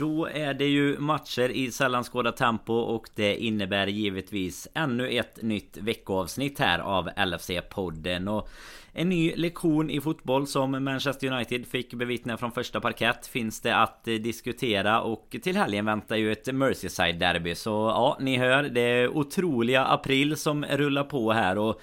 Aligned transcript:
Då 0.00 0.26
är 0.26 0.54
det 0.54 0.66
ju 0.66 0.98
matcher 0.98 1.48
i 1.48 1.70
sällan 1.70 2.04
skådat 2.04 2.36
tempo 2.36 2.72
och 2.72 3.08
det 3.14 3.36
innebär 3.36 3.86
givetvis 3.86 4.68
ännu 4.74 5.08
ett 5.08 5.42
nytt 5.42 5.76
veckoavsnitt 5.76 6.58
här 6.58 6.78
av 6.78 7.08
LFC-podden. 7.08 8.28
Och 8.28 8.48
en 8.92 9.08
ny 9.08 9.34
lektion 9.36 9.90
i 9.90 10.00
fotboll 10.00 10.46
som 10.46 10.84
Manchester 10.84 11.32
United 11.32 11.66
fick 11.66 11.94
bevittna 11.94 12.36
från 12.36 12.52
första 12.52 12.80
parkett 12.80 13.26
finns 13.26 13.60
det 13.60 13.76
att 13.76 14.04
diskutera 14.04 15.00
och 15.00 15.36
till 15.42 15.56
helgen 15.56 15.84
väntar 15.84 16.16
ju 16.16 16.32
ett 16.32 16.46
Merseyside-derby. 16.46 17.54
Så 17.54 17.70
ja, 17.70 18.16
ni 18.20 18.36
hör, 18.36 18.62
det 18.62 18.80
är 18.80 19.08
otroliga 19.08 19.84
april 19.84 20.36
som 20.36 20.64
rullar 20.64 21.04
på 21.04 21.32
här 21.32 21.58
och 21.58 21.80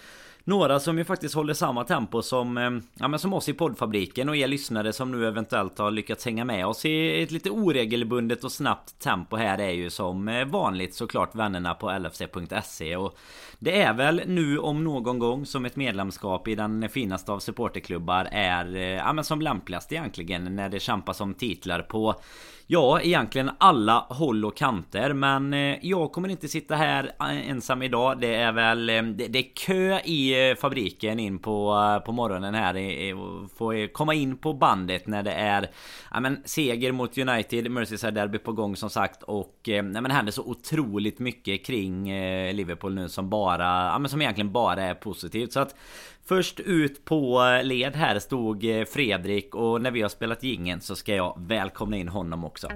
några 0.47 0.79
som 0.79 0.97
ju 0.97 1.03
faktiskt 1.03 1.35
håller 1.35 1.53
samma 1.53 1.83
tempo 1.83 2.21
som, 2.21 2.57
eh, 2.57 2.71
ja, 2.93 3.07
men 3.07 3.19
som 3.19 3.33
oss 3.33 3.49
i 3.49 3.53
poddfabriken 3.53 4.29
och 4.29 4.35
er 4.35 4.47
lyssnare 4.47 4.93
som 4.93 5.11
nu 5.11 5.27
eventuellt 5.27 5.77
har 5.77 5.91
lyckats 5.91 6.25
hänga 6.25 6.45
med 6.45 6.67
oss 6.67 6.85
i 6.85 7.23
ett 7.23 7.31
lite 7.31 7.49
oregelbundet 7.49 8.43
och 8.43 8.51
snabbt 8.51 8.99
tempo 8.99 9.35
här 9.35 9.57
är 9.57 9.71
ju 9.71 9.89
som 9.89 10.27
eh, 10.27 10.45
vanligt 10.45 10.95
såklart 10.95 11.35
vännerna 11.35 11.73
på 11.73 11.91
lfc.se 11.99 12.95
och 12.95 13.17
det 13.59 13.81
är 13.81 13.93
väl 13.93 14.21
nu 14.25 14.59
om 14.59 14.83
någon 14.83 15.19
gång 15.19 15.45
som 15.45 15.65
ett 15.65 15.75
medlemskap 15.75 16.47
i 16.47 16.55
den 16.55 16.89
finaste 16.89 17.31
av 17.31 17.39
supporterklubbar 17.39 18.27
är 18.31 18.75
eh, 18.75 18.81
ja, 18.81 19.13
men 19.13 19.23
som 19.23 19.41
lämpligast 19.41 19.91
egentligen 19.91 20.55
när 20.55 20.69
det 20.69 20.79
kämpas 20.79 21.21
om 21.21 21.33
titlar 21.33 21.81
på 21.81 22.15
Ja, 22.69 23.01
egentligen 23.01 23.51
alla 23.57 24.05
håll 24.09 24.45
och 24.45 24.57
kanter. 24.57 25.13
Men 25.13 25.53
eh, 25.53 25.77
jag 25.81 26.11
kommer 26.11 26.29
inte 26.29 26.47
sitta 26.47 26.75
här 26.75 27.11
eh, 27.19 27.49
ensam 27.49 27.81
idag. 27.81 28.21
Det 28.21 28.35
är 28.35 28.51
väl 28.51 28.89
eh, 28.89 29.03
det, 29.03 29.39
är 29.39 29.55
kö 29.55 29.99
i 29.99 30.55
fabriken 30.59 31.19
in 31.19 31.39
på, 31.39 32.01
på 32.05 32.11
morgonen 32.11 32.53
här. 32.53 32.77
Få 33.57 33.87
komma 33.93 34.13
in 34.13 34.37
på 34.37 34.53
bandet 34.53 35.07
när 35.07 35.23
det 35.23 35.31
är 35.31 35.69
ja, 36.13 36.19
men, 36.19 36.41
seger 36.45 36.91
mot 36.91 37.17
United, 37.17 37.71
Merseyside 37.71 38.13
Derby 38.13 38.37
på 38.37 38.51
gång 38.51 38.75
som 38.75 38.89
sagt. 38.89 39.23
Och 39.23 39.59
ja, 39.63 39.81
men, 39.81 40.03
det 40.03 40.13
händer 40.13 40.31
så 40.31 40.43
otroligt 40.43 41.19
mycket 41.19 41.65
kring 41.65 42.05
Liverpool 42.53 42.93
nu 42.93 43.09
som 43.09 43.29
bara, 43.29 43.85
ja, 43.85 43.99
men 43.99 44.09
som 44.09 44.21
egentligen 44.21 44.51
bara 44.51 44.83
är 44.83 44.93
positivt. 44.93 45.53
Så 45.53 45.59
att 45.59 45.75
Först 46.27 46.59
ut 46.59 47.05
på 47.05 47.43
eh, 47.43 47.63
led 47.63 47.95
här 47.95 48.19
stod 48.19 48.65
eh, 48.65 48.85
Fredrik 48.85 49.55
och 49.55 49.81
när 49.81 49.91
vi 49.91 50.01
har 50.01 50.09
spelat 50.09 50.43
gingen 50.43 50.81
så 50.81 50.95
ska 50.95 51.15
jag 51.15 51.37
välkomna 51.47 51.97
in 51.97 52.07
honom 52.07 52.45
också. 52.45 52.67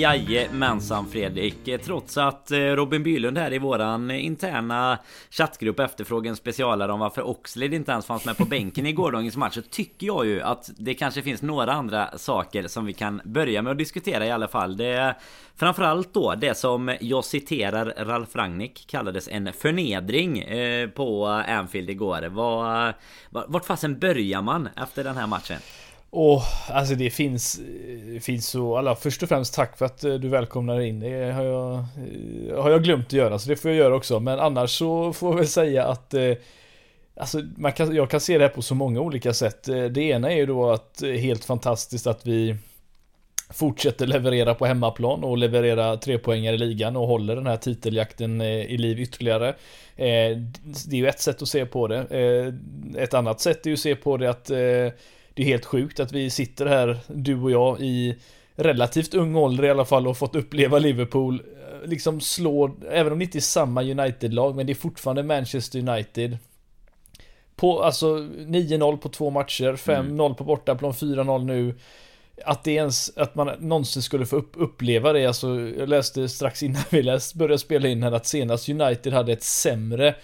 Jajamensan 0.00 1.06
Fredrik. 1.06 1.84
Trots 1.84 2.18
att 2.18 2.50
eh, 2.50 2.58
Robin 2.58 3.02
Bylund 3.02 3.38
här 3.38 3.52
i 3.52 3.58
våran 3.58 4.10
interna 4.10 4.98
chattgrupp 5.30 5.80
efterfrågar 5.80 6.30
en 6.30 6.36
specialare 6.36 6.92
om 6.92 7.00
varför 7.00 7.22
Oxlade 7.22 7.76
inte 7.76 7.92
ens 7.92 8.06
fanns 8.06 8.24
med 8.24 8.36
på 8.36 8.44
bänken 8.44 8.86
i 8.86 8.92
gårdagens 8.92 9.36
match 9.36 9.54
så 9.54 9.62
tycker 9.62 10.06
jag 10.06 10.26
ju 10.26 10.42
att 10.42 10.70
det 10.78 10.94
kanske 10.94 11.22
finns 11.22 11.42
några 11.42 11.72
andra 11.72 12.18
saker 12.18 12.68
som 12.68 12.86
vi 12.86 12.92
kan 12.92 13.20
börja 13.24 13.62
med 13.62 13.70
att 13.70 13.78
diskutera 13.78 14.26
i 14.26 14.30
alla 14.30 14.48
fall. 14.48 14.76
Det 14.76 14.86
är 14.86 15.16
framförallt 15.56 16.14
då 16.14 16.34
det 16.34 16.54
som 16.54 16.96
jag 17.00 17.24
citerar 17.24 18.04
Ralf 18.04 18.36
Rangnick 18.36 18.86
kallades 18.86 19.28
en 19.28 19.52
förnedring 19.52 20.38
eh, 20.38 20.88
på 20.88 21.26
Anfield 21.26 21.90
igår. 21.90 22.22
Var, 22.22 22.94
vart 23.30 23.64
fasen 23.64 23.98
börjar 23.98 24.42
man 24.42 24.68
efter 24.76 25.04
den 25.04 25.16
här 25.16 25.26
matchen? 25.26 25.58
Och 26.10 26.42
alltså 26.68 26.94
det 26.94 27.10
finns, 27.10 27.60
eh, 28.14 28.20
finns 28.20 28.48
så, 28.48 28.76
alla 28.76 28.96
först 28.96 29.22
och 29.22 29.28
främst 29.28 29.54
tack 29.54 29.78
för 29.78 29.86
att 29.86 30.04
eh, 30.04 30.14
du 30.14 30.28
välkomnar 30.28 30.80
in. 30.80 31.00
Det 31.00 31.32
har 31.32 31.44
jag, 31.44 31.74
eh, 31.74 32.62
har 32.62 32.70
jag 32.70 32.82
glömt 32.82 33.06
att 33.06 33.12
göra, 33.12 33.38
så 33.38 33.48
det 33.48 33.56
får 33.56 33.70
jag 33.70 33.78
göra 33.78 33.94
också. 33.94 34.20
Men 34.20 34.40
annars 34.40 34.78
så 34.78 35.12
får 35.12 35.32
jag 35.32 35.36
väl 35.36 35.48
säga 35.48 35.86
att 35.86 36.14
Alltså 37.14 37.42
man 37.56 37.72
kan, 37.72 37.94
jag 37.94 38.10
kan 38.10 38.20
se 38.20 38.38
det 38.38 38.44
här 38.44 38.48
på 38.54 38.62
så 38.62 38.74
många 38.74 39.00
olika 39.00 39.32
sätt. 39.34 39.64
Det 39.64 40.00
ena 40.00 40.32
är 40.32 40.36
ju 40.36 40.46
då 40.46 40.70
att 40.70 41.02
helt 41.02 41.44
fantastiskt 41.44 42.06
att 42.06 42.26
vi 42.26 42.56
fortsätter 43.50 44.06
leverera 44.06 44.54
på 44.54 44.66
hemmaplan 44.66 45.24
och 45.24 45.38
leverera 45.38 45.96
tre 45.96 46.18
poängar 46.18 46.52
i 46.52 46.58
ligan 46.58 46.96
och 46.96 47.06
håller 47.06 47.36
den 47.36 47.46
här 47.46 47.56
titeljakten 47.56 48.40
i 48.40 48.76
liv 48.76 49.00
ytterligare. 49.00 49.54
Det 49.96 50.90
är 50.90 50.94
ju 50.94 51.08
ett 51.08 51.20
sätt 51.20 51.42
att 51.42 51.48
se 51.48 51.66
på 51.66 51.86
det. 51.86 52.06
Ett 52.98 53.14
annat 53.14 53.40
sätt 53.40 53.66
är 53.66 53.70
ju 53.70 53.74
att 53.74 53.80
se 53.80 53.96
på 53.96 54.16
det 54.16 54.30
att 54.30 54.50
det 55.34 55.42
är 55.42 55.46
helt 55.46 55.64
sjukt 55.64 56.00
att 56.00 56.12
vi 56.12 56.30
sitter 56.30 56.66
här, 56.66 56.98
du 57.06 57.40
och 57.40 57.50
jag, 57.50 57.80
i 57.80 58.16
relativt 58.54 59.14
ung 59.14 59.36
ålder 59.36 59.64
i 59.64 59.70
alla 59.70 59.84
fall 59.84 60.06
och 60.06 60.16
fått 60.16 60.36
uppleva 60.36 60.78
Liverpool 60.78 61.34
eh, 61.34 61.88
liksom 61.88 62.20
slå, 62.20 62.76
även 62.90 63.12
om 63.12 63.18
det 63.18 63.24
inte 63.24 63.38
är 63.38 63.40
samma 63.40 63.82
United-lag, 63.82 64.56
men 64.56 64.66
det 64.66 64.72
är 64.72 64.74
fortfarande 64.74 65.22
Manchester 65.22 65.78
United. 65.78 66.38
På, 67.56 67.82
alltså 67.82 68.16
9-0 68.16 68.96
på 68.96 69.08
två 69.08 69.30
matcher, 69.30 69.72
5-0 69.72 70.00
mm. 70.00 70.34
på 70.34 70.44
bortaplan, 70.44 70.92
4-0 70.92 71.44
nu. 71.44 71.74
Att 72.44 72.64
det 72.64 72.72
ens, 72.72 73.16
att 73.16 73.34
man 73.34 73.50
någonsin 73.58 74.02
skulle 74.02 74.26
få 74.26 74.36
upp, 74.36 74.52
uppleva 74.56 75.12
det, 75.12 75.26
alltså 75.26 75.60
jag 75.60 75.88
läste 75.88 76.28
strax 76.28 76.62
innan 76.62 76.82
vi 76.90 77.02
läst, 77.02 77.34
började 77.34 77.58
spela 77.58 77.88
in 77.88 78.02
här 78.02 78.12
att 78.12 78.26
senast 78.26 78.68
United 78.68 79.12
hade 79.12 79.32
ett 79.32 79.42
sämre 79.42 80.14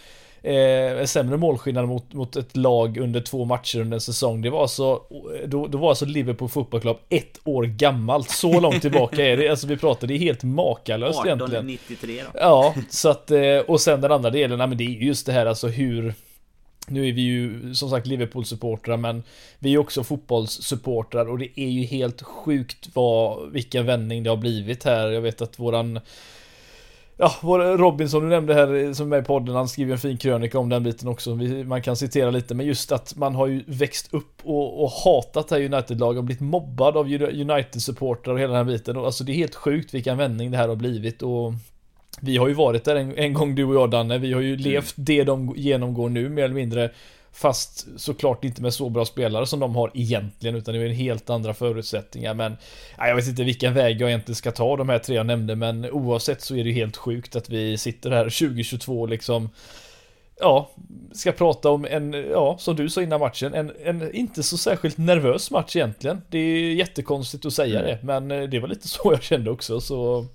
eh, 0.42 1.04
sämre 1.04 1.36
målskillnad 1.36 1.88
mot, 1.88 2.12
mot 2.12 2.36
ett 2.36 2.56
lag 2.56 2.98
under 2.98 3.20
två 3.20 3.44
matcher 3.44 3.80
under 3.80 3.94
en 3.94 4.00
säsong. 4.00 4.42
Det 4.42 4.50
var 4.50 4.62
alltså, 4.62 5.02
då, 5.46 5.66
då 5.66 5.78
var 5.78 5.88
alltså 5.88 6.04
Liverpool 6.04 6.48
Football 6.48 6.80
Club 6.80 6.96
ett 7.08 7.40
år 7.44 7.64
gammalt. 7.64 8.30
Så 8.30 8.60
långt 8.60 8.82
tillbaka 8.82 9.26
är 9.26 9.36
det. 9.36 9.46
Alltså 9.56 9.66
vi 9.66 9.76
pratar, 9.76 10.06
det 10.06 10.14
är 10.14 10.18
helt 10.18 10.42
makalöst 10.42 11.18
18, 11.18 11.26
egentligen. 11.26 11.66
93 11.66 12.22
då. 12.32 12.38
Ja, 12.40 12.74
så 12.90 13.08
att, 13.08 13.30
eh, 13.30 13.58
och 13.66 13.80
sen 13.80 14.00
den 14.00 14.12
andra 14.12 14.30
delen, 14.30 14.58
nej, 14.58 14.66
men 14.66 14.78
det 14.78 14.84
är 14.84 14.88
just 14.88 15.26
det 15.26 15.32
här 15.32 15.46
alltså 15.46 15.68
hur 15.68 16.14
nu 16.88 17.08
är 17.08 17.12
vi 17.12 17.20
ju 17.20 17.74
som 17.74 17.90
sagt 17.90 18.06
Liverpool-supportrar 18.06 18.96
men 18.96 19.22
vi 19.58 19.74
är 19.74 19.78
också 19.78 20.04
fotbollssupportrar 20.04 21.28
och 21.30 21.38
det 21.38 21.60
är 21.60 21.68
ju 21.68 21.84
helt 21.84 22.22
sjukt 22.22 22.88
vad, 22.94 23.50
vilken 23.52 23.86
vändning 23.86 24.22
det 24.22 24.30
har 24.30 24.36
blivit 24.36 24.84
här. 24.84 25.10
Jag 25.10 25.20
vet 25.20 25.42
att 25.42 25.58
våran 25.58 26.00
Ja, 27.18 27.34
Robin 27.78 28.08
som 28.08 28.22
du 28.22 28.28
nämnde 28.28 28.54
här 28.54 28.92
som 28.92 29.06
är 29.06 29.10
med 29.10 29.22
i 29.22 29.26
podden, 29.26 29.54
han 29.54 29.68
skriver 29.68 29.92
en 29.92 29.98
fin 29.98 30.16
krönika 30.16 30.58
om 30.58 30.68
den 30.68 30.82
biten 30.82 31.08
också. 31.08 31.34
Man 31.64 31.82
kan 31.82 31.96
citera 31.96 32.30
lite, 32.30 32.54
men 32.54 32.66
just 32.66 32.92
att 32.92 33.16
man 33.16 33.34
har 33.34 33.46
ju 33.46 33.62
växt 33.66 34.14
upp 34.14 34.40
och, 34.42 34.84
och 34.84 34.90
hatat 34.90 35.48
det 35.48 35.54
här 35.54 35.62
United-laget 35.62 36.18
och 36.18 36.24
blivit 36.24 36.40
mobbad 36.40 36.96
av 36.96 37.06
United-supportrar 37.06 38.32
och 38.32 38.40
hela 38.40 38.52
den 38.52 38.66
här 38.66 38.72
biten. 38.72 38.96
Och 38.96 39.06
alltså 39.06 39.24
det 39.24 39.32
är 39.32 39.34
helt 39.34 39.54
sjukt 39.54 39.94
vilken 39.94 40.18
vändning 40.18 40.50
det 40.50 40.56
här 40.56 40.68
har 40.68 40.76
blivit 40.76 41.22
och 41.22 41.52
vi 42.20 42.36
har 42.36 42.48
ju 42.48 42.54
varit 42.54 42.84
där 42.84 42.96
en, 42.96 43.18
en 43.18 43.32
gång 43.32 43.54
du 43.54 43.64
och 43.64 43.74
jag 43.74 43.90
Danne, 43.90 44.18
vi 44.18 44.32
har 44.32 44.40
ju 44.40 44.52
mm. 44.52 44.60
levt 44.60 44.94
det 44.96 45.24
de 45.24 45.54
genomgår 45.56 46.08
nu 46.08 46.28
mer 46.28 46.44
eller 46.44 46.54
mindre 46.54 46.90
Fast 47.36 47.86
såklart 47.96 48.44
inte 48.44 48.62
med 48.62 48.74
så 48.74 48.88
bra 48.88 49.04
spelare 49.04 49.46
som 49.46 49.60
de 49.60 49.76
har 49.76 49.90
egentligen 49.94 50.56
utan 50.56 50.74
det 50.74 50.80
är 50.80 50.88
helt 50.88 51.30
andra 51.30 51.54
förutsättningar 51.54 52.34
men 52.34 52.56
Jag 52.98 53.16
vet 53.16 53.28
inte 53.28 53.44
vilken 53.44 53.74
väg 53.74 54.00
jag 54.00 54.08
egentligen 54.08 54.36
ska 54.36 54.52
ta 54.52 54.76
de 54.76 54.88
här 54.88 54.98
tre 54.98 55.16
jag 55.16 55.26
nämnde 55.26 55.56
men 55.56 55.90
oavsett 55.90 56.42
så 56.42 56.56
är 56.56 56.64
det 56.64 56.72
helt 56.72 56.96
sjukt 56.96 57.36
att 57.36 57.50
vi 57.50 57.78
sitter 57.78 58.10
här 58.10 58.24
2022 58.24 59.06
liksom 59.06 59.48
Ja, 60.40 60.70
ska 61.12 61.32
prata 61.32 61.70
om 61.70 61.84
en, 61.84 62.12
ja, 62.12 62.56
som 62.58 62.76
du 62.76 62.88
sa 62.88 63.02
innan 63.02 63.20
matchen, 63.20 63.54
en, 63.54 63.72
en 63.84 64.14
inte 64.14 64.42
så 64.42 64.58
särskilt 64.58 64.98
nervös 64.98 65.50
match 65.50 65.76
egentligen. 65.76 66.22
Det 66.30 66.38
är 66.38 66.74
jättekonstigt 66.74 67.46
att 67.46 67.52
säga 67.52 67.80
mm. 67.80 67.90
det, 67.90 67.98
men 68.02 68.30
eh, 68.30 68.48
det 68.48 68.58
var 68.58 68.68
lite 68.68 68.88
så 68.88 69.12
jag 69.12 69.22
kände 69.22 69.50
också, 69.50 69.80
så 69.80 70.26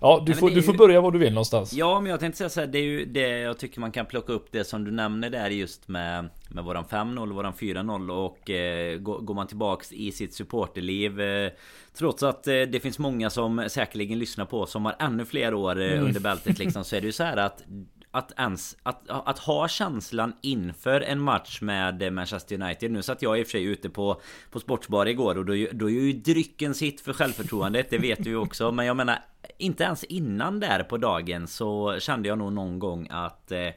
Ja, 0.00 0.22
du, 0.26 0.34
får, 0.34 0.50
du 0.50 0.62
får 0.62 0.72
börja 0.72 1.00
var 1.00 1.12
du 1.12 1.18
vill 1.18 1.32
någonstans. 1.32 1.72
Ja, 1.72 2.00
men 2.00 2.10
jag 2.10 2.20
tänkte 2.20 2.38
säga 2.38 2.50
så 2.50 2.60
här, 2.60 2.66
det 2.66 2.78
är 2.78 2.82
ju 2.82 3.04
det 3.04 3.28
jag 3.28 3.58
tycker 3.58 3.80
man 3.80 3.92
kan 3.92 4.06
plocka 4.06 4.32
upp 4.32 4.48
det 4.52 4.64
som 4.64 4.84
du 4.84 4.90
nämner 4.90 5.30
där 5.30 5.50
just 5.50 5.88
med, 5.88 6.28
med 6.50 6.64
våran 6.64 6.84
5-0 6.84 7.28
och 7.28 7.34
våran 7.34 7.52
4-0 7.52 8.10
och 8.10 8.50
eh, 8.50 8.98
går 8.98 9.34
man 9.34 9.46
tillbaks 9.46 9.92
i 9.92 10.12
sitt 10.12 10.34
supporterliv 10.34 11.20
eh, 11.20 11.50
Trots 11.94 12.22
att 12.22 12.46
eh, 12.46 12.52
det 12.52 12.82
finns 12.82 12.98
många 12.98 13.30
som 13.30 13.64
säkerligen 13.68 14.18
lyssnar 14.18 14.44
på 14.44 14.66
som 14.66 14.84
har 14.84 14.96
ännu 14.98 15.24
fler 15.24 15.54
år 15.54 15.80
eh, 15.80 15.92
mm. 15.92 16.04
under 16.04 16.20
bältet 16.20 16.58
liksom 16.58 16.84
så 16.84 16.96
är 16.96 17.00
det 17.00 17.06
ju 17.06 17.12
så 17.12 17.24
här 17.24 17.36
att 17.36 17.62
att 18.10 18.32
ens 18.38 18.76
att, 18.82 19.02
att 19.08 19.38
ha 19.38 19.68
känslan 19.68 20.32
inför 20.40 21.00
en 21.00 21.20
match 21.20 21.60
med 21.60 22.12
Manchester 22.12 22.62
United. 22.62 22.90
Nu 22.90 23.02
satt 23.02 23.22
jag 23.22 23.38
i 23.38 23.42
och 23.42 23.46
för 23.46 23.50
sig 23.50 23.64
ute 23.64 23.90
på, 23.90 24.20
på 24.50 24.60
Sportsbar 24.60 25.06
igår 25.06 25.38
och 25.38 25.44
då, 25.44 25.52
då 25.72 25.90
är 25.90 25.94
ju 25.94 26.12
drycken 26.12 26.74
sitt 26.74 27.00
för 27.00 27.12
självförtroendet. 27.12 27.90
Det 27.90 27.98
vet 27.98 28.24
du 28.24 28.30
ju 28.30 28.36
också. 28.36 28.72
Men 28.72 28.86
jag 28.86 28.96
menar 28.96 29.18
inte 29.58 29.84
ens 29.84 30.04
innan 30.04 30.60
där 30.60 30.82
på 30.82 30.96
dagen 30.96 31.46
så 31.46 31.98
kände 32.00 32.28
jag 32.28 32.38
nog 32.38 32.52
någon 32.52 32.78
gång 32.78 33.08
att 33.10 33.52
eh, 33.52 33.70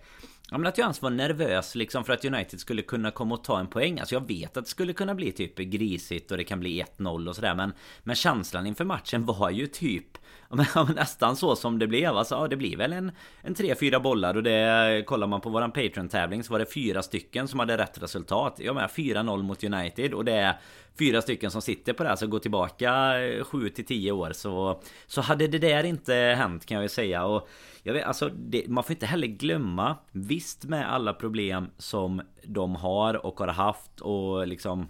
Ja 0.50 0.58
men 0.58 0.68
att 0.68 0.78
jag 0.78 0.86
ens 0.86 1.02
var 1.02 1.10
nervös 1.10 1.76
liksom 1.76 2.04
för 2.04 2.14
att 2.14 2.26
United 2.26 2.60
skulle 2.60 2.82
kunna 2.82 3.12
komma 3.12 3.36
och 3.36 3.44
ta 3.44 3.60
en 3.60 3.68
poäng. 3.68 4.00
Alltså 4.00 4.16
jag 4.16 4.28
vet 4.28 4.58
att 4.58 4.64
det 4.64 4.70
skulle 4.70 4.94
kunna 4.94 5.16
bli 5.16 5.32
typ 5.32 5.58
grisigt 5.58 6.32
och 6.32 6.38
det 6.38 6.44
kan 6.44 6.60
bli 6.60 6.84
1-0 6.98 7.30
och 7.30 7.36
sådär 7.36 7.56
men 7.56 7.74
Men 8.04 8.16
känslan 8.16 8.68
inför 8.68 8.86
matchen 8.86 9.26
var 9.26 9.50
ju 9.50 9.68
typ 9.68 10.18
nästan 10.96 11.36
så 11.36 11.56
som 11.56 11.80
det 11.80 11.88
blev. 11.88 12.18
Alltså 12.18 12.36
ja, 12.36 12.48
det 12.48 12.56
blir 12.56 12.78
väl 12.78 12.94
en, 12.94 13.12
en 13.42 13.56
3-4 13.56 14.00
bollar 14.00 14.36
och 14.36 14.44
det 14.44 15.04
kollar 15.08 15.28
man 15.28 15.42
på 15.42 15.50
våran 15.50 15.72
Patreon-tävling 15.72 16.44
så 16.44 16.52
var 16.52 16.60
det 16.60 16.74
fyra 16.74 17.04
stycken 17.04 17.48
som 17.48 17.60
hade 17.60 17.78
rätt 17.78 18.04
resultat. 18.04 18.60
Jag 18.60 18.76
menar 18.76 18.88
4-0 18.88 19.44
mot 19.44 19.64
United 19.64 20.14
och 20.14 20.26
det 20.26 20.34
är 20.34 20.60
fyra 21.00 21.22
stycken 21.22 21.52
som 21.52 21.62
sitter 21.62 21.94
på 21.94 22.04
det 22.04 22.10
här 22.10 22.16
så 22.16 22.28
gå 22.28 22.40
tillbaka 22.40 23.22
eh, 23.22 23.44
7 23.44 23.70
till 23.70 23.86
10 23.86 24.12
år 24.12 24.32
så 24.34 24.82
Så 25.08 25.22
hade 25.22 25.48
det 25.48 25.60
där 25.60 25.84
inte 25.84 26.14
hänt 26.14 26.66
kan 26.66 26.76
jag 26.76 26.84
ju 26.84 26.90
säga 26.90 27.26
och 27.26 27.50
jag 27.84 27.94
vet, 27.94 28.06
alltså, 28.06 28.30
det, 28.30 28.68
man 28.68 28.84
får 28.84 28.92
inte 28.92 29.06
heller 29.06 29.28
glömma 29.28 29.98
Visst 30.12 30.66
med 30.66 30.94
alla 30.94 31.14
problem 31.14 31.68
som 31.78 32.22
de 32.44 32.76
har 32.76 33.26
och 33.26 33.40
har 33.40 33.48
haft 33.48 34.00
och 34.02 34.48
liksom 34.48 34.88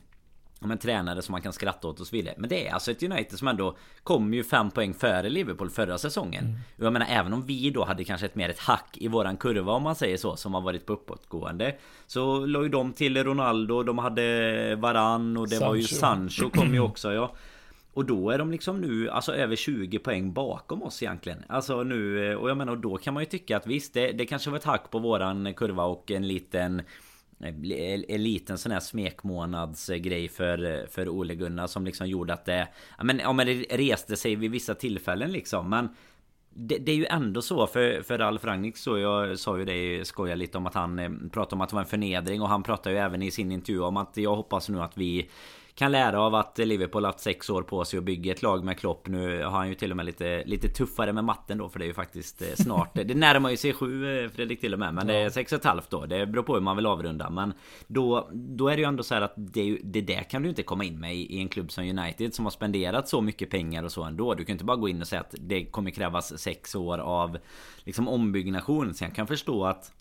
om 0.64 0.72
en 0.72 0.78
tränare 0.78 1.22
som 1.22 1.32
man 1.32 1.42
kan 1.42 1.54
skratta 1.54 1.88
åt 1.88 2.00
och 2.00 2.08
så 2.08 2.16
vidare. 2.16 2.36
Men 2.38 2.50
det 2.50 2.68
är 2.68 2.74
alltså 2.74 2.92
ett 2.92 3.04
United 3.04 3.40
som 3.40 3.48
ändå 3.48 3.78
kom 4.04 4.34
ju 4.34 4.44
fem 4.44 4.72
poäng 4.72 4.94
före 4.94 5.30
Liverpool 5.30 5.70
förra 5.70 5.98
säsongen. 5.98 6.44
Mm. 6.46 6.60
Och 6.78 6.86
jag 6.86 6.94
menar 6.94 7.08
även 7.10 7.34
om 7.34 7.46
vi 7.46 7.70
då 7.70 7.86
hade 7.86 8.04
kanske 8.04 8.26
ett 8.26 8.36
mer 8.36 8.50
ett 8.50 8.60
hack 8.60 8.98
i 8.98 9.08
våran 9.08 9.38
kurva 9.38 9.72
om 9.72 9.84
man 9.84 9.96
säger 9.96 10.18
så 10.18 10.36
som 10.36 10.54
har 10.54 10.62
varit 10.62 10.86
på 10.86 10.94
uppåtgående. 10.94 11.76
Så 12.08 12.46
låg 12.46 12.64
ju 12.64 12.70
de 12.70 12.94
till 12.94 13.24
Ronaldo, 13.24 13.84
de 13.84 13.98
hade 13.98 14.76
Varann 14.76 15.38
och 15.38 15.50
det 15.50 15.56
Sancho. 15.56 15.68
var 15.68 15.76
ju 15.76 15.84
Sancho 15.84 16.50
kom 16.50 16.74
ju 16.74 16.80
också 16.80 17.14
ja. 17.14 17.36
Och 17.94 18.06
då 18.06 18.30
är 18.30 18.38
de 18.38 18.52
liksom 18.52 18.82
nu 18.82 19.10
alltså 19.10 19.36
över 19.36 19.56
20 19.56 20.00
poäng 20.00 20.34
bakom 20.34 20.84
oss 20.84 21.04
egentligen. 21.04 21.44
Alltså 21.48 21.84
nu 21.84 22.36
och 22.36 22.50
jag 22.50 22.58
menar 22.58 22.76
då 22.76 22.98
kan 22.98 23.14
man 23.14 23.24
ju 23.24 23.30
tycka 23.30 23.58
att 23.58 23.68
visst 23.68 23.94
det, 23.94 24.12
det 24.12 24.26
kanske 24.26 24.50
var 24.50 24.58
ett 24.58 24.64
hack 24.64 24.92
på 24.92 25.00
våran 25.00 25.54
kurva 25.54 25.84
och 25.84 26.12
en 26.12 26.28
liten 26.28 26.82
en 27.44 28.24
liten 28.24 28.58
sån 28.58 28.72
här 28.72 28.80
smekmånadsgrej 28.80 30.28
för, 30.28 30.88
för 30.88 31.10
Ole 31.10 31.36
Gunnar 31.36 31.68
som 31.68 31.86
liksom 31.86 32.08
gjorde 32.08 32.34
att 32.34 32.46
det... 32.46 32.68
Ja 32.98 33.04
men, 33.04 33.20
ja, 33.20 33.34
men 33.34 33.48
det 33.48 33.54
reste 33.54 34.16
sig 34.16 34.36
vid 34.36 34.52
vissa 34.52 34.76
tillfällen 34.76 35.32
liksom. 35.32 35.70
Men 35.70 35.90
det, 36.50 36.78
det, 36.78 36.92
är 36.92 36.96
ju 36.96 37.06
ändå 37.06 37.42
så 37.42 37.68
för, 37.68 38.02
för 38.02 38.18
Ralf 38.18 38.46
Rangnick 38.46 38.78
så 38.78 38.98
jag 38.98 39.40
sa 39.40 39.58
ju 39.58 39.66
det 39.66 40.08
skojar 40.08 40.36
lite 40.36 40.58
om 40.58 40.66
att 40.66 40.74
han 40.74 41.00
eh, 41.00 41.10
pratade 41.32 41.56
om 41.56 41.62
att 41.62 41.70
det 41.70 41.76
var 41.76 41.82
en 41.82 41.88
förnedring 41.88 42.42
och 42.42 42.50
han 42.50 42.64
pratade 42.64 42.96
ju 42.96 43.02
även 43.02 43.22
i 43.22 43.32
sin 43.32 43.52
intervju 43.52 43.82
om 43.82 43.98
att 43.98 44.18
jag 44.18 44.36
hoppas 44.36 44.70
nu 44.70 44.82
att 44.82 44.98
vi 44.98 45.30
kan 45.76 45.92
lära 45.92 46.22
av 46.22 46.36
att 46.36 46.58
Liverpool 46.58 47.06
haft 47.06 47.20
sex 47.20 47.50
år 47.50 47.62
på 47.62 47.86
sig 47.86 47.98
att 47.98 48.04
bygga 48.04 48.32
ett 48.32 48.42
lag 48.42 48.64
med 48.64 48.80
Klopp. 48.80 49.08
Nu 49.08 49.44
har 49.44 49.52
han 49.52 49.70
ju 49.70 49.76
till 49.76 49.92
och 49.92 49.98
med 49.98 50.06
lite, 50.06 50.44
lite 50.46 50.70
tuffare 50.70 51.14
med 51.14 51.24
matten 51.24 51.58
då 51.58 51.70
för 51.70 51.80
det 51.80 51.86
är 51.86 51.88
ju 51.88 51.94
faktiskt 51.94 52.42
eh, 52.42 52.48
snart. 52.56 52.94
Det 52.94 53.16
närmar 53.16 53.50
ju 53.50 53.58
sig 53.58 53.74
sju 53.74 54.24
eh, 54.24 54.30
Fredrik 54.30 54.62
till 54.62 54.74
och 54.74 54.80
med 54.80 54.94
Men 54.94 55.08
det 55.08 55.16
är 55.16 55.30
sex 55.30 55.52
och 55.52 55.60
ett 55.60 55.66
halvt 55.66 55.90
då. 55.90 56.06
Det 56.06 56.26
beror 56.26 56.44
på 56.44 56.54
hur 56.54 56.62
man 56.62 56.76
vill 56.76 56.86
avrunda 56.86 57.30
Men 57.30 57.54
då, 57.88 58.30
då 58.34 58.68
är 58.68 58.76
det 58.76 58.82
ju 58.82 58.88
ändå 58.88 59.04
så 59.04 59.16
att 59.16 59.34
det, 59.36 59.80
det 59.84 60.02
där 60.02 60.24
kan 60.24 60.44
du 60.44 60.50
inte 60.50 60.64
komma 60.64 60.84
in 60.84 61.00
med 61.00 61.16
i, 61.16 61.36
i 61.36 61.40
en 61.40 61.50
klubb 61.50 61.72
som 61.72 61.84
United 61.84 62.34
Som 62.34 62.46
har 62.46 62.52
spenderat 62.52 63.10
så 63.10 63.22
mycket 63.22 63.50
pengar 63.50 63.84
och 63.84 63.92
så 63.92 64.04
ändå. 64.04 64.34
Du 64.34 64.46
kan 64.46 64.54
inte 64.54 64.66
bara 64.66 64.78
gå 64.78 64.90
in 64.90 65.02
och 65.02 65.08
säga 65.08 65.22
att 65.22 65.36
det 65.40 65.66
kommer 65.66 65.92
krävas 65.92 66.40
sex 66.40 66.76
år 66.76 66.98
av 66.98 67.38
Liksom 67.84 68.08
ombyggnation. 68.08 68.94
Så 68.94 69.04
jag 69.04 69.16
kan 69.16 69.28
förstå 69.28 69.66
att 69.66 69.92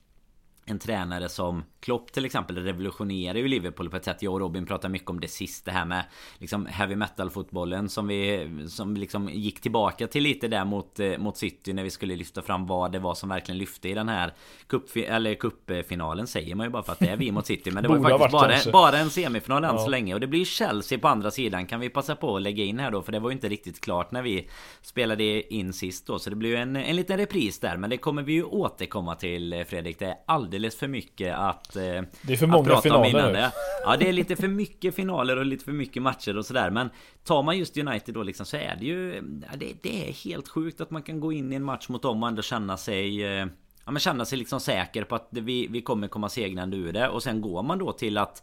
en 0.65 0.79
tränare 0.79 1.29
som 1.29 1.65
Klopp 1.81 2.13
till 2.13 2.25
exempel 2.25 2.57
revolutionerar 2.57 3.39
ju 3.39 3.49
Liverpool 3.49 3.91
på 3.91 3.97
ett 3.97 4.05
sätt. 4.05 4.23
Jag 4.23 4.33
och 4.33 4.41
Robin 4.41 4.67
pratar 4.67 4.89
mycket 4.89 5.11
om 5.11 5.21
det 5.21 5.29
sist. 5.29 5.65
Det 5.65 5.71
här 5.71 5.85
med 5.85 6.05
liksom 6.39 6.67
heavy 6.67 6.97
metal 6.97 7.31
fotbollen 7.31 7.89
som 7.89 8.07
vi 8.07 8.49
som 8.69 8.97
liksom 8.97 9.29
gick 9.29 9.61
tillbaka 9.61 10.07
till 10.07 10.23
lite 10.23 10.49
där 10.49 10.65
mot, 10.65 11.01
eh, 11.01 11.19
mot 11.19 11.37
City 11.37 11.73
när 11.73 11.83
vi 11.83 11.91
skulle 11.91 12.17
lyfta 12.17 12.43
fram 12.43 12.67
vad 12.67 12.93
det 12.93 12.99
var 12.99 13.15
som 13.15 13.29
verkligen 13.29 13.59
lyfte 13.59 13.89
i 13.89 13.95
den 13.95 14.09
här 14.09 14.35
cup, 14.67 14.97
eller 14.97 15.35
cupfinalen 15.35 16.27
säger 16.27 16.55
man 16.55 16.67
ju 16.67 16.71
bara 16.71 16.83
för 16.83 16.93
att 16.93 16.99
det 16.99 17.09
är 17.09 17.17
vi 17.17 17.33
mot 17.33 17.47
City. 17.47 17.71
Men 17.71 17.83
det 17.83 17.89
var 17.89 17.97
ju 17.97 18.19
faktiskt 18.19 18.73
bara, 18.73 18.73
bara 18.73 18.99
en 18.99 19.11
semifinal 19.11 19.65
än 19.65 19.75
ja. 19.75 19.79
så 19.79 19.91
länge. 19.91 20.15
Och 20.15 20.21
det 20.21 20.27
blir 20.27 20.45
Chelsea 20.45 20.99
på 20.99 21.09
andra 21.09 21.31
sidan. 21.31 21.67
Kan 21.67 21.81
vi 21.81 21.89
passa 21.89 22.17
på 22.17 22.37
att 22.37 22.43
lägga 22.43 22.65
in 22.65 22.79
här 22.79 22.91
då? 22.91 23.03
För 23.03 23.13
det 23.13 23.19
var 23.19 23.31
ju 23.31 23.35
inte 23.35 23.49
riktigt 23.49 23.81
klart 23.81 24.13
när 24.13 24.23
vi 24.23 24.49
spelade 24.83 25.55
in 25.55 25.73
sist 25.73 26.07
då. 26.07 26.19
Så 26.19 26.31
det 26.31 26.37
blir 26.37 26.51
ju 26.51 26.57
en, 26.57 26.77
en 26.77 26.97
liten 26.97 27.17
repris 27.17 27.59
där. 27.59 27.77
Men 27.77 27.91
det 27.91 27.97
kommer 27.97 28.23
vi 28.23 28.33
ju 28.33 28.45
återkomma 28.45 29.15
till 29.15 29.53
eh, 29.53 29.65
Fredrik. 29.65 29.99
Det 29.99 30.07
är 30.07 30.17
alldeles 30.53 30.77
för 30.77 30.89
mycket 30.89 31.35
att 31.35 31.77
eh, 31.77 31.83
Det 32.23 32.33
är 32.33 32.37
för 32.37 32.47
många 32.47 32.81
finaler. 32.81 33.33
det. 33.33 33.53
Ja 33.85 33.97
det 33.97 34.09
är 34.09 34.13
lite 34.13 34.37
för 34.37 34.49
mycket 34.49 34.95
finaler 34.95 35.37
och 35.37 35.47
lite 35.47 35.65
för 35.65 35.73
mycket 35.73 36.03
matcher 36.03 36.37
och 36.37 36.47
sådär. 36.47 36.71
Men 36.71 36.91
Tar 37.25 37.43
man 37.43 37.59
just 37.59 37.77
United 37.77 38.15
då 38.15 38.23
liksom 38.23 38.47
så 38.47 38.57
är 38.57 38.77
det 38.81 38.87
ju 38.87 39.15
ja, 39.51 39.57
det, 39.57 39.73
det, 39.83 40.09
är 40.09 40.13
helt 40.13 40.49
sjukt 40.49 40.81
att 40.81 40.91
man 40.91 41.03
kan 41.03 41.21
gå 41.21 41.33
in 41.33 41.53
i 41.53 41.57
en 41.57 41.65
match 41.65 41.89
mot 41.89 42.03
dem 42.03 42.23
och 42.23 42.29
ändå 42.29 42.43
känna 42.43 42.77
sig 42.77 43.25
eh, 43.25 43.47
Ja 43.85 43.93
men 43.93 44.01
känna 44.01 44.25
sig 44.25 44.39
liksom 44.39 44.61
säker 44.61 45.05
på 45.05 45.15
att 45.15 45.29
vi, 45.31 45.67
vi 45.67 45.83
kommer 45.83 46.09
komma 46.09 46.29
segrande 46.29 46.77
ur 46.77 46.93
det. 46.93 47.09
Och 47.09 47.23
sen 47.23 47.41
går 47.41 47.63
man 47.63 47.79
då 47.79 47.93
till 47.93 48.19
att 48.19 48.43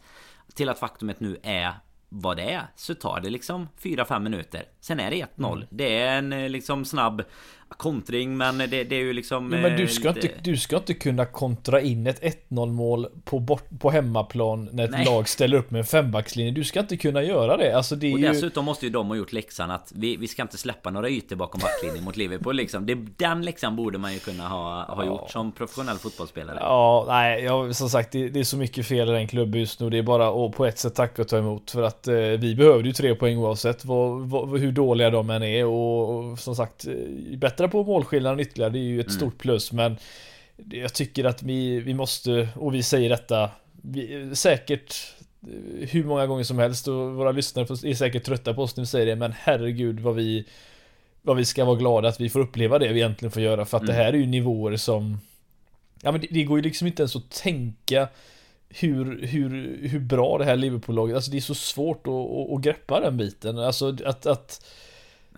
Till 0.54 0.68
att 0.68 0.78
faktumet 0.78 1.20
nu 1.20 1.36
är 1.42 1.72
vad 2.08 2.36
det 2.36 2.50
är 2.50 2.62
så 2.76 2.94
tar 2.94 3.20
det 3.20 3.30
liksom 3.30 3.68
4-5 3.82 4.20
minuter. 4.20 4.64
Sen 4.80 5.00
är 5.00 5.10
det 5.10 5.16
1-0 5.36 5.52
mm. 5.52 5.68
Det 5.70 5.98
är 5.98 6.18
en 6.18 6.32
eh, 6.32 6.48
liksom 6.48 6.84
snabb 6.84 7.22
kontring 7.76 8.36
men 8.36 8.58
det, 8.58 8.66
det, 8.66 8.96
är 8.96 9.00
ju 9.00 9.12
liksom... 9.12 9.52
Ja, 9.52 9.58
men 9.60 9.76
du 9.76 9.88
ska, 9.88 10.08
lite... 10.08 10.26
inte, 10.26 10.40
du 10.42 10.56
ska 10.56 10.76
inte 10.76 10.94
kunna 10.94 11.24
kontra 11.24 11.80
in 11.80 12.06
ett 12.06 12.22
1-0 12.48 12.72
mål 12.72 13.06
på, 13.24 13.38
bort, 13.38 13.68
på 13.80 13.90
hemmaplan 13.90 14.68
när 14.72 14.84
ett 14.84 14.90
Nej. 14.90 15.04
lag 15.04 15.28
ställer 15.28 15.56
upp 15.56 15.70
med 15.70 15.78
en 15.78 15.84
fembackslinje. 15.84 16.52
Du 16.52 16.64
ska 16.64 16.80
inte 16.80 16.96
kunna 16.96 17.22
göra 17.22 17.56
det. 17.56 17.76
Alltså, 17.76 17.96
det 17.96 18.06
är 18.06 18.12
och 18.12 18.20
ju... 18.20 18.28
dessutom 18.28 18.64
måste 18.64 18.86
ju 18.86 18.92
de 18.92 19.08
ha 19.08 19.16
gjort 19.16 19.32
läxan 19.32 19.70
att 19.70 19.92
vi, 19.94 20.16
vi 20.16 20.28
ska 20.28 20.42
inte 20.42 20.58
släppa 20.58 20.90
några 20.90 21.08
ytor 21.08 21.36
bakom 21.36 21.60
backlinjen 21.60 22.04
mot 22.04 22.16
Liverpool 22.16 22.56
liksom. 22.56 22.86
Det, 22.86 22.94
den 23.16 23.42
läxan 23.42 23.76
borde 23.76 23.98
man 23.98 24.12
ju 24.12 24.18
kunna 24.18 24.48
ha, 24.48 24.84
ha 24.84 25.04
ja. 25.04 25.06
gjort 25.06 25.30
som 25.30 25.52
professionell 25.52 25.96
fotbollsspelare. 25.96 26.58
Ja, 26.60 27.04
nej, 27.08 27.44
jag, 27.44 27.76
som 27.76 27.88
sagt 27.88 28.12
det, 28.12 28.28
det, 28.28 28.40
är 28.40 28.44
så 28.44 28.56
mycket 28.56 28.86
fel 28.86 29.08
i 29.08 29.12
den 29.12 29.28
klubben 29.28 29.60
just 29.60 29.80
nu. 29.80 29.90
Det 29.90 29.98
är 29.98 30.02
bara 30.02 30.46
att 30.46 30.52
på 30.52 30.66
ett 30.66 30.78
sätt 30.78 30.94
tacka 30.94 31.22
och 31.22 31.28
ta 31.28 31.38
emot. 31.38 31.70
För 31.70 31.82
att 31.82 32.08
eh, 32.08 32.14
vi 32.14 32.54
behövde 32.54 32.88
ju 32.88 32.92
tre 32.92 33.14
poäng 33.14 33.38
oavsett 33.38 33.84
vad, 33.84 34.20
vad, 34.20 34.60
hur 34.60 34.72
dåliga 34.72 35.10
de 35.10 35.30
än 35.30 35.42
är. 35.42 35.66
Och, 35.66 36.16
och 36.16 36.38
som 36.38 36.56
sagt, 36.56 36.86
eh, 36.86 37.38
bättre 37.38 37.59
bättra 37.60 37.68
på 37.68 37.84
målskillnaden 37.84 38.40
ytterligare, 38.40 38.72
det 38.72 38.78
är 38.78 38.82
ju 38.82 39.00
ett 39.00 39.06
mm. 39.06 39.16
stort 39.16 39.38
plus 39.38 39.72
men 39.72 39.96
jag 40.70 40.94
tycker 40.94 41.24
att 41.24 41.42
vi, 41.42 41.80
vi 41.80 41.94
måste, 41.94 42.48
och 42.56 42.74
vi 42.74 42.82
säger 42.82 43.08
detta 43.08 43.50
vi, 43.82 44.30
säkert 44.34 44.94
hur 45.80 46.04
många 46.04 46.26
gånger 46.26 46.44
som 46.44 46.58
helst 46.58 46.88
och 46.88 47.14
våra 47.14 47.32
lyssnare 47.32 47.90
är 47.90 47.94
säkert 47.94 48.24
trötta 48.24 48.54
på 48.54 48.62
oss 48.62 48.76
när 48.76 48.82
vi 48.82 48.86
säger 48.86 49.06
det 49.06 49.16
men 49.16 49.32
herregud 49.32 50.00
vad 50.00 50.14
vi 50.14 50.44
vad 51.22 51.36
vi 51.36 51.44
ska 51.44 51.64
vara 51.64 51.76
glada 51.76 52.08
att 52.08 52.20
vi 52.20 52.28
får 52.28 52.40
uppleva 52.40 52.78
det 52.78 52.92
vi 52.92 53.00
egentligen 53.00 53.32
får 53.32 53.42
göra 53.42 53.64
för 53.64 53.76
att 53.76 53.82
mm. 53.82 53.94
det 53.94 54.02
här 54.02 54.12
är 54.12 54.18
ju 54.18 54.26
nivåer 54.26 54.76
som 54.76 55.20
Ja 56.02 56.12
men 56.12 56.20
det, 56.20 56.26
det 56.30 56.44
går 56.44 56.58
ju 56.58 56.62
liksom 56.62 56.86
inte 56.86 57.02
ens 57.02 57.16
att 57.16 57.30
tänka 57.30 58.08
hur, 58.68 59.26
hur, 59.26 59.78
hur 59.88 60.00
bra 60.00 60.38
det 60.38 60.44
här 60.44 60.56
Liverpool-laget, 60.56 61.16
alltså 61.16 61.30
det 61.30 61.36
är 61.36 61.40
så 61.40 61.54
svårt 61.54 62.06
att, 62.06 62.14
att, 62.14 62.52
att 62.52 62.60
greppa 62.60 63.00
den 63.00 63.16
biten. 63.16 63.58
Alltså 63.58 63.96
att, 64.04 64.26
att 64.26 64.66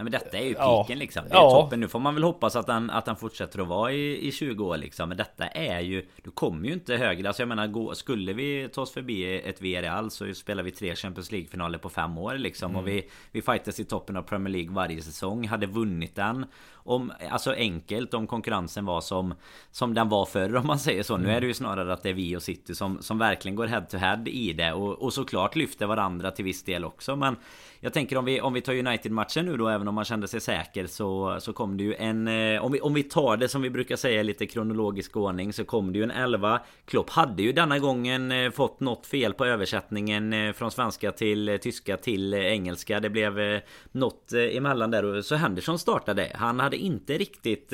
Nej 0.03 0.11
men 0.11 0.13
detta 0.13 0.39
är 0.39 0.43
ju 0.43 0.49
piken 0.49 0.85
ja. 0.89 0.95
liksom. 0.95 1.25
Det 1.29 1.35
är 1.35 1.39
ja. 1.39 1.51
toppen. 1.51 1.81
Nu 1.81 1.89
får 1.89 1.99
man 1.99 2.15
väl 2.15 2.25
hoppas 2.25 2.57
att 2.57 2.69
han, 2.69 2.91
att 2.91 3.07
han 3.07 3.17
fortsätter 3.17 3.59
att 3.61 3.69
vara 3.69 3.93
i, 3.93 4.29
i 4.29 4.33
20 4.33 4.65
år 4.65 4.77
liksom. 4.77 5.09
Men 5.09 5.19
detta 5.19 5.47
är 5.47 5.81
ju... 5.81 6.07
Du 6.23 6.31
kommer 6.31 6.69
ju 6.69 6.75
inte 6.75 6.97
högre. 6.97 7.29
Alltså 7.29 7.43
jag 7.43 7.49
menar, 7.49 7.67
gå, 7.67 7.95
skulle 7.95 8.33
vi 8.33 8.69
ta 8.73 8.81
oss 8.81 8.93
förbi 8.93 9.41
ett 9.41 9.63
VRL 9.63 10.09
så 10.09 10.35
spelar 10.35 10.63
vi 10.63 10.71
tre 10.71 10.97
Champions 10.97 11.33
League-finaler 11.33 11.79
på 11.79 11.89
fem 11.89 12.19
år 12.19 12.35
liksom. 12.35 12.71
Mm. 12.71 12.83
Och 12.83 12.89
vi, 12.89 13.09
vi 13.33 13.43
fightas 13.43 13.81
i 13.81 13.85
toppen 13.85 14.17
av 14.17 14.23
Premier 14.23 14.53
League 14.53 14.75
varje 14.75 15.03
säsong. 15.03 15.49
Hade 15.49 15.67
vunnit 15.67 16.15
den 16.15 16.47
om, 16.85 17.13
alltså 17.31 17.55
enkelt 17.55 18.15
om 18.15 18.27
konkurrensen 18.27 18.85
var 18.85 19.01
som 19.01 19.35
Som 19.71 19.95
den 19.95 20.09
var 20.09 20.25
förr 20.25 20.57
om 20.57 20.67
man 20.67 20.79
säger 20.79 21.03
så. 21.03 21.15
Mm. 21.15 21.27
Nu 21.27 21.33
är 21.33 21.41
det 21.41 21.47
ju 21.47 21.55
snarare 21.55 21.93
att 21.93 22.03
det 22.03 22.09
är 22.09 22.15
vi 22.15 22.37
och 22.37 22.43
City 22.43 22.75
som, 22.75 23.03
som 23.03 23.19
verkligen 23.19 23.57
går 23.57 23.67
head 23.67 23.81
to 23.83 23.97
head 23.97 24.23
i 24.27 24.53
det. 24.53 24.73
Och, 24.73 25.03
och 25.03 25.13
såklart 25.13 25.57
lyfter 25.57 25.87
varandra 25.87 26.31
till 26.31 26.45
viss 26.45 26.65
del 26.65 26.85
också. 26.85 27.17
Men 27.17 27.37
jag 27.81 27.93
tänker 27.93 28.17
om 28.17 28.25
vi, 28.25 28.41
om 28.41 28.53
vi 28.53 28.61
tar 28.61 28.75
United-matchen 28.75 29.47
nu 29.47 29.57
då, 29.57 29.69
även 29.69 29.89
om 29.89 29.92
man 29.95 30.05
kände 30.05 30.29
sig 30.29 30.41
säker 30.41 30.87
så, 30.87 31.37
så 31.41 31.53
kom 31.53 31.77
det 31.77 31.85
ju 31.85 31.95
en... 31.95 32.29
Eh, 32.29 32.65
om 32.65 32.73
vi, 32.73 32.81
om 32.81 32.95
vi 32.95 33.03
tar 33.03 33.37
det 33.37 33.49
som 33.49 33.63
vi 33.63 33.71
brukar 33.71 33.97
säga 33.97 34.23
lite 34.23 34.47
kronologisk 34.47 35.17
ordning 35.17 35.53
så 35.53 35.65
kom 35.65 35.93
det 35.93 35.99
ju 35.99 36.03
en 36.03 36.11
11. 36.11 36.61
Klopp 36.85 37.11
hade 37.11 37.43
ju 37.43 37.53
denna 37.53 37.79
gången 37.79 38.33
eh, 38.33 38.51
fått 38.51 38.81
något 38.81 39.07
fel 39.07 39.35
på 39.35 39.45
översättningen 39.45 40.33
eh, 40.33 40.53
från 40.53 40.71
svenska 40.71 41.13
till 41.13 41.59
tyska 41.63 41.97
till 41.97 42.35
engelska. 42.35 43.01
Det 43.01 43.11
blev 43.11 43.61
något 43.93 44.33
emellan 44.33 44.91
där 44.91 45.05
och 45.05 45.25
så 45.25 45.35
Henderson 45.35 45.79
startade. 45.79 46.33
Han 46.35 46.61
hade 46.61 46.77
inte 46.77 47.19
riktigt 47.19 47.73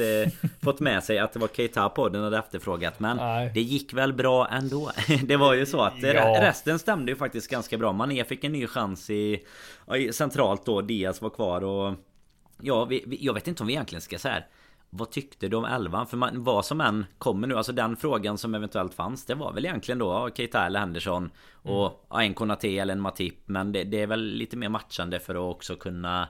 fått 0.62 0.80
med 0.80 1.04
sig 1.04 1.18
att 1.18 1.32
det 1.32 1.38
var 1.38 1.48
Keita 1.48 1.88
podden 1.88 2.22
hade 2.24 2.38
efterfrågat. 2.38 3.00
Men 3.00 3.16
Nej. 3.16 3.50
det 3.54 3.60
gick 3.60 3.92
väl 3.92 4.12
bra 4.12 4.48
ändå. 4.48 4.90
det 5.24 5.36
var 5.36 5.54
ju 5.54 5.66
så 5.66 5.80
att 5.80 6.02
ja. 6.02 6.38
resten 6.40 6.78
stämde 6.78 7.12
ju 7.12 7.16
faktiskt 7.16 7.50
ganska 7.50 7.78
bra. 7.78 7.92
Mané 7.92 8.24
fick 8.24 8.44
en 8.44 8.52
ny 8.52 8.66
chans 8.66 9.10
i 9.10 9.44
centralt 10.12 10.66
då 10.66 10.80
Diaz 10.80 11.22
var 11.22 11.30
kvar 11.30 11.64
och 11.64 11.94
Ja, 12.60 12.84
vi, 12.84 13.04
vi, 13.06 13.18
jag 13.20 13.34
vet 13.34 13.48
inte 13.48 13.62
om 13.62 13.66
vi 13.66 13.72
egentligen 13.72 14.02
ska 14.02 14.18
säga 14.18 14.42
vad 14.90 15.10
tyckte 15.10 15.48
du 15.48 15.56
om 15.56 15.64
elvan? 15.64 16.06
För 16.06 16.16
man, 16.16 16.44
vad 16.44 16.64
som 16.64 16.80
än 16.80 17.06
kommer 17.18 17.48
nu, 17.48 17.56
alltså 17.56 17.72
den 17.72 17.96
frågan 17.96 18.38
som 18.38 18.54
eventuellt 18.54 18.94
fanns 18.94 19.26
Det 19.26 19.34
var 19.34 19.52
väl 19.52 19.64
egentligen 19.64 19.98
då 19.98 20.30
Keita 20.34 20.66
eller 20.66 20.80
Henderson 20.80 21.30
Och 21.50 22.06
mm. 22.14 22.26
en 22.26 22.34
Konate 22.34 22.78
eller 22.78 22.92
en 22.92 23.00
Matip 23.00 23.34
Men 23.46 23.72
det, 23.72 23.84
det, 23.84 24.02
är 24.02 24.06
väl 24.06 24.24
lite 24.24 24.56
mer 24.56 24.68
matchande 24.68 25.20
för 25.20 25.34
att 25.34 25.54
också 25.56 25.76
kunna 25.76 26.28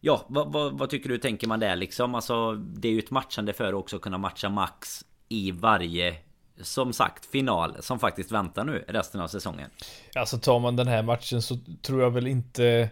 Ja, 0.00 0.24
vad, 0.28 0.52
vad, 0.52 0.78
vad, 0.78 0.90
tycker 0.90 1.08
du 1.08 1.18
tänker 1.18 1.48
man 1.48 1.60
där 1.60 1.76
liksom? 1.76 2.14
Alltså 2.14 2.52
Det 2.54 2.88
är 2.88 2.92
ju 2.92 2.98
ett 2.98 3.10
matchande 3.10 3.52
för 3.52 3.68
att 3.68 3.74
också 3.74 3.98
kunna 3.98 4.18
matcha 4.18 4.48
max 4.48 5.04
I 5.28 5.50
varje 5.50 6.16
som 6.62 6.92
sagt 6.92 7.26
final 7.26 7.76
som 7.80 7.98
faktiskt 7.98 8.32
väntar 8.32 8.64
nu 8.64 8.84
resten 8.88 9.20
av 9.20 9.28
säsongen. 9.28 9.70
Alltså 10.14 10.38
tar 10.38 10.58
man 10.58 10.76
den 10.76 10.88
här 10.88 11.02
matchen 11.02 11.42
så 11.42 11.58
tror 11.82 12.02
jag 12.02 12.10
väl 12.10 12.26
inte 12.26 12.90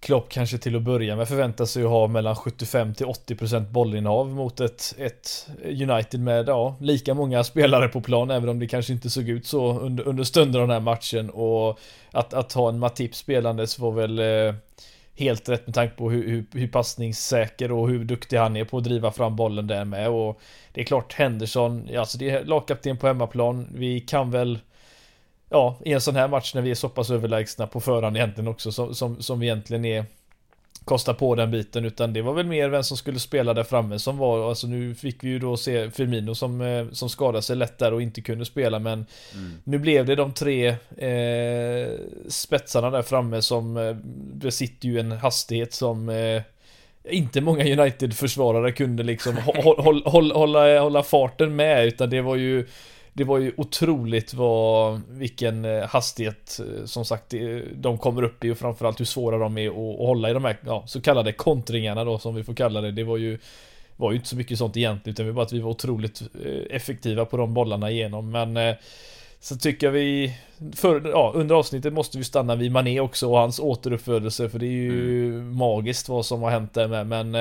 Klopp 0.00 0.28
kanske 0.28 0.58
till 0.58 0.76
att 0.76 0.82
börja 0.82 1.16
med 1.16 1.28
förväntar 1.28 1.64
sig 1.64 1.84
att 1.84 1.90
ha 1.90 2.06
mellan 2.06 2.36
75 2.36 2.94
till 2.94 3.06
80% 3.06 3.70
bollinnehav 3.70 4.28
mot 4.28 4.60
ett, 4.60 4.94
ett 4.98 5.48
United 5.64 6.20
med 6.20 6.48
ja, 6.48 6.76
lika 6.80 7.14
många 7.14 7.44
spelare 7.44 7.88
på 7.88 8.00
plan 8.00 8.30
även 8.30 8.48
om 8.48 8.58
det 8.58 8.66
kanske 8.66 8.92
inte 8.92 9.10
såg 9.10 9.28
ut 9.28 9.46
så 9.46 9.80
under, 9.80 10.08
under 10.08 10.24
stunder 10.24 10.60
av 10.60 10.68
den 10.68 10.74
här 10.74 10.80
matchen 10.80 11.30
och 11.30 11.78
att, 12.10 12.34
att 12.34 12.52
ha 12.52 12.68
en 12.68 12.78
Matip 12.78 13.14
spelandes 13.14 13.78
var 13.78 13.92
väl 13.92 14.18
eh, 14.18 14.54
helt 15.16 15.48
rätt 15.48 15.66
med 15.66 15.74
tanke 15.74 15.96
på 15.96 16.10
hur, 16.10 16.28
hur, 16.28 16.44
hur 16.52 16.68
passningssäker 16.68 17.72
och 17.72 17.88
hur 17.88 18.04
duktig 18.04 18.36
han 18.36 18.56
är 18.56 18.64
på 18.64 18.78
att 18.78 18.84
driva 18.84 19.10
fram 19.10 19.36
bollen 19.36 19.66
där 19.66 19.84
med. 19.84 20.08
Och 20.08 20.40
det 20.72 20.80
är 20.80 20.84
klart 20.84 21.12
Henderson, 21.12 21.88
alltså 21.98 22.18
det 22.18 22.30
är 22.30 22.44
lagkapten 22.44 22.96
på 22.96 23.06
hemmaplan, 23.06 23.68
vi 23.74 24.00
kan 24.00 24.30
väl 24.30 24.58
ja, 25.48 25.78
i 25.84 25.92
en 25.92 26.00
sån 26.00 26.16
här 26.16 26.28
match 26.28 26.54
när 26.54 26.62
vi 26.62 26.70
är 26.70 26.74
så 26.74 26.88
pass 26.88 27.10
överlägsna 27.10 27.66
på 27.66 27.80
förhand 27.80 28.16
egentligen 28.16 28.48
också 28.48 28.72
som, 28.72 28.94
som, 28.94 29.22
som 29.22 29.40
vi 29.40 29.46
egentligen 29.46 29.84
är 29.84 30.04
kosta 30.86 31.14
på 31.14 31.34
den 31.34 31.50
biten 31.50 31.84
utan 31.84 32.12
det 32.12 32.22
var 32.22 32.32
väl 32.32 32.46
mer 32.46 32.68
vem 32.68 32.82
som 32.82 32.96
skulle 32.96 33.18
spela 33.18 33.54
där 33.54 33.64
framme 33.64 33.98
som 33.98 34.18
var 34.18 34.48
alltså 34.48 34.66
nu 34.66 34.94
fick 34.94 35.24
vi 35.24 35.28
ju 35.28 35.38
då 35.38 35.56
se 35.56 35.90
Firmino 35.90 36.34
som, 36.34 36.60
eh, 36.60 36.86
som 36.92 37.08
skadade 37.08 37.42
sig 37.42 37.56
lätt 37.56 37.78
där 37.78 37.92
och 37.92 38.02
inte 38.02 38.20
kunde 38.20 38.44
spela 38.44 38.78
men 38.78 39.06
mm. 39.34 39.52
nu 39.64 39.78
blev 39.78 40.06
det 40.06 40.14
de 40.14 40.32
tre 40.32 40.68
eh, 40.96 41.90
spetsarna 42.28 42.90
där 42.90 43.02
framme 43.02 43.42
som 43.42 43.76
eh, 43.76 43.96
besitter 44.34 44.88
ju 44.88 45.00
en 45.00 45.12
hastighet 45.12 45.74
som 45.74 46.08
eh, 46.08 46.42
inte 47.10 47.40
många 47.40 47.64
United-försvarare 47.64 48.72
kunde 48.72 49.02
liksom 49.02 49.36
hålla, 49.36 49.82
hålla, 50.10 50.34
hålla, 50.34 50.80
hålla 50.80 51.02
farten 51.02 51.56
med 51.56 51.86
utan 51.86 52.10
det 52.10 52.20
var 52.20 52.36
ju 52.36 52.66
det 53.16 53.24
var 53.24 53.38
ju 53.38 53.52
otroligt 53.56 54.34
vad, 54.34 55.00
vilken 55.08 55.64
eh, 55.64 55.88
hastighet 55.88 56.60
eh, 56.60 56.84
som 56.84 57.04
sagt 57.04 57.34
de 57.74 57.98
kommer 57.98 58.22
upp 58.22 58.44
i 58.44 58.50
och 58.50 58.58
framförallt 58.58 59.00
hur 59.00 59.04
svåra 59.04 59.38
de 59.38 59.58
är 59.58 59.68
att, 59.68 60.00
att 60.00 60.06
hålla 60.06 60.30
i 60.30 60.32
de 60.32 60.44
här 60.44 60.56
ja, 60.66 60.84
så 60.86 61.00
kallade 61.00 61.32
kontringarna 61.32 62.04
då 62.04 62.18
som 62.18 62.34
vi 62.34 62.44
får 62.44 62.54
kalla 62.54 62.80
det. 62.80 62.92
Det 62.92 63.04
var 63.04 63.16
ju 63.16 63.38
var 63.96 64.10
ju 64.10 64.16
inte 64.16 64.28
så 64.28 64.36
mycket 64.36 64.58
sånt 64.58 64.76
egentligen 64.76 65.14
utan 65.14 65.26
det 65.26 65.32
var 65.32 65.36
bara 65.36 65.46
att 65.46 65.52
vi 65.52 65.60
var 65.60 65.70
otroligt 65.70 66.22
eh, 66.44 66.76
effektiva 66.76 67.24
på 67.24 67.36
de 67.36 67.54
bollarna 67.54 67.90
igenom 67.90 68.30
men 68.30 68.74
så 69.40 69.56
tycker 69.56 69.86
jag 69.86 69.92
vi 69.92 70.34
för, 70.74 71.08
ja, 71.08 71.32
Under 71.34 71.54
avsnittet 71.54 71.92
måste 71.92 72.18
vi 72.18 72.24
stanna 72.24 72.54
vid 72.54 72.72
Mané 72.72 73.00
också 73.00 73.30
och 73.30 73.38
hans 73.38 73.58
återuppfödelse 73.58 74.48
för 74.48 74.58
det 74.58 74.66
är 74.66 74.70
ju 74.70 75.28
mm. 75.28 75.56
magiskt 75.56 76.08
vad 76.08 76.26
som 76.26 76.42
har 76.42 76.50
hänt 76.50 76.74
där 76.74 76.88
med 76.88 77.06
men 77.06 77.34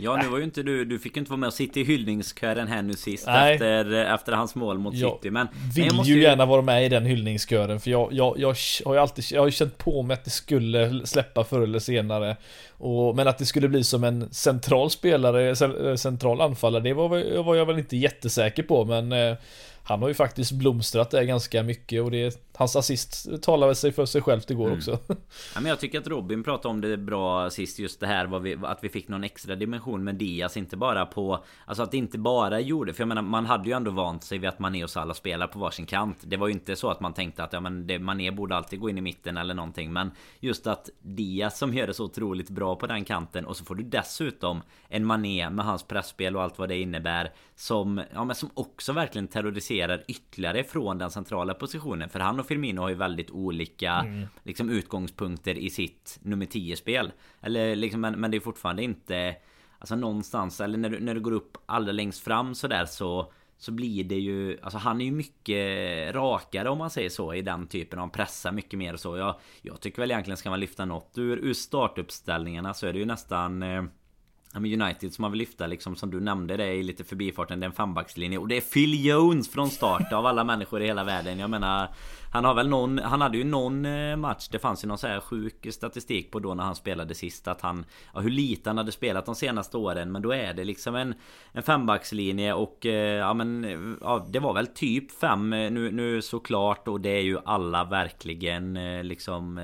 Ja 0.00 0.16
nu 0.16 0.28
var 0.28 0.38
ju 0.38 0.44
inte 0.44 0.62
du, 0.62 0.84
du 0.84 0.98
fick 0.98 1.16
ju 1.16 1.20
inte 1.20 1.30
vara 1.30 1.40
med 1.40 1.46
och 1.46 1.54
sitta 1.54 1.80
i 1.80 1.84
hyllningskören 1.84 2.68
här 2.68 2.82
nu 2.82 2.94
sist 2.94 3.26
Nej. 3.26 3.54
efter, 3.54 3.92
efter 3.92 4.32
hans 4.32 4.54
mål 4.54 4.78
mot 4.78 4.94
jag 4.94 5.12
City 5.12 5.30
men 5.30 5.48
vill 5.74 5.86
jag 5.86 5.94
måste 5.94 6.12
ju 6.12 6.22
gärna 6.22 6.46
vara 6.46 6.62
med 6.62 6.86
i 6.86 6.88
den 6.88 7.04
hyllningskören 7.04 7.80
för 7.80 7.90
jag, 7.90 8.12
jag, 8.12 8.38
jag 8.38 8.56
har 8.84 8.94
ju 8.94 9.00
alltid, 9.00 9.24
jag 9.30 9.40
har 9.40 9.46
ju 9.46 9.52
känt 9.52 9.78
på 9.78 10.02
mig 10.02 10.14
att 10.14 10.24
det 10.24 10.30
skulle 10.30 11.06
släppa 11.06 11.44
förr 11.44 11.60
eller 11.60 11.78
senare 11.78 12.36
och, 12.70 13.16
Men 13.16 13.28
att 13.28 13.38
det 13.38 13.46
skulle 13.46 13.68
bli 13.68 13.84
som 13.84 14.04
en 14.04 14.28
central 14.30 14.90
spelare, 14.90 15.56
central 15.96 16.40
anfallare 16.40 16.82
det 16.82 16.94
var, 16.94 17.42
var 17.42 17.54
jag 17.54 17.66
väl 17.66 17.78
inte 17.78 17.96
jättesäker 17.96 18.62
på 18.62 18.84
men 18.84 19.12
eh, 19.12 19.36
han 19.82 20.02
har 20.02 20.08
ju 20.08 20.14
faktiskt 20.14 20.52
blomstrat 20.52 21.10
där 21.10 21.22
ganska 21.22 21.62
mycket 21.62 22.02
och 22.02 22.10
det 22.10 22.47
Hans 22.58 22.76
assist 22.76 23.42
talar 23.42 23.66
väl 23.66 23.76
sig 23.76 23.92
för 23.92 24.06
sig 24.06 24.22
självt 24.22 24.50
igår 24.50 24.66
mm. 24.66 24.78
också 24.78 24.98
ja, 25.08 25.60
men 25.60 25.66
Jag 25.66 25.80
tycker 25.80 25.98
att 25.98 26.06
Robin 26.06 26.42
pratade 26.42 26.68
om 26.68 26.80
det 26.80 26.96
bra 26.96 27.50
sist 27.50 27.78
just 27.78 28.00
det 28.00 28.06
här 28.06 28.38
vi, 28.38 28.58
Att 28.62 28.84
vi 28.84 28.88
fick 28.88 29.08
någon 29.08 29.24
extra 29.24 29.54
dimension 29.54 30.04
med 30.04 30.14
Diaz 30.14 30.56
Inte 30.56 30.76
bara 30.76 31.06
på 31.06 31.44
Alltså 31.66 31.82
att 31.82 31.90
det 31.90 31.96
inte 31.96 32.18
bara 32.18 32.60
gjorde 32.60 32.92
För 32.92 33.00
jag 33.00 33.08
menar 33.08 33.22
man 33.22 33.46
hade 33.46 33.68
ju 33.68 33.76
ändå 33.76 33.90
vant 33.90 34.24
sig 34.24 34.38
vid 34.38 34.48
att 34.48 34.58
Mané 34.58 34.84
och 34.84 34.90
Salah 34.90 35.14
spelar 35.14 35.46
på 35.46 35.58
varsin 35.58 35.86
kant 35.86 36.16
Det 36.20 36.36
var 36.36 36.46
ju 36.46 36.52
inte 36.52 36.76
så 36.76 36.90
att 36.90 37.00
man 37.00 37.12
tänkte 37.12 37.44
att 37.44 37.52
ja, 37.52 37.60
men 37.60 37.86
det, 37.86 37.98
Mané 37.98 38.30
borde 38.30 38.56
alltid 38.56 38.80
gå 38.80 38.90
in 38.90 38.98
i 38.98 39.00
mitten 39.00 39.36
eller 39.36 39.54
någonting 39.54 39.92
Men 39.92 40.10
just 40.40 40.66
att 40.66 40.90
Diaz 41.02 41.58
som 41.58 41.74
gör 41.74 41.86
det 41.86 41.94
så 41.94 42.04
otroligt 42.04 42.50
bra 42.50 42.76
på 42.76 42.86
den 42.86 43.04
kanten 43.04 43.46
Och 43.46 43.56
så 43.56 43.64
får 43.64 43.74
du 43.74 43.82
dessutom 43.82 44.62
En 44.88 45.04
Mané 45.04 45.50
med 45.50 45.64
hans 45.64 45.82
pressspel 45.82 46.36
och 46.36 46.42
allt 46.42 46.58
vad 46.58 46.68
det 46.68 46.80
innebär 46.80 47.32
Som, 47.56 48.02
ja, 48.14 48.24
men 48.24 48.36
som 48.36 48.50
också 48.54 48.92
verkligen 48.92 49.28
terroriserar 49.28 50.04
ytterligare 50.08 50.64
från 50.64 50.98
den 50.98 51.10
centrala 51.10 51.54
positionen 51.54 52.08
För 52.08 52.20
han 52.20 52.40
och 52.40 52.47
Firmino 52.48 52.80
har 52.80 52.88
ju 52.88 52.94
väldigt 52.94 53.30
olika 53.30 53.92
mm. 53.92 54.26
liksom, 54.42 54.70
utgångspunkter 54.70 55.58
i 55.58 55.70
sitt 55.70 56.18
nummer 56.22 56.46
10 56.46 56.76
spel 56.76 57.12
Eller 57.40 57.76
liksom, 57.76 58.00
men, 58.00 58.20
men 58.20 58.30
det 58.30 58.36
är 58.36 58.40
fortfarande 58.40 58.82
inte 58.82 59.36
Alltså 59.78 59.96
någonstans, 59.96 60.60
eller 60.60 60.78
när 60.78 60.90
du, 60.90 61.00
när 61.00 61.14
du 61.14 61.20
går 61.20 61.32
upp 61.32 61.58
allra 61.66 61.92
längst 61.92 62.24
fram 62.24 62.54
sådär 62.54 62.84
så 62.84 63.32
så 63.58 63.72
blir 63.72 64.04
det 64.04 64.18
ju, 64.18 64.58
alltså 64.62 64.78
han 64.78 65.00
är 65.00 65.04
ju 65.04 65.12
mycket 65.12 66.14
rakare 66.14 66.68
om 66.68 66.78
man 66.78 66.90
säger 66.90 67.08
så 67.08 67.34
i 67.34 67.42
den 67.42 67.66
typen 67.66 67.98
av 67.98 68.08
pressa 68.08 68.52
mycket 68.52 68.78
mer 68.78 68.92
och 68.92 69.00
så. 69.00 69.16
Jag, 69.16 69.34
jag 69.62 69.80
tycker 69.80 70.02
väl 70.02 70.10
egentligen 70.10 70.36
ska 70.36 70.50
man 70.50 70.60
lyfta 70.60 70.84
något 70.84 71.18
ur, 71.18 71.36
ur 71.36 71.54
startuppställningarna 71.54 72.74
så 72.74 72.86
är 72.86 72.92
det 72.92 72.98
ju 72.98 73.04
nästan 73.04 73.62
eh, 73.62 73.84
United 74.64 75.12
som 75.12 75.22
man 75.22 75.30
vill 75.30 75.38
lyfta 75.38 75.66
liksom 75.66 75.96
som 75.96 76.10
du 76.10 76.20
nämnde 76.20 76.56
det 76.56 76.74
i 76.74 76.82
lite 76.82 77.04
förbifarten 77.04 77.60
Det 77.60 77.64
är 77.64 77.68
en 77.68 77.72
fembackslinje. 77.72 78.38
Och 78.38 78.48
det 78.48 78.56
är 78.56 78.60
Phil 78.60 79.04
Jones 79.06 79.50
från 79.50 79.70
start 79.70 80.12
av 80.12 80.26
alla 80.26 80.44
människor 80.44 80.82
i 80.82 80.86
hela 80.86 81.04
världen. 81.04 81.38
Jag 81.38 81.50
menar 81.50 81.88
Han 82.32 82.44
har 82.44 82.54
väl 82.54 82.68
någon 82.68 82.98
Han 82.98 83.20
hade 83.20 83.38
ju 83.38 83.44
någon 83.44 83.86
eh, 83.86 84.16
match. 84.16 84.48
Det 84.48 84.58
fanns 84.58 84.84
ju 84.84 84.88
någon 84.88 84.98
så 84.98 85.06
här 85.06 85.20
sjuk 85.20 85.66
statistik 85.70 86.30
på 86.30 86.38
då 86.38 86.54
när 86.54 86.64
han 86.64 86.74
spelade 86.74 87.14
sist 87.14 87.48
Att 87.48 87.60
han 87.60 87.84
ja, 88.14 88.20
Hur 88.20 88.30
lite 88.30 88.70
han 88.70 88.78
hade 88.78 88.92
spelat 88.92 89.26
de 89.26 89.34
senaste 89.34 89.76
åren. 89.76 90.12
Men 90.12 90.22
då 90.22 90.32
är 90.32 90.54
det 90.54 90.64
liksom 90.64 90.94
en 90.94 91.14
En 91.52 91.62
fembackslinje 91.62 92.52
och 92.52 92.86
eh, 92.86 93.18
Ja 93.18 93.34
men 93.34 93.96
ja, 94.00 94.26
Det 94.28 94.38
var 94.38 94.54
väl 94.54 94.66
typ 94.66 95.12
fem 95.20 95.52
eh, 95.52 95.70
nu, 95.70 95.90
nu 95.90 96.22
såklart 96.22 96.88
Och 96.88 97.00
det 97.00 97.10
är 97.10 97.22
ju 97.22 97.38
alla 97.44 97.84
verkligen 97.84 98.78
liksom 99.08 99.58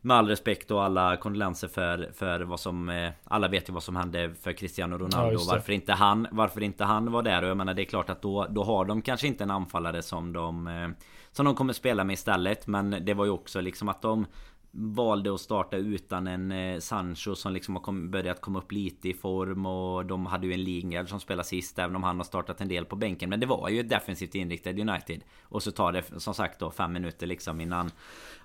med 0.00 0.16
all 0.16 0.28
respekt 0.28 0.70
och 0.70 0.84
alla 0.84 1.16
kondolenser 1.16 1.68
för, 1.68 2.10
för 2.14 2.40
vad 2.40 2.60
som 2.60 2.88
eh, 2.88 3.10
Alla 3.24 3.48
vet 3.48 3.68
ju 3.68 3.72
vad 3.72 3.82
som 3.82 3.96
hände 3.96 4.34
för 4.42 4.52
Cristiano 4.52 4.98
Ronaldo. 4.98 5.40
Ja, 5.40 5.46
varför 5.48 5.72
inte 5.72 5.92
han 5.92 6.26
Varför 6.30 6.62
inte 6.62 6.84
han 6.84 7.12
var 7.12 7.22
där? 7.22 7.42
Och 7.42 7.48
jag 7.48 7.56
menar 7.56 7.74
det 7.74 7.82
är 7.82 7.84
klart 7.84 8.10
att 8.10 8.22
då 8.22 8.46
Då 8.50 8.64
har 8.64 8.84
de 8.84 9.02
kanske 9.02 9.26
inte 9.26 9.44
en 9.44 9.50
anfallare 9.50 10.02
som 10.02 10.32
de 10.32 10.66
eh, 10.66 10.88
Som 11.32 11.44
de 11.44 11.54
kommer 11.54 11.72
spela 11.72 12.04
med 12.04 12.14
istället. 12.14 12.66
Men 12.66 12.96
det 13.00 13.14
var 13.14 13.24
ju 13.24 13.30
också 13.30 13.60
liksom 13.60 13.88
att 13.88 14.02
de 14.02 14.26
valde 14.72 15.34
att 15.34 15.40
starta 15.40 15.76
utan 15.76 16.26
en 16.26 16.52
eh, 16.52 16.78
Sancho 16.78 17.34
som 17.34 17.52
liksom 17.52 17.76
har 17.76 18.08
börjat 18.08 18.40
komma 18.40 18.58
upp 18.58 18.72
lite 18.72 19.08
i 19.08 19.14
form 19.14 19.66
och 19.66 20.06
de 20.06 20.26
hade 20.26 20.46
ju 20.46 20.52
en 20.52 20.64
Lingard 20.64 21.08
som 21.08 21.20
spelade 21.20 21.48
sist 21.48 21.78
även 21.78 21.96
om 21.96 22.02
han 22.02 22.16
har 22.16 22.24
startat 22.24 22.60
en 22.60 22.68
del 22.68 22.84
på 22.84 22.96
bänken. 22.96 23.30
Men 23.30 23.40
det 23.40 23.46
var 23.46 23.68
ju 23.68 23.80
ett 23.80 23.88
defensivt 23.88 24.34
inriktat 24.34 24.78
United. 24.78 25.20
Och 25.42 25.62
så 25.62 25.70
tar 25.70 25.92
det 25.92 26.20
som 26.20 26.34
sagt 26.34 26.58
då 26.58 26.70
fem 26.70 26.92
minuter 26.92 27.26
liksom 27.26 27.60
innan 27.60 27.90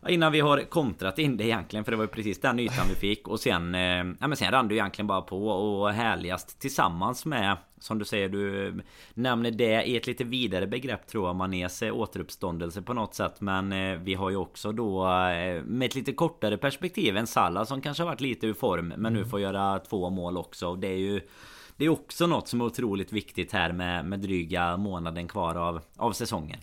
Innan 0.07 0.31
vi 0.31 0.39
har 0.39 0.61
kontrat 0.69 1.19
in 1.19 1.37
det 1.37 1.43
egentligen. 1.43 1.83
För 1.85 1.91
det 1.91 1.97
var 1.97 2.03
ju 2.03 2.07
precis 2.07 2.41
den 2.41 2.59
ytan 2.59 2.85
vi 2.89 2.95
fick. 2.95 3.27
Och 3.27 3.39
sen 3.39 3.75
eh, 3.75 3.81
Ja 4.19 4.27
men 4.27 4.35
sen 4.35 4.51
rann 4.51 4.67
det 4.67 4.73
ju 4.73 4.79
egentligen 4.79 5.07
bara 5.07 5.21
på. 5.21 5.47
Och 5.47 5.91
härligast 5.91 6.59
tillsammans 6.59 7.25
med 7.25 7.57
som 7.85 7.99
du 7.99 8.05
säger, 8.05 8.29
du 8.29 8.73
nämner 9.13 9.51
det 9.51 9.83
i 9.83 9.97
ett 9.97 10.07
lite 10.07 10.23
vidare 10.23 10.67
begrepp 10.67 11.07
tror 11.07 11.27
jag. 11.27 11.35
Manés 11.35 11.81
återuppståndelse 11.81 12.81
på 12.81 12.93
något 12.93 13.13
sätt. 13.13 13.41
Men 13.41 13.73
eh, 13.73 13.99
vi 13.99 14.13
har 14.13 14.29
ju 14.29 14.35
också 14.35 14.71
då 14.71 15.05
eh, 15.05 15.63
med 15.63 15.85
ett 15.85 15.95
lite 15.95 16.13
kortare 16.13 16.57
perspektiv 16.57 17.17
en 17.17 17.27
Salla 17.27 17.65
som 17.65 17.81
kanske 17.81 18.03
har 18.03 18.09
varit 18.09 18.21
lite 18.21 18.47
ur 18.47 18.53
form 18.53 18.93
Men 18.97 19.13
nu 19.13 19.19
mm. 19.19 19.29
får 19.29 19.39
göra 19.39 19.79
två 19.79 20.09
mål 20.09 20.37
också. 20.37 20.75
Det 20.75 20.87
är 20.87 20.97
ju 20.97 21.21
det 21.77 21.85
är 21.85 21.89
också 21.89 22.27
något 22.27 22.47
som 22.47 22.61
är 22.61 22.65
otroligt 22.65 23.13
viktigt 23.13 23.51
här 23.51 23.71
med, 23.71 24.05
med 24.05 24.19
dryga 24.19 24.77
månaden 24.77 25.27
kvar 25.27 25.55
av, 25.55 25.81
av 25.97 26.11
säsongen. 26.11 26.59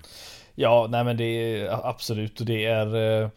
Ja, 0.54 0.86
nej 0.90 1.04
men 1.04 1.16
det 1.16 1.24
är 1.24 1.86
absolut. 1.88 2.40
Och 2.40 2.46
det 2.46 2.64
är 2.64 2.86
eh, 2.86 3.28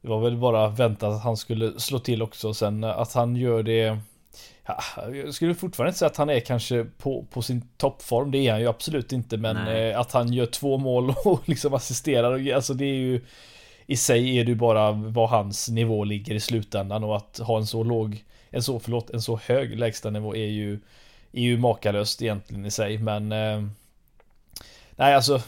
Det 0.00 0.08
var 0.08 0.20
väl 0.20 0.36
bara 0.36 0.68
väntat 0.68 1.12
att 1.12 1.22
han 1.22 1.36
skulle 1.36 1.80
slå 1.80 1.98
till 1.98 2.22
också. 2.22 2.54
Sen 2.54 2.84
att 2.84 3.12
han 3.12 3.36
gör 3.36 3.62
det 3.62 3.98
Ja, 4.66 4.78
jag 5.12 5.34
skulle 5.34 5.54
fortfarande 5.54 5.88
inte 5.88 5.98
säga 5.98 6.06
att 6.06 6.16
han 6.16 6.30
är 6.30 6.40
kanske 6.40 6.84
på, 6.84 7.24
på 7.30 7.42
sin 7.42 7.68
toppform. 7.76 8.30
Det 8.30 8.38
är 8.38 8.52
han 8.52 8.60
ju 8.60 8.68
absolut 8.68 9.12
inte. 9.12 9.36
Men 9.36 9.56
eh, 9.68 10.00
att 10.00 10.12
han 10.12 10.32
gör 10.32 10.46
två 10.46 10.78
mål 10.78 11.14
och 11.24 11.48
liksom 11.48 11.74
assisterar. 11.74 12.54
Alltså 12.54 12.74
det 12.74 12.84
är 12.84 12.94
ju 12.94 13.20
I 13.86 13.96
sig 13.96 14.38
är 14.38 14.44
det 14.44 14.50
ju 14.50 14.56
bara 14.56 14.92
vad 14.92 15.28
hans 15.28 15.68
nivå 15.68 16.04
ligger 16.04 16.34
i 16.34 16.40
slutändan. 16.40 17.04
Och 17.04 17.16
att 17.16 17.38
ha 17.38 17.58
en 17.58 17.66
så 17.66 17.84
låg 17.84 18.24
En 18.50 18.62
så, 18.62 18.80
förlåt, 18.80 19.10
en 19.10 19.22
så 19.22 19.40
hög 19.44 19.78
lägstanivå 19.78 20.36
är 20.36 20.46
ju 20.46 20.80
Är 21.32 21.42
ju 21.42 21.58
makalöst 21.58 22.22
egentligen 22.22 22.66
i 22.66 22.70
sig. 22.70 22.98
Men 22.98 23.32
eh, 23.32 23.62
Nej 24.96 25.14
alltså 25.14 25.40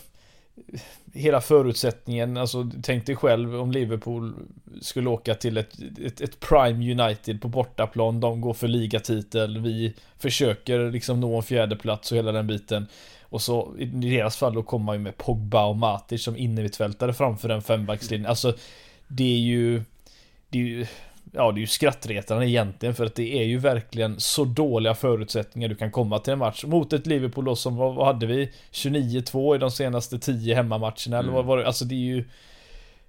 hela 1.14 1.40
förutsättningen, 1.40 2.36
alltså 2.36 2.70
tänk 2.82 3.06
dig 3.06 3.16
själv 3.16 3.60
om 3.60 3.72
Liverpool 3.72 4.34
skulle 4.80 5.10
åka 5.10 5.34
till 5.34 5.56
ett, 5.56 5.74
ett, 6.04 6.20
ett, 6.20 6.40
Prime 6.40 7.02
United 7.02 7.42
på 7.42 7.48
bortaplan, 7.48 8.20
de 8.20 8.40
går 8.40 8.54
för 8.54 8.68
ligatitel, 8.68 9.60
vi 9.60 9.94
försöker 10.18 10.90
liksom 10.90 11.20
nå 11.20 11.36
en 11.36 11.42
fjärde 11.42 11.76
plats 11.76 12.12
och 12.12 12.18
hela 12.18 12.32
den 12.32 12.46
biten. 12.46 12.86
Och 13.30 13.42
så 13.42 13.74
i 13.78 13.84
deras 13.84 14.36
fall 14.36 14.54
då 14.54 14.62
kommer 14.62 14.84
man 14.84 14.94
ju 14.94 15.02
med 15.02 15.16
Pogba 15.16 15.66
och 15.66 15.76
Matic 15.76 16.22
som 16.22 16.36
innermittfältare 16.36 17.12
framför 17.12 17.48
den 17.48 17.62
fembackslinjen. 17.62 18.30
Alltså 18.30 18.54
det 19.08 19.34
är 19.34 19.38
ju 19.38 19.82
det 20.48 20.58
är 20.58 20.62
ju 20.62 20.86
Ja, 21.32 21.52
det 21.52 21.58
är 21.58 21.60
ju 21.60 21.66
skrattretande 21.66 22.48
egentligen 22.48 22.94
för 22.94 23.06
att 23.06 23.14
det 23.14 23.38
är 23.38 23.44
ju 23.44 23.58
verkligen 23.58 24.20
så 24.20 24.44
dåliga 24.44 24.94
förutsättningar 24.94 25.68
du 25.68 25.74
kan 25.74 25.90
komma 25.90 26.18
till 26.18 26.32
en 26.32 26.38
match 26.38 26.64
mot 26.64 26.92
ett 26.92 27.06
Liverpool 27.06 27.44
då 27.44 27.56
som, 27.56 27.76
vad, 27.76 28.06
hade 28.06 28.26
vi? 28.26 28.52
29-2 28.72 29.56
i 29.56 29.58
de 29.58 29.70
senaste 29.70 30.18
10 30.18 30.54
hemmamatcherna 30.54 31.18
mm. 31.18 31.18
eller 31.18 31.32
vad 31.32 31.44
var 31.44 31.58
det? 31.58 31.66
Alltså 31.66 31.84
det 31.84 31.94
är 31.94 31.96
ju 31.96 32.24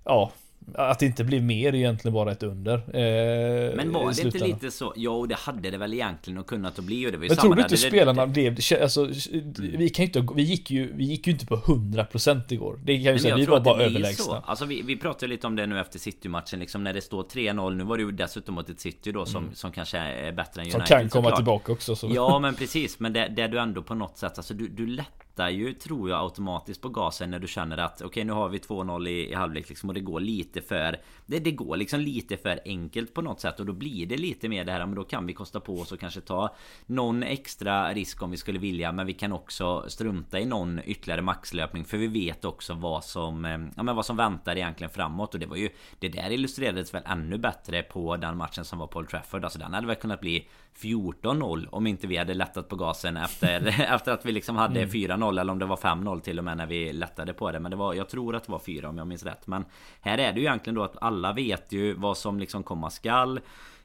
Ja 0.03 0.31
att 0.75 0.99
det 0.99 1.05
inte 1.05 1.23
blir 1.23 1.41
mer 1.41 1.75
egentligen 1.75 2.13
bara 2.13 2.31
ett 2.31 2.43
under. 2.43 2.73
Eh, 2.73 3.75
men 3.75 3.91
var 3.93 4.13
det 4.13 4.21
inte 4.21 4.47
lite 4.47 4.71
så? 4.71 4.93
Jo, 4.95 5.25
det 5.25 5.35
hade 5.35 5.69
det 5.69 5.77
väl 5.77 5.93
egentligen 5.93 6.43
kunnat 6.43 6.79
att 6.79 6.85
bli. 6.85 7.07
Och 7.07 7.11
det 7.11 7.17
var 7.17 7.23
ju 7.23 7.29
men 7.29 7.37
tror 7.37 7.55
du 7.55 7.61
inte 7.61 7.77
spelarna 7.77 8.25
det, 8.25 8.31
blev... 8.31 8.57
Alltså, 8.81 9.03
mm. 9.03 9.53
vi 9.77 9.89
kan 9.89 10.05
inte... 10.05 10.27
Vi 10.35 10.41
gick 10.41 10.71
ju, 10.71 10.93
vi 10.93 11.03
gick 11.03 11.27
ju 11.27 11.33
inte 11.33 11.45
på 11.45 11.55
100% 11.55 12.53
igår. 12.53 12.79
Det 12.83 13.03
kan 13.03 13.13
vi 13.13 13.19
säga. 13.19 13.35
Vi 13.35 13.45
var 13.45 13.59
bara 13.59 13.83
överlägsna. 13.83 14.25
Så. 14.25 14.33
Alltså 14.33 14.65
vi, 14.65 14.81
vi 14.81 14.97
pratade 14.97 15.27
lite 15.27 15.47
om 15.47 15.55
det 15.55 15.65
nu 15.65 15.79
efter 15.79 15.99
City-matchen. 15.99 16.59
Liksom 16.59 16.83
när 16.83 16.93
det 16.93 17.01
står 17.01 17.23
3-0. 17.23 17.75
Nu 17.75 17.83
var 17.83 17.97
det 17.97 18.03
ju 18.03 18.11
dessutom 18.11 18.55
mot 18.55 18.69
ett 18.69 18.79
City 18.79 19.11
då 19.11 19.25
som, 19.25 19.43
mm. 19.43 19.55
som 19.55 19.71
kanske 19.71 19.97
är 19.97 20.31
bättre 20.31 20.61
än 20.61 20.67
United. 20.67 20.87
Som 20.87 20.97
kan 20.97 21.09
komma 21.09 21.23
såklart. 21.23 21.35
tillbaka 21.35 21.71
också. 21.71 21.95
Så. 21.95 22.11
Ja, 22.15 22.39
men 22.39 22.55
precis. 22.55 22.99
Men 22.99 23.13
det, 23.13 23.27
det 23.27 23.47
du 23.47 23.59
ändå 23.59 23.83
på 23.83 23.95
något 23.95 24.17
sätt... 24.17 24.37
Alltså 24.37 24.53
du, 24.53 24.67
du 24.67 24.87
lätt 24.87 25.28
lättar 25.39 25.49
ju 25.49 25.73
tror 25.73 26.09
jag 26.09 26.19
automatiskt 26.23 26.81
på 26.81 26.89
gasen 26.89 27.31
när 27.31 27.39
du 27.39 27.47
känner 27.47 27.77
att 27.77 28.01
okej 28.01 28.07
okay, 28.07 28.23
nu 28.23 28.33
har 28.33 28.49
vi 28.49 28.57
2-0 28.57 29.07
i, 29.07 29.31
i 29.31 29.33
halvlek 29.33 29.69
liksom 29.69 29.89
och 29.89 29.95
det 29.95 30.01
går 30.01 30.19
lite 30.19 30.61
för 30.61 30.97
det, 31.29 31.39
det 31.39 31.51
går 31.51 31.77
liksom 31.77 31.99
lite 31.99 32.37
för 32.37 32.59
enkelt 32.65 33.13
på 33.13 33.21
något 33.21 33.39
sätt 33.39 33.59
och 33.59 33.65
då 33.65 33.73
blir 33.73 34.05
det 34.05 34.17
lite 34.17 34.49
mer 34.49 34.65
det 34.65 34.71
här 34.71 34.85
men 34.85 34.95
då 34.95 35.03
kan 35.03 35.25
vi 35.25 35.33
kosta 35.33 35.59
på 35.59 35.79
oss 35.79 35.91
och 35.91 35.99
kanske 35.99 36.21
ta 36.21 36.55
någon 36.85 37.23
extra 37.23 37.93
risk 37.93 38.21
om 38.21 38.31
vi 38.31 38.37
skulle 38.37 38.59
vilja 38.59 38.91
men 38.91 39.05
vi 39.05 39.13
kan 39.13 39.31
också 39.31 39.85
strunta 39.87 40.39
i 40.39 40.45
någon 40.45 40.81
ytterligare 40.85 41.21
maxlöpning 41.21 41.85
för 41.85 41.97
vi 41.97 42.07
vet 42.07 42.45
också 42.45 42.73
vad 42.73 43.03
som 43.03 43.45
eh, 43.45 43.59
ja, 43.75 43.83
men 43.83 43.95
vad 43.95 44.05
som 44.05 44.17
väntar 44.17 44.55
egentligen 44.55 44.91
framåt 44.91 45.33
och 45.33 45.39
det 45.39 45.45
var 45.45 45.57
ju 45.57 45.69
det 45.99 46.09
där 46.09 46.31
illustrerades 46.31 46.93
väl 46.93 47.03
ännu 47.05 47.37
bättre 47.37 47.83
på 47.83 48.17
den 48.17 48.37
matchen 48.37 48.65
som 48.65 48.79
var 48.79 48.87
Paul 48.87 49.07
Trafford 49.07 49.43
alltså 49.43 49.59
den 49.59 49.73
hade 49.73 49.87
väl 49.87 49.95
kunnat 49.95 50.21
bli 50.21 50.47
14-0 50.81 51.67
om 51.69 51.87
inte 51.87 52.07
vi 52.07 52.17
hade 52.17 52.33
lättat 52.33 52.69
på 52.69 52.75
gasen 52.75 53.17
efter, 53.17 53.67
efter 53.93 54.11
att 54.11 54.25
vi 54.25 54.31
liksom 54.31 54.55
hade 54.55 54.81
mm. 54.81 54.89
4-0 54.89 55.39
eller 55.39 55.51
om 55.51 55.59
det 55.59 55.65
var 55.65 55.75
5-0 55.75 56.19
till 56.19 56.39
och 56.39 56.45
med 56.45 56.57
när 56.57 56.65
vi 56.65 56.93
lättade 56.93 57.33
på 57.33 57.51
det. 57.51 57.59
Men 57.59 57.71
det 57.71 57.77
var, 57.77 57.93
jag 57.93 58.09
tror 58.09 58.35
att 58.35 58.43
det 58.43 58.51
var 58.51 58.59
4 58.59 58.89
om 58.89 58.97
jag 58.97 59.07
minns 59.07 59.23
rätt. 59.23 59.47
Men 59.47 59.65
här 60.01 60.17
är 60.17 60.33
det 60.33 60.39
ju 60.39 60.45
egentligen 60.45 60.75
då 60.75 60.83
att 60.83 60.97
alla 61.01 61.18
alla 61.19 61.33
vet 61.33 61.71
ju 61.71 61.93
vad 61.93 62.17
som 62.17 62.39
liksom 62.39 62.63
komma 62.63 62.89
skall. 62.89 63.39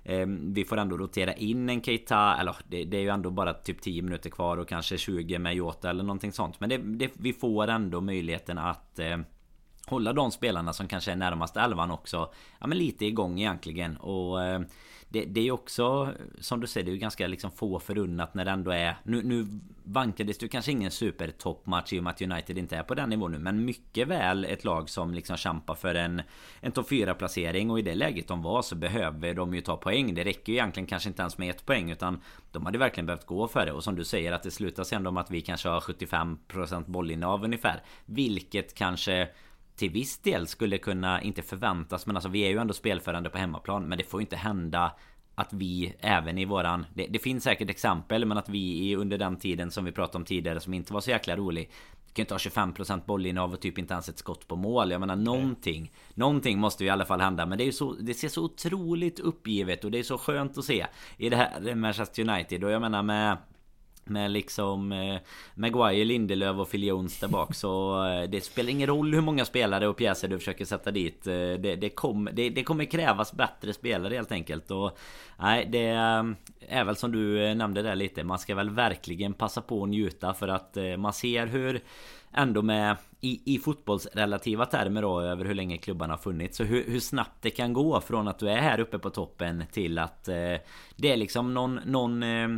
Ehm, 0.05 0.55
vi 0.55 0.65
får 0.65 0.77
ändå 0.77 0.97
rotera 0.97 1.33
in 1.33 1.69
en 1.69 1.83
Keita 1.83 2.37
Eller 2.41 2.57
det, 2.69 2.85
det, 2.85 2.97
är 2.97 3.01
ju 3.01 3.09
ändå 3.09 3.31
bara 3.31 3.55
typ 3.55 3.83
10 3.83 4.03
minuter 4.03 4.31
kvar 4.31 4.57
och 4.57 4.69
kanske 4.69 4.99
20 4.99 5.39
med 5.39 5.55
Jota 5.55 5.91
eller 5.91 6.05
någonting 6.05 6.33
sånt 6.33 6.61
Men 6.61 6.69
det, 6.69 6.79
det, 6.79 7.11
vi 7.15 7.33
får 7.33 7.69
ändå 7.69 8.01
möjligheten 8.01 8.59
att 8.59 8.99
eh, 8.99 9.19
Hålla 9.87 10.13
de 10.13 10.31
spelarna 10.31 10.73
som 10.73 10.89
kanske 10.89 11.13
är 11.13 11.17
närmast 11.17 11.57
elvan 11.57 11.91
också 11.91 12.33
Ja 12.61 12.67
men 12.67 12.79
lite 12.79 13.07
igång 13.07 13.41
egentligen. 13.41 13.97
Och 13.97 14.43
eh, 14.43 14.61
det, 15.09 15.25
det 15.25 15.49
är 15.49 15.51
också 15.51 16.13
Som 16.41 16.61
du 16.61 16.67
säger, 16.67 16.85
det 16.85 16.91
är 16.91 16.93
ju 16.93 16.99
ganska 16.99 17.27
liksom 17.27 17.51
få 17.51 17.81
förunnat 17.81 18.35
när 18.35 18.45
det 18.45 18.51
ändå 18.51 18.71
är 18.71 18.97
Nu, 19.03 19.23
nu 19.23 19.47
vankades 19.85 20.39
det 20.39 20.49
kanske 20.49 20.73
ingen 20.73 20.91
supertoppmatch 20.91 21.93
i 21.93 21.99
och 21.99 22.05
med 22.05 22.11
att 22.11 22.23
United 22.23 22.59
inte 22.59 22.77
är 22.77 22.83
på 22.83 22.95
den 22.95 23.09
nivån 23.09 23.33
nu 23.33 23.39
Men 23.39 23.65
mycket 23.65 24.09
väl 24.09 24.45
ett 24.45 24.65
lag 24.65 24.91
som 24.91 25.15
liksom 25.15 25.37
kämpar 25.37 25.75
för 25.75 25.95
en 25.95 26.23
En 26.61 26.73
topp 26.73 26.89
4 26.89 27.15
placering 27.15 27.71
och 27.71 27.79
i 27.79 27.83
det 27.83 27.95
läget 27.95 28.29
de 28.29 28.43
var 28.43 28.63
så 28.63 28.75
behöver 28.75 29.35
de 29.35 29.55
ju 29.55 29.61
ta 29.61 29.77
poäng. 29.77 30.15
Det 30.15 30.25
räcker 30.25 30.53
ju 30.53 30.59
egentligen 30.59 30.87
kanske 30.87 31.09
inte 31.09 31.23
ens 31.23 31.39
med 31.39 31.51
ett 31.51 31.67
poäng 31.67 31.91
utan 31.91 32.21
De 32.53 32.67
hade 32.67 32.79
verkligen 32.79 33.07
behövt 33.07 33.27
gå 33.27 33.49
för 33.49 33.67
det. 33.67 33.73
Och 33.73 33.85
som 33.85 33.97
du 33.97 34.05
säger 34.05 34.33
att 34.33 34.43
det 34.43 34.51
slutar 34.51 34.85
sen 34.85 35.03
med 35.03 35.19
att 35.19 35.31
vi 35.31 35.41
kanske 35.41 35.69
har 35.69 35.81
75% 35.81 36.85
bollinnehav 36.87 37.45
ungefär 37.45 37.83
Vilket 38.07 38.75
kanske 38.75 39.29
till 39.77 39.91
viss 39.91 40.19
del 40.19 40.47
skulle 40.47 40.79
kunna, 40.79 41.23
inte 41.23 41.43
förväntas 41.43 42.07
men 42.07 42.17
alltså 42.17 42.29
vi 42.29 42.41
är 42.41 42.51
ju 42.51 42.59
ändå 42.59 42.75
spelförande 42.75 43.31
på 43.31 43.39
hemmaplan 43.39 43.85
Men 43.85 43.99
det 43.99 44.05
får 44.05 44.21
ju 44.21 44.23
inte 44.23 44.37
hända 44.37 44.93
att 45.35 45.53
vi 45.53 45.95
även 46.01 46.39
i 46.39 46.45
våran 46.45 46.87
det, 46.95 47.07
det, 47.07 47.19
finns 47.19 47.45
säkert 47.45 47.71
exempel 47.71 48.25
men 48.25 48.39
att 48.39 48.49
vi 48.49 48.97
under 48.97 49.19
den 49.19 49.37
tiden 49.37 49.71
som 49.71 49.85
vi 49.85 49.93
pratade 49.93 50.19
om 50.19 50.25
tidigare 50.25 50.61
som 50.61 50.75
inte 50.75 50.93
var 50.93 51.01
så 51.01 51.11
jäkla 51.11 51.37
rolig 51.37 51.71
kan 52.15 52.23
inte 52.23 52.35
ha 52.35 52.39
25% 52.39 53.07
bollinnehav 53.07 53.53
och 53.53 53.61
typ 53.61 53.79
inte 53.79 53.95
ens 53.95 54.09
ett 54.09 54.19
skott 54.19 54.49
på 54.49 54.57
mål. 54.57 54.91
Jag 54.91 55.01
menar 55.01 55.17
någonting. 55.17 55.81
Nej. 55.81 55.93
Någonting 56.15 56.59
måste 56.59 56.85
ju 56.85 56.89
i 56.89 56.91
alla 56.91 57.05
fall 57.05 57.21
hända. 57.21 57.47
Men 57.47 57.59
det 57.59 57.65
är 57.65 57.67
ju 57.67 57.73
så. 57.73 57.93
Det 57.93 58.15
ser 58.15 58.29
så 58.29 58.45
otroligt 58.45 59.21
uppgivet 59.21 59.85
och 59.85 59.91
det 59.91 59.99
är 59.99 60.03
så 60.03 60.19
skönt 60.19 60.59
att 60.59 60.65
se. 60.65 60.87
I 61.17 61.29
det 61.29 61.37
här 61.37 61.75
Manchester 61.75 62.29
United. 62.29 62.65
Och 62.65 62.71
jag 62.71 62.81
menar 62.81 63.03
med 63.03 63.37
med 64.05 64.31
liksom 64.31 64.93
eh, 64.93 65.17
Maguire, 65.55 66.05
Lindelöf 66.05 66.57
och 66.57 66.71
Phil 66.71 66.85
Jones 66.85 67.21
där 67.21 67.29
bak 67.29 67.55
så 67.55 68.05
eh, 68.07 68.31
Det 68.31 68.41
spelar 68.41 68.71
ingen 68.71 68.87
roll 68.87 69.15
hur 69.15 69.21
många 69.21 69.45
spelare 69.45 69.89
och 69.89 69.97
pjäser 69.97 70.29
du 70.29 70.39
försöker 70.39 70.65
sätta 70.65 70.91
dit 70.91 71.27
eh, 71.27 71.33
det, 71.33 71.77
det, 71.77 71.89
kom, 71.89 72.29
det, 72.33 72.51
det, 72.51 72.65
kommer 72.65 72.85
krävas 72.85 73.33
bättre 73.33 73.73
spelare 73.73 74.15
helt 74.15 74.33
enkelt 74.33 74.71
och 74.71 74.99
Nej 75.39 75.69
det 75.73 75.89
eh, 75.89 76.25
är 76.69 76.85
väl 76.85 76.97
som 76.97 77.13
du 77.13 77.47
eh, 77.47 77.55
nämnde 77.55 77.83
där 77.83 77.97
lite 77.97 78.25
Man 78.25 78.39
ska 78.39 78.55
väl 78.55 78.71
verkligen 78.71 79.35
passa 79.35 79.61
på 79.61 79.83
att 79.83 79.89
njuta 79.89 80.35
för 80.35 80.49
att 80.49 80.77
eh, 80.77 80.97
man 80.97 81.13
ser 81.13 81.47
hur 81.47 81.81
Ändå 82.37 82.63
med 82.63 82.97
i, 83.21 83.55
i 83.55 83.59
fotbollsrelativa 83.59 84.67
termer 84.67 85.03
då 85.03 85.21
över 85.21 85.45
hur 85.45 85.55
länge 85.55 85.77
klubbarna 85.77 86.13
har 86.13 86.19
funnits. 86.19 86.57
Så 86.57 86.65
hur, 86.65 86.85
hur, 86.85 87.01
snabbt 87.01 87.43
det 87.43 87.51
kan 87.51 87.73
gå 87.73 88.01
från 88.01 88.29
att 88.29 88.39
du 88.39 88.49
är 88.49 88.57
här 88.57 88.81
uppe 88.81 88.99
på 88.99 89.11
toppen 89.11 89.65
till 89.73 89.99
att 89.99 90.29
eh, 90.29 90.35
Det 90.97 91.13
är 91.13 91.17
liksom 91.17 91.55
någon, 91.55 91.81
någon 91.85 92.23
eh, 92.23 92.49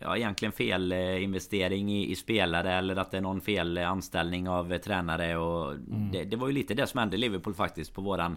ja, 0.00 0.16
egentligen 0.16 0.52
fel 0.52 0.92
investering 0.92 1.92
i, 1.92 2.10
i, 2.10 2.16
spelare 2.16 2.72
eller 2.72 2.96
att 2.96 3.10
det 3.10 3.16
är 3.16 3.20
någon 3.20 3.40
fel 3.40 3.78
anställning 3.78 4.48
av 4.48 4.78
tränare 4.78 5.36
och 5.36 5.72
mm. 5.72 6.12
det, 6.12 6.24
det, 6.24 6.36
var 6.36 6.46
ju 6.46 6.52
lite 6.52 6.74
det 6.74 6.86
som 6.86 6.98
hände 6.98 7.16
Liverpool 7.16 7.54
faktiskt 7.54 7.94
på 7.94 8.02
våran 8.02 8.36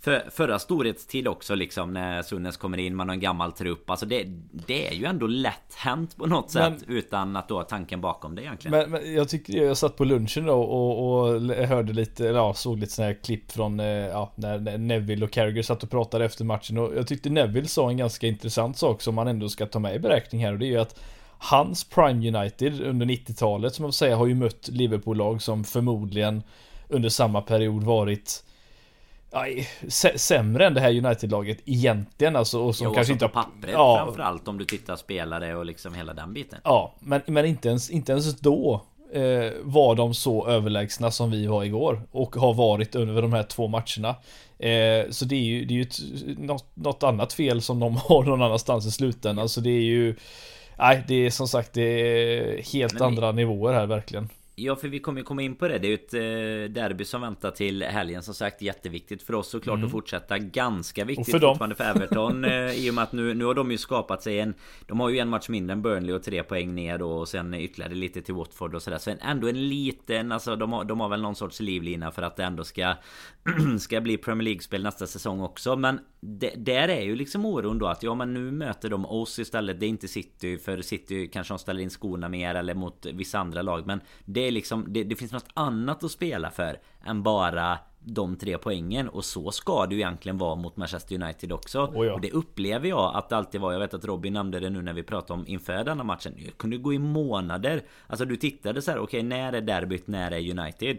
för, 0.00 0.30
förra 0.30 0.58
storhetstid 0.58 1.28
också 1.28 1.54
liksom 1.54 1.92
när 1.92 2.22
Sunnes 2.22 2.56
kommer 2.56 2.78
in, 2.78 2.96
man 2.96 3.08
har 3.08 3.14
en 3.14 3.20
gammal 3.20 3.52
trupp. 3.52 3.90
Alltså 3.90 4.06
det, 4.06 4.24
det 4.66 4.88
är 4.88 4.94
ju 4.94 5.04
ändå 5.04 5.26
lätt 5.26 5.74
hänt 5.76 6.16
på 6.16 6.26
något 6.26 6.50
sätt 6.50 6.74
men, 6.86 6.96
utan 6.96 7.36
att 7.36 7.48
då 7.48 7.56
ha 7.56 7.64
tanken 7.64 8.00
bakom 8.00 8.34
det 8.34 8.42
egentligen. 8.42 8.78
Men, 8.78 8.90
men, 8.90 9.14
jag 9.14 9.28
tycker 9.28 9.52
jag 9.52 9.76
satt 9.76 9.96
på 9.96 10.04
lunchen 10.04 10.46
då 10.46 10.62
och, 10.62 11.22
och 11.22 11.40
hörde 11.66 11.92
lite, 11.92 12.28
eller 12.28 12.38
ja, 12.38 12.54
såg 12.54 12.78
lite 12.78 12.92
sådana 12.92 13.12
här 13.12 13.18
klipp 13.22 13.52
från 13.52 13.80
eh, 13.80 13.86
ja, 13.86 14.32
när 14.34 14.78
Neville 14.78 15.24
och 15.24 15.30
Carragher 15.30 15.62
satt 15.62 15.82
och 15.82 15.90
pratade 15.90 16.24
efter 16.24 16.44
matchen 16.44 16.78
och 16.78 16.96
jag 16.96 17.06
tyckte 17.06 17.30
Neville 17.30 17.68
sa 17.68 17.90
en 17.90 17.96
ganska 17.96 18.26
intressant 18.26 18.78
sak 18.78 19.02
som 19.02 19.14
man 19.14 19.28
ändå 19.28 19.48
ska 19.48 19.66
ta 19.66 19.78
med 19.78 19.94
i 19.94 19.98
beräkning 19.98 20.44
här 20.44 20.52
och 20.52 20.58
det 20.58 20.66
är 20.66 20.70
ju 20.70 20.80
att 20.80 21.00
Hans 21.38 21.84
Prime 21.84 22.38
United 22.38 22.80
under 22.80 23.06
90-talet 23.06 23.74
som 23.74 23.84
jag 23.84 23.88
får 23.88 23.96
säga 23.96 24.16
har 24.16 24.26
ju 24.26 24.34
mött 24.34 24.68
Liverpool-lag 24.68 25.42
som 25.42 25.64
förmodligen 25.64 26.42
under 26.88 27.08
samma 27.08 27.40
period 27.40 27.82
varit 27.82 28.44
aj, 29.30 29.68
sämre 30.16 30.66
än 30.66 30.74
det 30.74 30.80
här 30.80 30.90
United-laget 30.90 31.58
egentligen 31.64 32.36
alltså. 32.36 32.60
Och 32.60 32.76
som 32.76 32.84
jo, 32.84 32.94
kanske 32.94 33.12
inte 33.12 33.24
har... 33.24 33.30
pappret 33.30 33.72
ja, 33.72 34.02
framförallt 34.04 34.48
om 34.48 34.58
du 34.58 34.64
tittar 34.64 34.96
spelare 34.96 35.56
och 35.56 35.66
liksom 35.66 35.94
hela 35.94 36.14
den 36.14 36.34
biten. 36.34 36.58
Ja, 36.64 36.94
men, 37.00 37.20
men 37.26 37.46
inte, 37.46 37.68
ens, 37.68 37.90
inte 37.90 38.12
ens 38.12 38.40
då 38.40 38.82
eh, 39.12 39.52
var 39.62 39.94
de 39.94 40.14
så 40.14 40.46
överlägsna 40.46 41.10
som 41.10 41.30
vi 41.30 41.46
var 41.46 41.64
igår. 41.64 42.02
Och 42.10 42.36
har 42.36 42.54
varit 42.54 42.94
under 42.94 43.22
de 43.22 43.32
här 43.32 43.42
två 43.42 43.68
matcherna. 43.68 44.08
Eh, 44.58 45.10
så 45.10 45.24
det 45.24 45.34
är 45.34 45.44
ju, 45.44 45.64
det 45.64 45.74
är 45.74 45.76
ju 45.76 45.82
ett, 45.82 45.98
något, 46.38 46.76
något 46.76 47.02
annat 47.02 47.32
fel 47.32 47.62
som 47.62 47.80
de 47.80 47.96
har 48.04 48.24
någon 48.24 48.42
annanstans 48.42 48.86
i 48.86 48.90
slutändan. 48.90 49.48
Så 49.48 49.60
det 49.60 49.70
är 49.70 49.82
ju... 49.82 50.16
Nej, 50.78 51.04
det 51.08 51.26
är 51.26 51.30
som 51.30 51.48
sagt 51.48 51.72
det 51.72 51.82
är 51.82 52.62
helt 52.72 52.92
men 52.92 53.02
andra 53.02 53.32
nivåer 53.32 53.72
här 53.72 53.86
verkligen. 53.86 54.28
Ja 54.62 54.76
för 54.76 54.88
vi 54.88 54.98
kommer 54.98 55.20
ju 55.20 55.24
komma 55.24 55.42
in 55.42 55.54
på 55.54 55.68
det. 55.68 55.78
Det 55.78 55.86
är 55.86 55.88
ju 55.88 55.94
ett 55.94 56.14
eh, 56.14 56.72
derby 56.74 57.04
som 57.04 57.20
väntar 57.20 57.50
till 57.50 57.82
helgen 57.82 58.22
som 58.22 58.34
sagt 58.34 58.62
jätteviktigt 58.62 59.22
för 59.22 59.34
oss 59.34 59.48
såklart 59.48 59.74
mm. 59.74 59.86
att 59.86 59.92
fortsätta. 59.92 60.38
Ganska 60.38 61.04
viktigt 61.04 61.34
och 61.34 61.40
för 61.40 61.48
fortfarande 61.48 61.76
för 61.76 61.84
Everton. 61.84 62.44
eh, 62.50 62.72
I 62.72 62.90
och 62.90 62.94
med 62.94 63.04
att 63.04 63.12
nu, 63.12 63.34
nu 63.34 63.44
har 63.44 63.54
de 63.54 63.70
ju 63.70 63.78
skapat 63.78 64.22
sig 64.22 64.40
en... 64.40 64.54
De 64.86 65.00
har 65.00 65.08
ju 65.08 65.18
en 65.18 65.28
match 65.28 65.48
mindre 65.48 65.72
än 65.72 65.82
Burnley 65.82 66.14
och 66.14 66.22
tre 66.22 66.42
poäng 66.42 66.74
ner 66.74 66.98
då 66.98 67.10
och 67.10 67.28
sen 67.28 67.54
ytterligare 67.54 67.94
lite 67.94 68.22
till 68.22 68.34
Watford 68.34 68.74
och 68.74 68.82
sådär. 68.82 68.98
Så 68.98 69.14
ändå 69.20 69.48
en 69.48 69.68
liten... 69.68 70.32
Alltså 70.32 70.56
de 70.56 70.72
har, 70.72 70.84
de 70.84 71.00
har 71.00 71.08
väl 71.08 71.22
någon 71.22 71.36
sorts 71.36 71.60
livlina 71.60 72.10
för 72.10 72.22
att 72.22 72.36
det 72.36 72.44
ändå 72.44 72.64
ska... 72.64 72.94
ska 73.80 74.00
bli 74.00 74.16
Premier 74.16 74.44
League-spel 74.44 74.82
nästa 74.82 75.06
säsong 75.06 75.40
också. 75.40 75.76
Men 75.76 76.00
det, 76.20 76.54
där 76.56 76.88
är 76.88 77.02
ju 77.02 77.16
liksom 77.16 77.46
oron 77.46 77.78
då 77.78 77.86
att 77.86 78.02
ja 78.02 78.14
men 78.14 78.34
nu 78.34 78.50
möter 78.50 78.90
de 78.90 79.06
oss 79.06 79.38
istället. 79.38 79.80
Det 79.80 79.86
är 79.86 79.88
inte 79.88 80.08
City 80.08 80.58
för 80.58 80.82
City 80.82 81.28
kanske 81.32 81.54
de 81.54 81.58
ställer 81.58 81.82
in 81.82 81.90
skorna 81.90 82.28
mer 82.28 82.54
eller 82.54 82.74
mot 82.74 83.06
vissa 83.06 83.38
andra 83.38 83.62
lag. 83.62 83.86
Men 83.86 84.00
det 84.24 84.49
är 84.50 84.54
liksom 84.54 84.86
det, 84.88 85.04
det 85.04 85.16
finns 85.16 85.32
något 85.32 85.48
annat 85.54 86.04
att 86.04 86.10
spela 86.10 86.50
för 86.50 86.78
än 87.04 87.22
bara 87.22 87.78
de 88.04 88.36
tre 88.36 88.58
poängen 88.58 89.08
och 89.08 89.24
så 89.24 89.50
ska 89.50 89.86
det 89.86 89.94
ju 89.94 90.00
egentligen 90.00 90.38
vara 90.38 90.54
mot 90.54 90.76
Manchester 90.76 91.14
United 91.22 91.52
också. 91.52 91.78
Oh 91.94 92.06
ja. 92.06 92.14
Och 92.14 92.20
det 92.20 92.30
upplever 92.30 92.88
jag 92.88 93.16
att 93.16 93.28
det 93.28 93.36
alltid 93.36 93.60
var. 93.60 93.72
Jag 93.72 93.80
vet 93.80 93.94
att 93.94 94.04
Robin 94.04 94.32
nämnde 94.32 94.60
det 94.60 94.70
nu 94.70 94.82
när 94.82 94.92
vi 94.92 95.02
pratade 95.02 95.40
om 95.40 95.46
inför 95.46 95.84
denna 95.84 96.04
matchen. 96.04 96.34
Det 96.36 96.58
kunde 96.58 96.76
gå 96.76 96.92
i 96.92 96.98
månader. 96.98 97.82
Alltså 98.06 98.24
du 98.24 98.36
tittade 98.36 98.82
så 98.82 98.90
här. 98.90 98.98
Okej, 98.98 99.18
okay, 99.18 99.28
när 99.28 99.52
är 99.52 99.60
derbyt? 99.60 100.06
När 100.06 100.30
är 100.30 100.50
United? 100.58 100.98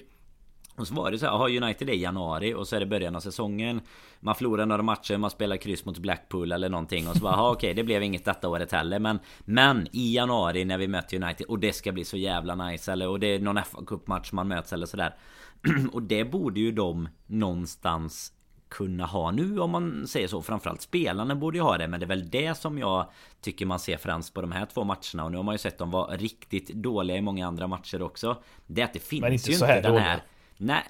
Och 0.81 0.87
så 0.87 0.93
var 0.93 1.11
det 1.11 1.19
så 1.19 1.25
här, 1.25 1.37
har 1.37 1.63
United 1.63 1.89
i 1.89 2.01
januari 2.01 2.53
och 2.53 2.67
så 2.67 2.75
är 2.75 2.79
det 2.79 2.85
början 2.85 3.15
av 3.15 3.19
säsongen 3.19 3.81
Man 4.19 4.35
förlorar 4.35 4.65
några 4.65 4.83
matcher, 4.83 5.17
man 5.17 5.29
spelar 5.29 5.57
kryss 5.57 5.85
mot 5.85 5.97
Blackpool 5.97 6.51
eller 6.51 6.69
någonting 6.69 7.07
och 7.07 7.15
så 7.15 7.23
bara, 7.23 7.49
okej 7.49 7.51
okay, 7.51 7.73
det 7.73 7.83
blev 7.83 8.03
inget 8.03 8.25
detta 8.25 8.49
året 8.49 8.71
heller 8.71 8.99
men 8.99 9.19
Men 9.39 9.87
i 9.91 10.15
januari 10.15 10.65
när 10.65 10.77
vi 10.77 10.87
möter 10.87 11.23
United 11.23 11.47
och 11.47 11.59
det 11.59 11.73
ska 11.73 11.91
bli 11.91 12.05
så 12.05 12.17
jävla 12.17 12.55
nice 12.55 12.91
eller 12.91 13.07
och 13.07 13.19
det 13.19 13.27
är 13.27 13.39
någon 13.39 13.63
FA 13.63 13.85
Cup 13.87 14.07
match 14.07 14.31
man 14.31 14.47
möts 14.47 14.73
eller 14.73 14.85
sådär 14.85 15.15
Och 15.91 16.03
det 16.03 16.25
borde 16.25 16.59
ju 16.59 16.71
de 16.71 17.09
någonstans 17.27 18.33
kunna 18.71 19.05
ha 19.05 19.31
nu 19.31 19.59
om 19.59 19.71
man 19.71 20.07
säger 20.07 20.27
så. 20.27 20.41
Framförallt 20.41 20.81
spelarna 20.81 21.35
borde 21.35 21.57
ju 21.57 21.63
ha 21.63 21.77
det. 21.77 21.87
Men 21.87 21.99
det 21.99 22.05
är 22.05 22.07
väl 22.07 22.29
det 22.29 22.57
som 22.57 22.77
jag 22.77 23.09
tycker 23.41 23.65
man 23.65 23.79
ser 23.79 23.97
främst 23.97 24.33
på 24.33 24.41
de 24.41 24.51
här 24.51 24.65
två 24.65 24.83
matcherna. 24.83 25.23
Och 25.23 25.31
nu 25.31 25.37
har 25.37 25.43
man 25.43 25.53
ju 25.53 25.59
sett 25.59 25.77
dem 25.77 25.91
vara 25.91 26.15
riktigt 26.15 26.67
dåliga 26.67 27.17
i 27.17 27.21
många 27.21 27.47
andra 27.47 27.67
matcher 27.67 28.01
också. 28.01 28.43
Det 28.67 28.81
är 28.81 28.85
att 28.85 28.93
det 28.93 28.99
finns 28.99 29.49
ju 29.49 29.53
inte 29.53 29.81
den 29.81 29.97
här... 29.97 30.23
Nej, 30.63 30.83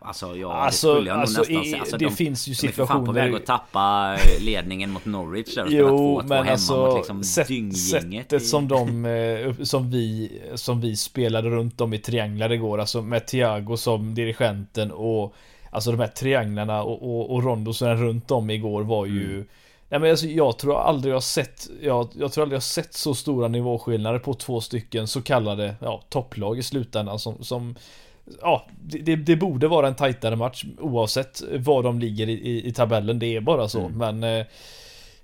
alltså 0.00 0.36
ja, 0.36 0.52
alltså, 0.52 0.88
det 0.88 0.94
skulle 0.94 1.10
jag 1.10 1.18
alltså, 1.18 1.38
nog 1.38 1.48
nästan 1.48 1.64
säga. 1.64 1.80
Alltså, 1.80 1.96
det 1.96 2.04
de, 2.04 2.10
finns 2.10 2.48
ju 2.48 2.54
situationer... 2.54 2.86
De 2.86 2.92
är 2.92 2.96
fan 2.96 3.06
på 3.06 3.12
väg 3.12 3.34
att 3.34 3.46
tappa 3.46 4.16
ledningen 4.40 4.90
mot 4.90 5.04
Norwich 5.04 5.54
där 5.54 5.64
och 5.64 5.72
jo, 5.72 6.20
2-2 6.20 6.22
men 6.28 6.38
hemma 6.38 6.50
alltså, 6.50 6.86
mot 6.86 6.96
liksom 6.96 7.24
sätt, 7.24 7.76
Sättet 7.76 8.42
i... 8.42 8.44
som 8.44 8.68
de, 8.68 9.04
eh, 9.04 9.64
som 9.64 9.90
vi, 9.90 10.40
som 10.54 10.80
vi 10.80 10.96
spelade 10.96 11.50
runt 11.50 11.80
om 11.80 11.94
i 11.94 11.98
trianglar 11.98 12.52
igår, 12.52 12.80
alltså 12.80 13.02
med 13.02 13.26
Thiago 13.26 13.76
som 13.76 14.14
dirigenten 14.14 14.92
och 14.92 15.34
Alltså 15.70 15.90
de 15.90 16.00
här 16.00 16.08
trianglarna 16.08 16.82
och, 16.82 17.02
och, 17.02 17.30
och 17.34 17.44
rondosen 17.44 17.96
runt 17.96 18.30
om 18.30 18.50
igår 18.50 18.82
var 18.82 19.06
ju 19.06 19.34
mm. 19.34 19.46
Nej 19.88 20.00
men 20.00 20.10
alltså, 20.10 20.26
jag 20.26 20.58
tror 20.58 20.80
aldrig 20.80 21.14
jag 21.14 21.22
sett 21.22 21.68
jag, 21.82 22.08
jag 22.14 22.32
tror 22.32 22.42
aldrig 22.42 22.56
jag 22.56 22.62
sett 22.62 22.94
så 22.94 23.14
stora 23.14 23.48
nivåskillnader 23.48 24.18
på 24.18 24.34
två 24.34 24.60
stycken 24.60 25.08
så 25.08 25.22
kallade 25.22 25.74
ja, 25.80 26.02
topplag 26.08 26.58
i 26.58 26.62
slutändan 26.62 27.18
som, 27.18 27.44
som 27.44 27.74
Ja, 28.40 28.66
det, 28.82 29.16
det, 29.16 29.36
borde 29.36 29.68
vara 29.68 29.88
en 29.88 29.94
tajtare 29.94 30.36
match 30.36 30.64
oavsett 30.78 31.42
var 31.58 31.82
de 31.82 31.98
ligger 31.98 32.28
i, 32.28 32.68
i, 32.68 32.72
tabellen. 32.72 33.18
Det 33.18 33.36
är 33.36 33.40
bara 33.40 33.68
så. 33.68 33.80
Mm. 33.86 33.98
Men 33.98 34.38
eh, 34.38 34.46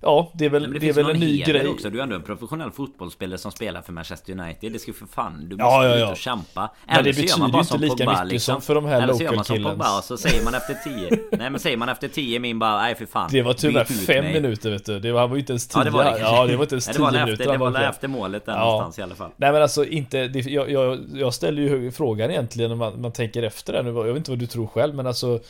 Ja, 0.02 0.30
det 0.34 0.44
är 0.44 0.48
väl, 0.50 0.72
det, 0.72 0.78
det 0.78 0.88
är 0.88 0.92
väl 0.92 1.10
en 1.10 1.20
ny 1.20 1.42
grej. 1.42 1.68
också. 1.68 1.90
Du 1.90 1.98
är 1.98 2.02
ändå 2.02 2.16
en 2.16 2.22
professionell 2.22 2.70
fotbollsspelare 2.70 3.38
som 3.38 3.52
spelar 3.52 3.82
för 3.82 3.92
Manchester 3.92 4.32
United. 4.32 4.72
Det 4.72 4.78
ska 4.78 4.92
för 4.92 5.06
fan, 5.06 5.48
du 5.48 5.56
måste 5.56 5.62
ja, 5.62 5.86
ja, 5.86 5.96
ja. 5.96 6.06
ut 6.06 6.10
och 6.12 6.16
kämpa. 6.16 6.70
Men 6.86 6.96
det 6.96 7.02
betyder 7.02 7.38
ju 7.38 7.58
inte 7.58 7.78
lika 7.78 7.94
Pogba, 7.96 8.12
mycket 8.12 8.32
liksom. 8.32 8.54
som 8.54 8.62
för 8.62 8.74
de 8.74 8.84
här 8.84 9.02
Eller 9.02 9.14
så 9.14 9.22
gör 9.22 9.34
man 9.34 9.44
som 9.44 9.62
Pogba 9.62 9.98
och 9.98 10.04
så 10.04 10.16
säger 10.16 10.44
man 10.44 10.54
efter 10.54 10.74
10 10.74 11.18
Nej 11.38 11.50
men 11.50 11.60
säger 11.60 11.76
man 11.76 11.88
efter 11.88 12.08
10 12.08 12.38
min 12.38 12.58
bara, 12.58 12.76
nej 12.82 12.94
för 12.94 13.06
fan. 13.06 13.28
Det 13.32 13.42
var 13.42 13.52
tyvärr 13.52 13.84
fem 13.84 14.24
minuter 14.24 14.70
vet 14.70 14.86
du. 14.86 15.00
Det 15.00 15.12
var, 15.12 15.20
han 15.20 15.30
var 15.30 15.36
ju 15.36 15.40
inte 15.40 15.52
ens 15.52 15.68
10. 15.68 15.78
Ja 15.78 15.84
det 15.84 15.90
var 15.90 16.04
det 16.04 16.18
Ja 16.20 16.46
det 16.46 16.56
var 16.56 16.64
inte 16.64 16.74
ens 16.74 16.86
10 16.86 16.98
minuter. 16.98 17.32
Efter, 17.32 17.52
det 17.52 17.58
var 17.58 17.70
väl 17.70 17.82
efter 17.82 18.08
målet 18.08 18.46
där 18.46 18.52
ja. 18.52 18.64
någonstans 18.64 18.98
i 18.98 19.02
alla 19.02 19.14
fall. 19.14 19.30
Nej 19.36 19.52
men 19.52 19.62
alltså 19.62 19.84
inte, 19.84 20.28
det, 20.28 20.40
jag, 20.40 20.70
jag, 20.70 20.98
jag 21.14 21.34
ställer 21.34 21.62
ju 21.62 21.92
frågan 21.92 22.30
egentligen 22.30 22.70
när 22.70 22.76
man, 22.76 23.00
man 23.00 23.12
tänker 23.12 23.42
efter 23.42 23.72
det 23.72 23.82
nu. 23.82 23.90
Jag 23.90 24.04
vet 24.04 24.16
inte 24.16 24.30
vad 24.30 24.38
du 24.38 24.46
tror 24.46 24.66
själv 24.66 24.94
men 24.94 25.06
alltså 25.06 25.40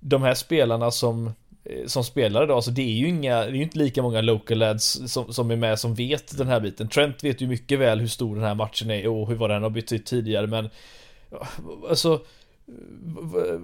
De 0.00 0.22
här 0.22 0.34
spelarna 0.34 0.90
som 0.90 1.32
Eh, 1.70 1.86
som 1.86 2.04
spelare 2.04 2.46
då, 2.46 2.54
alltså 2.54 2.70
det 2.70 2.82
är 2.82 2.94
ju 2.94 3.08
inga, 3.08 3.36
det 3.36 3.50
är 3.50 3.52
ju 3.52 3.62
inte 3.62 3.78
lika 3.78 4.02
många 4.02 4.20
local 4.20 4.58
lads 4.58 5.12
som, 5.12 5.32
som 5.32 5.50
är 5.50 5.56
med 5.56 5.78
som 5.78 5.94
vet 5.94 6.38
den 6.38 6.48
här 6.48 6.60
biten. 6.60 6.88
Trent 6.88 7.24
vet 7.24 7.40
ju 7.40 7.46
mycket 7.46 7.78
väl 7.78 8.00
hur 8.00 8.06
stor 8.06 8.34
den 8.34 8.44
här 8.44 8.54
matchen 8.54 8.90
är 8.90 9.08
och 9.08 9.28
hur 9.28 9.34
vad 9.34 9.50
den 9.50 9.62
har 9.62 9.70
betytt 9.70 10.06
tidigare 10.06 10.46
men 10.46 10.70
Alltså 11.88 12.20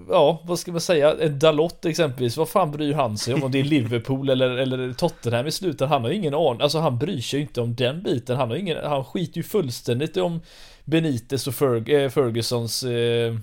Ja, 0.09 0.43
vad 0.45 0.59
ska 0.59 0.73
man 0.73 0.81
säga? 0.81 1.17
En 1.21 1.39
Dalot 1.39 1.85
exempelvis, 1.85 2.37
vad 2.37 2.49
fan 2.49 2.71
bryr 2.71 2.95
han 2.95 3.19
sig 3.19 3.35
om? 3.35 3.43
Om 3.43 3.53
det 3.53 3.61
är 3.61 3.65
Liverpool 3.65 4.31
eller, 4.31 4.51
eller 4.51 4.93
Tottenham 4.93 5.47
i 5.47 5.51
slutet? 5.51 5.89
Han 5.89 6.03
har 6.03 6.11
ingen 6.11 6.35
aning, 6.35 6.61
alltså 6.61 6.79
han 6.79 6.99
bryr 6.99 7.21
sig 7.21 7.39
ju 7.39 7.47
inte 7.47 7.61
om 7.61 7.75
den 7.75 8.03
biten. 8.03 8.37
Han 8.37 8.51
har 8.51 8.57
ingen, 8.57 8.85
han 8.85 9.05
skiter 9.05 9.37
ju 9.37 9.43
fullständigt 9.43 10.17
om 10.17 10.41
Benites 10.85 11.47
och 11.47 11.55
Ferg, 11.55 11.95
eh, 11.95 12.11
Fergusons 12.11 12.83
eh, 12.83 13.35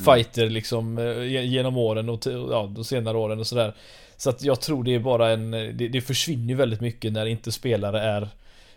fighter 0.00 0.50
liksom 0.50 0.98
eh, 0.98 1.44
genom 1.44 1.76
åren 1.76 2.08
och 2.08 2.20
ja, 2.26 2.70
de 2.74 2.84
senare 2.84 3.16
åren 3.16 3.40
och 3.40 3.46
sådär. 3.46 3.74
Så 4.16 4.30
att 4.30 4.42
jag 4.42 4.60
tror 4.60 4.84
det 4.84 4.94
är 4.94 4.98
bara 4.98 5.30
en, 5.30 5.50
det, 5.50 5.88
det 5.88 6.00
försvinner 6.00 6.54
väldigt 6.54 6.80
mycket 6.80 7.12
när 7.12 7.26
inte 7.26 7.52
spelare 7.52 8.00
är 8.00 8.28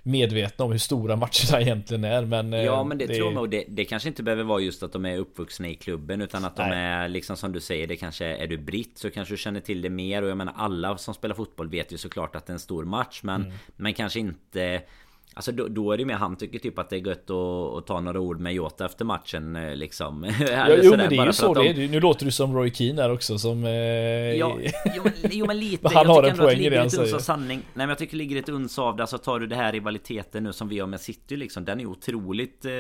medvetna 0.08 0.66
om 0.66 0.72
hur 0.72 0.80
stora 0.80 1.16
matcherna 1.16 1.62
egentligen 1.62 2.04
är 2.04 2.26
men 2.26 2.54
Ja 2.54 2.80
eh, 2.80 2.86
men 2.86 2.98
det, 2.98 3.06
det 3.06 3.16
tror 3.16 3.28
jag 3.28 3.34
nog 3.34 3.50
det, 3.50 3.66
det 3.68 3.86
kanske 3.86 4.10
inte 4.10 4.24
behöver 4.24 4.44
vara 4.44 4.60
just 4.60 4.84
att 4.84 4.92
de 4.92 5.06
är 5.06 5.18
uppvuxna 5.18 5.68
i 5.68 5.76
klubben 5.76 6.22
Utan 6.22 6.46
att 6.46 6.58
Nej. 6.58 6.70
de 6.70 6.76
är 6.76 7.08
liksom 7.08 7.38
som 7.38 7.52
du 7.52 7.60
säger 7.60 7.88
Det 7.88 7.96
kanske 7.96 8.26
är 8.26 8.48
du 8.48 8.58
britt 8.58 8.98
så 8.98 9.10
kanske 9.10 9.34
du 9.34 9.38
känner 9.38 9.60
till 9.60 9.82
det 9.82 9.90
mer 9.90 10.22
Och 10.22 10.30
jag 10.30 10.38
menar 10.38 10.54
alla 10.58 10.98
som 10.98 11.14
spelar 11.14 11.36
fotboll 11.36 11.70
vet 11.70 11.92
ju 11.92 11.98
såklart 11.98 12.36
att 12.36 12.46
det 12.46 12.52
är 12.52 12.54
en 12.54 12.60
stor 12.60 12.86
match 12.86 13.20
Men, 13.24 13.42
mm. 13.42 13.54
men 13.76 13.94
kanske 13.94 14.20
inte 14.20 14.82
Alltså 15.38 15.52
då, 15.52 15.68
då, 15.68 15.92
är 15.92 15.98
det 15.98 16.06
mer 16.06 16.14
han 16.14 16.36
tycker 16.36 16.60
typ 16.60 16.80
att 16.80 16.90
det 16.90 16.96
är 16.96 17.08
gött 17.08 17.30
att, 17.30 17.78
att 17.78 17.88
ta 17.88 18.00
några 18.00 18.20
ord 18.20 18.40
med 18.40 18.54
Jota 18.54 18.86
efter 18.86 19.06
matchen 19.06 19.56
eh, 19.56 19.76
liksom. 19.76 20.24
ja, 20.40 20.68
jo 20.84 20.98
men 20.98 21.10
det 21.10 21.16
är 21.16 21.26
ju 21.26 21.34
så 21.34 21.54
de... 21.54 21.64
det 21.64 21.84
är. 21.84 21.88
Nu 21.88 22.00
låter 22.00 22.26
du 22.26 22.32
som 22.32 22.56
Roy 22.56 22.72
Keane 22.72 23.02
här 23.02 23.12
också 23.12 23.38
som... 23.38 23.66
Eh... 23.66 23.72
Ja, 23.72 24.58
jo, 24.96 25.04
men, 25.04 25.14
jo 25.32 25.46
men 25.46 25.60
lite. 25.60 25.90
han 25.94 26.08
har 26.08 26.24
en 26.24 26.38
poäng 26.38 26.60
i 26.60 26.70
det 26.70 26.78
han 26.78 26.90
säger. 26.90 27.18
Sanning. 27.18 27.58
Nej 27.58 27.66
men 27.74 27.90
jag 27.90 27.98
tycker 27.98 28.12
det 28.12 28.18
ligger 28.18 28.40
ett 28.40 28.50
uns 28.50 28.80
av 28.80 28.96
det. 28.96 29.04
Alltså 29.04 29.18
tar 29.18 29.40
du 29.40 29.48
det 29.48 29.56
här 29.56 29.72
rivaliteten 29.72 30.44
nu 30.44 30.54
som 30.54 30.68
vi 30.68 30.80
har 30.80 30.88
med 30.88 31.02
City 31.02 31.38
liksom. 31.38 31.66
Den 31.66 31.80
är 31.80 31.86
otroligt 31.86 32.66
eh, 32.66 32.72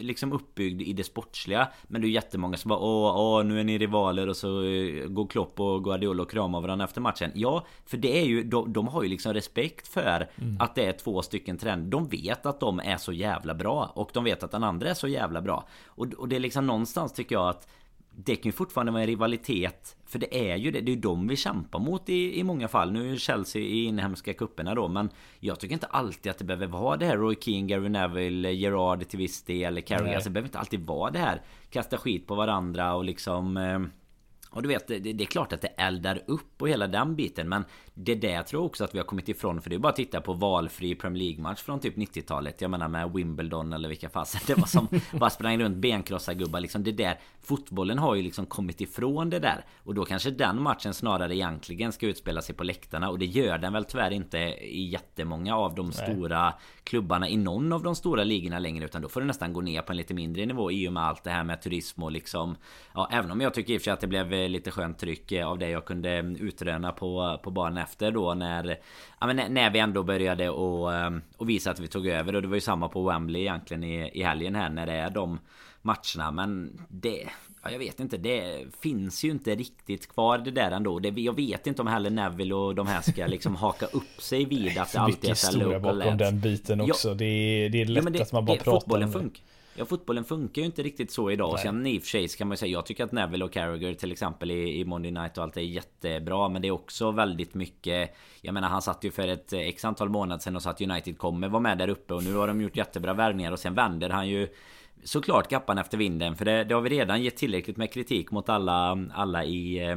liksom 0.00 0.32
uppbyggd 0.32 0.82
i 0.82 0.92
det 0.92 1.04
sportsliga. 1.04 1.68
Men 1.88 2.00
det 2.00 2.06
är 2.06 2.10
jättemånga 2.10 2.56
som 2.56 2.68
bara 2.68 2.78
åh, 2.78 3.16
åh 3.16 3.44
nu 3.44 3.60
är 3.60 3.64
ni 3.64 3.78
rivaler 3.78 4.28
och 4.28 4.36
så 4.36 4.64
eh, 4.64 5.06
går 5.06 5.26
Klopp 5.26 5.60
och 5.60 5.84
Guardiola 5.84 6.22
och 6.22 6.30
kramar 6.30 6.60
varandra 6.60 6.84
efter 6.84 7.00
matchen. 7.00 7.30
Ja, 7.34 7.66
för 7.86 7.96
det 7.96 8.18
är 8.18 8.24
ju, 8.24 8.42
de, 8.42 8.72
de 8.72 8.88
har 8.88 9.02
ju 9.02 9.08
liksom 9.08 9.34
respekt 9.34 9.88
för 9.88 10.28
mm. 10.36 10.56
att 10.60 10.74
det 10.74 10.84
är 10.84 10.92
två 10.92 11.22
stycken 11.22 11.49
stycken 11.50 11.58
trend. 11.58 11.90
De 11.90 12.08
vet 12.08 12.46
att 12.46 12.60
de 12.60 12.80
är 12.80 12.96
så 12.96 13.12
jävla 13.12 13.54
bra 13.54 13.92
och 13.94 14.10
de 14.12 14.24
vet 14.24 14.42
att 14.42 14.50
den 14.50 14.64
andra 14.64 14.90
är 14.90 14.94
så 14.94 15.08
jävla 15.08 15.42
bra. 15.42 15.64
Och, 15.86 16.06
och 16.18 16.28
det 16.28 16.36
är 16.36 16.40
liksom 16.40 16.66
någonstans 16.66 17.12
tycker 17.12 17.34
jag 17.34 17.48
att 17.48 17.68
det 18.16 18.36
kan 18.36 18.48
ju 18.48 18.52
fortfarande 18.52 18.92
vara 18.92 19.02
en 19.02 19.06
rivalitet 19.06 19.96
För 20.06 20.18
det 20.18 20.50
är 20.50 20.56
ju 20.56 20.70
det, 20.70 20.80
det 20.80 20.90
är 20.92 20.94
ju 20.94 21.00
de 21.00 21.28
vi 21.28 21.36
kämpar 21.36 21.78
mot 21.78 22.08
i, 22.08 22.38
i 22.40 22.44
många 22.44 22.68
fall. 22.68 22.92
Nu 22.92 23.12
är 23.12 23.16
Chelsea 23.16 23.62
i 23.62 23.84
inhemska 23.84 24.34
kupperna 24.34 24.74
då 24.74 24.88
Men 24.88 25.10
jag 25.40 25.60
tycker 25.60 25.74
inte 25.74 25.86
alltid 25.86 26.30
att 26.30 26.38
det 26.38 26.44
behöver 26.44 26.66
vara 26.66 26.96
det 26.96 27.06
här 27.06 27.16
Roy 27.16 27.36
Keane, 27.40 27.66
Gary 27.66 27.88
Neville, 27.88 28.52
Gerard 28.52 29.08
till 29.08 29.18
viss 29.18 29.42
del 29.42 29.82
Carrie 29.82 30.14
Alltså 30.14 30.28
det 30.28 30.34
behöver 30.34 30.48
inte 30.48 30.58
alltid 30.58 30.86
vara 30.86 31.10
det 31.10 31.18
här. 31.18 31.42
Kasta 31.70 31.96
skit 31.96 32.26
på 32.26 32.34
varandra 32.34 32.94
och 32.94 33.04
liksom 33.04 33.56
eh, 33.56 33.78
och 34.50 34.62
du 34.62 34.68
vet, 34.68 34.86
det, 34.86 34.98
det, 34.98 35.24
är 35.24 35.26
klart 35.26 35.52
att 35.52 35.60
det 35.60 35.68
eldar 35.68 36.22
upp 36.26 36.62
och 36.62 36.68
hela 36.68 36.86
den 36.86 37.16
biten 37.16 37.48
Men 37.48 37.64
det 37.94 38.12
är 38.12 38.16
det 38.16 38.30
jag 38.30 38.46
tror 38.46 38.64
också 38.64 38.84
att 38.84 38.94
vi 38.94 38.98
har 38.98 39.06
kommit 39.06 39.28
ifrån 39.28 39.62
För 39.62 39.70
det 39.70 39.76
är 39.76 39.78
bara 39.78 39.88
att 39.88 39.96
titta 39.96 40.20
på 40.20 40.32
valfri 40.32 40.94
Premier 40.94 41.22
League-match 41.22 41.62
från 41.62 41.80
typ 41.80 41.96
90-talet 41.96 42.60
Jag 42.60 42.70
menar 42.70 42.88
med 42.88 43.12
Wimbledon 43.12 43.72
eller 43.72 43.88
vilka 43.88 44.08
fasen 44.08 44.40
det 44.46 44.54
var 44.54 44.66
som 44.66 44.88
bara 45.18 45.30
sprang 45.30 45.58
runt 45.58 45.76
benkrossargubbar 45.76 46.60
liksom 46.60 46.84
Det 46.84 46.92
där 46.92 47.18
Fotbollen 47.50 47.98
har 47.98 48.14
ju 48.14 48.22
liksom 48.22 48.46
kommit 48.46 48.80
ifrån 48.80 49.30
det 49.30 49.38
där. 49.38 49.64
Och 49.84 49.94
då 49.94 50.04
kanske 50.04 50.30
den 50.30 50.62
matchen 50.62 50.94
snarare 50.94 51.36
egentligen 51.36 51.92
ska 51.92 52.06
utspela 52.06 52.42
sig 52.42 52.54
på 52.54 52.64
läktarna. 52.64 53.10
Och 53.10 53.18
det 53.18 53.26
gör 53.26 53.58
den 53.58 53.72
väl 53.72 53.84
tyvärr 53.84 54.10
inte 54.10 54.38
i 54.38 54.88
jättemånga 54.88 55.56
av 55.56 55.74
de 55.74 55.86
Nej. 55.86 55.92
stora 55.92 56.54
klubbarna 56.84 57.28
i 57.28 57.36
någon 57.36 57.72
av 57.72 57.82
de 57.82 57.94
stora 57.94 58.24
ligorna 58.24 58.58
längre. 58.58 58.84
Utan 58.84 59.02
då 59.02 59.08
får 59.08 59.20
det 59.20 59.26
nästan 59.26 59.52
gå 59.52 59.60
ner 59.60 59.82
på 59.82 59.92
en 59.92 59.96
lite 59.96 60.14
mindre 60.14 60.46
nivå 60.46 60.70
i 60.70 60.88
och 60.88 60.92
med 60.92 61.02
allt 61.02 61.24
det 61.24 61.30
här 61.30 61.44
med 61.44 61.62
turism 61.62 62.02
och 62.02 62.12
liksom 62.12 62.56
Ja 62.94 63.08
även 63.12 63.30
om 63.30 63.40
jag 63.40 63.54
tycker 63.54 63.74
i 63.74 63.76
och 63.76 63.80
för 63.80 63.84
sig 63.84 63.92
att 63.92 64.00
det 64.00 64.06
blev 64.06 64.50
lite 64.50 64.70
skönt 64.70 64.98
tryck 64.98 65.32
av 65.32 65.58
det 65.58 65.68
jag 65.68 65.84
kunde 65.84 66.18
utröna 66.38 66.92
på, 66.92 67.40
på 67.42 67.50
banan 67.50 67.78
efter 67.78 68.10
då 68.10 68.34
när 68.34 68.78
Ja 69.20 69.26
men 69.26 69.54
när 69.54 69.70
vi 69.70 69.78
ändå 69.78 70.02
började 70.02 70.50
och, 70.50 70.94
ehm, 70.94 71.22
och 71.36 71.48
visa 71.48 71.70
att 71.70 71.80
vi 71.80 71.88
tog 71.88 72.06
över. 72.06 72.34
Och 72.34 72.42
det 72.42 72.48
var 72.48 72.54
ju 72.54 72.60
samma 72.60 72.88
på 72.88 73.02
Wembley 73.08 73.42
egentligen 73.42 73.84
i, 73.84 74.10
i 74.14 74.22
helgen 74.22 74.54
här 74.54 74.68
när 74.68 74.86
det 74.86 74.92
är 74.92 75.10
de 75.10 75.38
matcherna 75.82 76.30
men 76.30 76.80
det 76.88 77.28
Ja, 77.62 77.70
jag 77.70 77.78
vet 77.78 78.00
inte, 78.00 78.16
det 78.16 78.66
finns 78.80 79.24
ju 79.24 79.30
inte 79.30 79.54
riktigt 79.54 80.08
kvar 80.08 80.38
det 80.38 80.50
där 80.50 80.70
ändå. 80.70 80.98
Det, 80.98 81.08
jag 81.08 81.36
vet 81.36 81.66
inte 81.66 81.82
om 81.82 81.88
heller 81.88 82.10
Neville 82.10 82.54
och 82.54 82.74
de 82.74 82.86
här 82.86 83.00
ska 83.02 83.26
liksom 83.26 83.56
haka 83.56 83.86
upp 83.86 84.22
sig 84.22 84.44
vid 84.44 84.78
att 84.78 84.92
det 84.92 85.00
alltid 85.00 85.30
är 85.30 85.34
så 85.34 85.58
local 85.58 85.80
bakom 85.80 85.98
lads. 85.98 86.18
den 86.18 86.40
biten 86.40 86.80
också. 86.80 87.08
Ja, 87.08 87.14
det, 87.14 87.24
är, 87.24 87.68
det 87.68 87.80
är 87.80 87.84
lätt 87.84 88.04
ja, 88.04 88.10
det, 88.10 88.22
att 88.22 88.32
man 88.32 88.44
bara 88.44 88.56
det, 88.56 88.64
pratar 88.64 89.04
om 89.04 89.12
det. 89.12 89.30
Ja 89.74 89.84
fotbollen 89.84 90.24
funkar 90.24 90.62
ju 90.62 90.66
inte 90.66 90.82
riktigt 90.82 91.12
så 91.12 91.30
idag. 91.30 91.52
Nej. 91.54 91.62
Sen 91.62 91.86
i 91.86 91.98
och 91.98 92.02
för 92.02 92.08
sig 92.08 92.28
kan 92.28 92.48
man 92.48 92.52
ju 92.52 92.56
säga 92.56 92.72
Jag 92.72 92.86
tycker 92.86 93.04
att 93.04 93.12
Neville 93.12 93.44
och 93.44 93.52
Carragher 93.52 93.94
till 93.94 94.12
exempel 94.12 94.50
i, 94.50 94.80
i 94.80 94.84
Monday 94.84 95.10
Night 95.10 95.38
och 95.38 95.44
allt 95.44 95.56
är 95.56 95.60
jättebra. 95.60 96.48
Men 96.48 96.62
det 96.62 96.68
är 96.68 96.72
också 96.72 97.10
väldigt 97.10 97.54
mycket 97.54 98.16
Jag 98.40 98.54
menar 98.54 98.68
han 98.68 98.82
satt 98.82 99.04
ju 99.04 99.10
för 99.10 99.28
ett 99.28 99.52
x 99.52 99.84
antal 99.84 100.08
månader 100.08 100.40
sedan 100.40 100.56
och 100.56 100.62
sa 100.62 100.70
att 100.70 100.80
United 100.80 101.18
kommer 101.18 101.48
vara 101.48 101.62
med 101.62 101.78
där 101.78 101.88
uppe. 101.88 102.14
Och 102.14 102.24
nu 102.24 102.34
har 102.34 102.48
de 102.48 102.60
gjort 102.60 102.76
jättebra 102.76 103.14
värvningar 103.14 103.52
och 103.52 103.58
sen 103.58 103.74
vänder 103.74 104.10
han 104.10 104.28
ju 104.28 104.48
Såklart 105.04 105.48
kappan 105.48 105.78
efter 105.78 105.98
vinden 105.98 106.36
för 106.36 106.44
det, 106.44 106.64
det, 106.64 106.74
har 106.74 106.80
vi 106.80 106.90
redan 106.90 107.22
gett 107.22 107.36
tillräckligt 107.36 107.76
med 107.76 107.92
kritik 107.92 108.30
mot 108.30 108.48
alla, 108.48 108.98
alla 109.14 109.44
i 109.44 109.88
eh, 109.88 109.96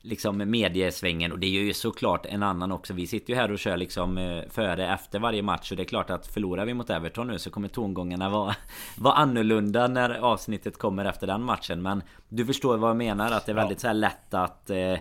liksom 0.00 0.50
mediesvängen 0.50 1.32
och 1.32 1.38
det 1.38 1.46
är 1.46 1.50
ju 1.50 1.72
såklart 1.72 2.26
en 2.26 2.42
annan 2.42 2.72
också. 2.72 2.94
Vi 2.94 3.06
sitter 3.06 3.32
ju 3.32 3.38
här 3.38 3.52
och 3.52 3.58
kör 3.58 3.76
liksom 3.76 4.18
eh, 4.18 4.42
före 4.50 4.94
efter 4.94 5.18
varje 5.18 5.42
match 5.42 5.70
och 5.70 5.76
det 5.76 5.82
är 5.82 5.84
klart 5.84 6.10
att 6.10 6.26
förlorar 6.26 6.66
vi 6.66 6.74
mot 6.74 6.90
Everton 6.90 7.26
nu 7.26 7.38
så 7.38 7.50
kommer 7.50 7.68
tongångarna 7.68 8.28
vara, 8.28 8.56
vara 8.96 9.14
annorlunda 9.14 9.88
när 9.88 10.10
avsnittet 10.10 10.78
kommer 10.78 11.04
efter 11.04 11.26
den 11.26 11.42
matchen. 11.42 11.82
Men 11.82 12.02
du 12.28 12.46
förstår 12.46 12.76
vad 12.76 12.90
jag 12.90 12.96
menar 12.96 13.30
att 13.30 13.46
det 13.46 13.52
är 13.52 13.56
väldigt 13.56 13.80
så 13.80 13.92
lätt 13.92 14.34
att 14.34 14.70
eh, 14.70 14.96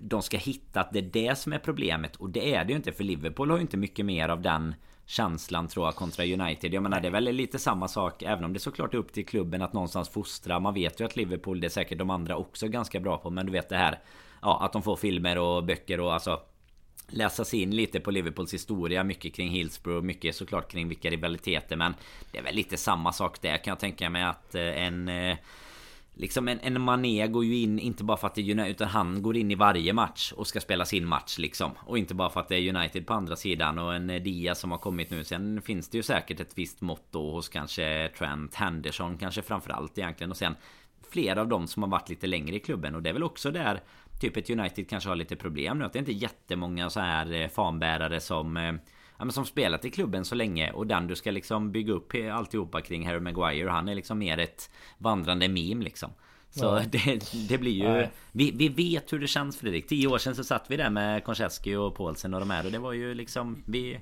de 0.00 0.22
ska 0.22 0.36
hitta 0.36 0.80
att 0.80 0.92
det 0.92 0.98
är 0.98 1.10
det 1.12 1.38
som 1.38 1.52
är 1.52 1.58
problemet 1.58 2.16
och 2.16 2.30
det 2.30 2.54
är 2.54 2.64
det 2.64 2.70
ju 2.70 2.76
inte 2.76 2.92
för 2.92 3.04
Liverpool 3.04 3.50
har 3.50 3.56
ju 3.56 3.62
inte 3.62 3.76
mycket 3.76 4.06
mer 4.06 4.28
av 4.28 4.42
den 4.42 4.74
känslan 5.10 5.68
tror 5.68 5.86
jag 5.86 5.94
kontra 5.94 6.24
United. 6.24 6.74
Jag 6.74 6.82
menar 6.82 7.00
det 7.00 7.08
är 7.08 7.12
väl 7.12 7.24
lite 7.24 7.58
samma 7.58 7.88
sak 7.88 8.22
även 8.22 8.44
om 8.44 8.52
det 8.52 8.58
såklart 8.58 8.94
är 8.94 8.98
upp 8.98 9.12
till 9.12 9.26
klubben 9.26 9.62
att 9.62 9.72
någonstans 9.72 10.08
fostra. 10.08 10.60
Man 10.60 10.74
vet 10.74 11.00
ju 11.00 11.04
att 11.04 11.16
Liverpool 11.16 11.60
det 11.60 11.66
är 11.66 11.68
säkert 11.68 11.98
de 11.98 12.10
andra 12.10 12.36
också 12.36 12.68
ganska 12.68 13.00
bra 13.00 13.18
på 13.18 13.30
men 13.30 13.46
du 13.46 13.52
vet 13.52 13.68
det 13.68 13.76
här 13.76 13.98
ja, 14.42 14.62
att 14.62 14.72
de 14.72 14.82
får 14.82 14.96
filmer 14.96 15.38
och 15.38 15.64
böcker 15.64 16.00
och 16.00 16.14
alltså 16.14 16.40
läsa 17.06 17.44
sig 17.44 17.62
in 17.62 17.76
lite 17.76 18.00
på 18.00 18.10
Liverpools 18.10 18.54
historia. 18.54 19.04
Mycket 19.04 19.34
kring 19.34 19.50
Hillsborough, 19.50 20.02
mycket 20.02 20.36
såklart 20.36 20.72
kring 20.72 20.88
vilka 20.88 21.10
rivaliteter. 21.10 21.76
Men 21.76 21.94
det 22.32 22.38
är 22.38 22.42
väl 22.42 22.54
lite 22.54 22.76
samma 22.76 23.12
sak 23.12 23.40
där 23.40 23.56
kan 23.56 23.70
jag 23.70 23.78
tänka 23.78 24.10
mig 24.10 24.22
att 24.22 24.54
eh, 24.54 24.62
en... 24.62 25.08
Eh, 25.08 25.36
Liksom 26.14 26.48
en, 26.48 26.60
en 26.60 26.80
Mané 26.80 27.26
går 27.26 27.44
ju 27.44 27.56
in, 27.56 27.78
inte 27.78 28.04
bara 28.04 28.16
för 28.16 28.26
att 28.26 28.34
det 28.34 28.40
är 28.40 28.50
United, 28.50 28.70
utan 28.70 28.88
han 28.88 29.22
går 29.22 29.36
in 29.36 29.50
i 29.50 29.54
varje 29.54 29.92
match 29.92 30.32
och 30.32 30.46
ska 30.46 30.60
spela 30.60 30.84
sin 30.84 31.06
match 31.06 31.38
liksom. 31.38 31.70
Och 31.78 31.98
inte 31.98 32.14
bara 32.14 32.30
för 32.30 32.40
att 32.40 32.48
det 32.48 32.56
är 32.56 32.76
United 32.76 33.06
på 33.06 33.14
andra 33.14 33.36
sidan 33.36 33.78
och 33.78 33.94
en 33.94 34.10
eh, 34.10 34.22
Diaz 34.22 34.58
som 34.58 34.70
har 34.70 34.78
kommit 34.78 35.10
nu. 35.10 35.24
Sen 35.24 35.62
finns 35.62 35.88
det 35.88 35.96
ju 35.96 36.02
säkert 36.02 36.40
ett 36.40 36.58
visst 36.58 36.80
mått 36.80 37.06
då 37.10 37.30
hos 37.30 37.48
kanske 37.48 38.10
Trent 38.18 38.54
Henderson 38.54 39.18
kanske 39.18 39.42
framförallt 39.42 39.98
egentligen. 39.98 40.30
Och 40.30 40.36
sen 40.36 40.56
flera 41.10 41.40
av 41.40 41.48
dem 41.48 41.66
som 41.66 41.82
har 41.82 41.90
varit 41.90 42.08
lite 42.08 42.26
längre 42.26 42.56
i 42.56 42.60
klubben 42.60 42.94
och 42.94 43.02
det 43.02 43.08
är 43.10 43.14
väl 43.14 43.22
också 43.22 43.50
där 43.50 43.80
Typ 44.20 44.36
ett 44.36 44.50
United 44.50 44.88
kanske 44.88 45.08
har 45.08 45.16
lite 45.16 45.36
problem 45.36 45.78
nu 45.78 45.84
att 45.84 45.92
det 45.92 45.96
är 45.96 46.00
inte 46.00 46.12
jättemånga 46.12 46.90
så 46.90 47.00
här 47.00 47.32
eh, 47.32 47.48
fanbärare 47.48 48.20
som 48.20 48.56
eh, 48.56 48.72
ja, 49.20 49.24
men 49.24 49.32
som 49.32 49.46
spelat 49.46 49.84
i 49.84 49.90
klubben 49.90 50.24
så 50.24 50.34
länge 50.34 50.70
och 50.70 50.86
den 50.86 51.06
du 51.06 51.16
ska 51.16 51.30
liksom 51.30 51.72
bygga 51.72 51.92
upp 51.92 52.12
alltihopa 52.32 52.80
kring 52.80 53.06
Harry 53.06 53.20
Maguire 53.20 53.70
Han 53.70 53.88
är 53.88 53.94
liksom 53.94 54.18
mer 54.18 54.38
ett 54.38 54.70
vandrande 54.98 55.48
meme 55.48 55.84
liksom 55.84 56.10
så 56.50 56.64
ja. 56.64 56.82
det, 56.90 57.48
det, 57.48 57.58
blir 57.58 57.72
ju... 57.72 58.06
Vi, 58.32 58.50
vi 58.50 58.68
vet 58.68 59.12
hur 59.12 59.18
det 59.18 59.26
känns 59.26 59.56
Fredrik. 59.56 59.86
Tio 59.86 60.08
år 60.08 60.18
sedan 60.18 60.34
så 60.34 60.44
satt 60.44 60.70
vi 60.70 60.76
där 60.76 60.90
med 60.90 61.24
Konchesky 61.24 61.76
och 61.76 61.96
Paulsen 61.96 62.34
och 62.34 62.40
de 62.40 62.50
här 62.50 62.66
och 62.66 62.72
det 62.72 62.78
var 62.78 62.92
ju 62.92 63.14
liksom... 63.14 63.62
Vi, 63.66 64.00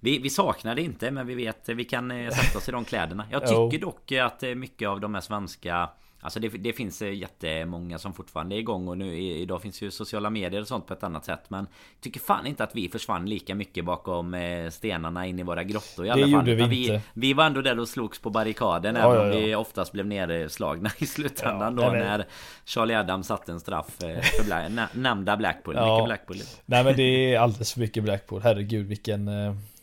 vi, 0.00 0.18
vi 0.18 0.30
saknar 0.30 0.74
det 0.74 0.82
inte 0.82 1.10
men 1.10 1.26
vi 1.26 1.34
vet 1.34 1.68
vi 1.68 1.84
kan 1.84 2.10
eh, 2.10 2.30
sätta 2.30 2.58
oss 2.58 2.68
i 2.68 2.72
de 2.72 2.84
kläderna. 2.84 3.26
Jag 3.30 3.46
tycker 3.46 3.78
dock 3.78 4.12
att 4.12 4.42
mycket 4.56 4.88
av 4.88 5.00
de 5.00 5.14
här 5.14 5.20
svenska 5.20 5.90
Alltså 6.26 6.40
det, 6.40 6.48
det 6.48 6.72
finns 6.72 7.02
eh, 7.02 7.12
jättemånga 7.14 7.98
som 7.98 8.14
fortfarande 8.14 8.56
är 8.56 8.58
igång 8.58 8.88
och 8.88 8.98
nu 8.98 9.18
idag 9.18 9.62
finns 9.62 9.82
ju 9.82 9.90
sociala 9.90 10.30
medier 10.30 10.60
och 10.60 10.68
sånt 10.68 10.86
på 10.86 10.92
ett 10.92 11.02
annat 11.02 11.24
sätt 11.24 11.40
Men 11.48 11.66
Tycker 12.00 12.20
fan 12.20 12.46
inte 12.46 12.64
att 12.64 12.76
vi 12.76 12.88
försvann 12.88 13.26
lika 13.26 13.54
mycket 13.54 13.84
bakom 13.84 14.34
eh, 14.34 14.70
stenarna 14.70 15.26
in 15.26 15.38
i 15.38 15.42
våra 15.42 15.64
grottor 15.64 16.06
i 16.06 16.10
alla 16.10 16.26
det 16.26 16.32
fall. 16.32 16.48
gjorde 16.48 16.66
vi, 16.66 16.82
inte. 16.82 17.00
vi 17.14 17.32
var 17.32 17.44
ändå 17.44 17.62
där 17.62 17.78
och 17.78 17.88
slogs 17.88 18.18
på 18.18 18.30
barrikaden 18.30 18.94
ja, 18.96 19.00
Även 19.00 19.20
om 19.20 19.26
ja, 19.26 19.40
ja. 19.40 19.46
vi 19.46 19.54
oftast 19.54 19.92
blev 19.92 20.06
nedslagna 20.06 20.90
i 20.98 21.06
slutändan 21.06 21.76
då 21.76 21.82
när 21.82 22.24
Charlie 22.64 22.94
Adams 22.94 23.26
satte 23.26 23.52
en 23.52 23.60
straff 23.60 24.02
eh, 24.02 24.20
för 24.20 24.44
Black, 24.44 24.90
nämnda 24.92 25.36
Blackpool. 25.36 25.74
Mycket 25.74 26.04
Blackpool. 26.04 26.36
Nej 26.66 26.84
men 26.84 26.96
det 26.96 27.34
är 27.34 27.38
alldeles 27.38 27.72
för 27.72 27.80
mycket 27.80 28.02
Blackpool. 28.02 28.40
Herregud 28.42 28.86
vilken 28.86 29.28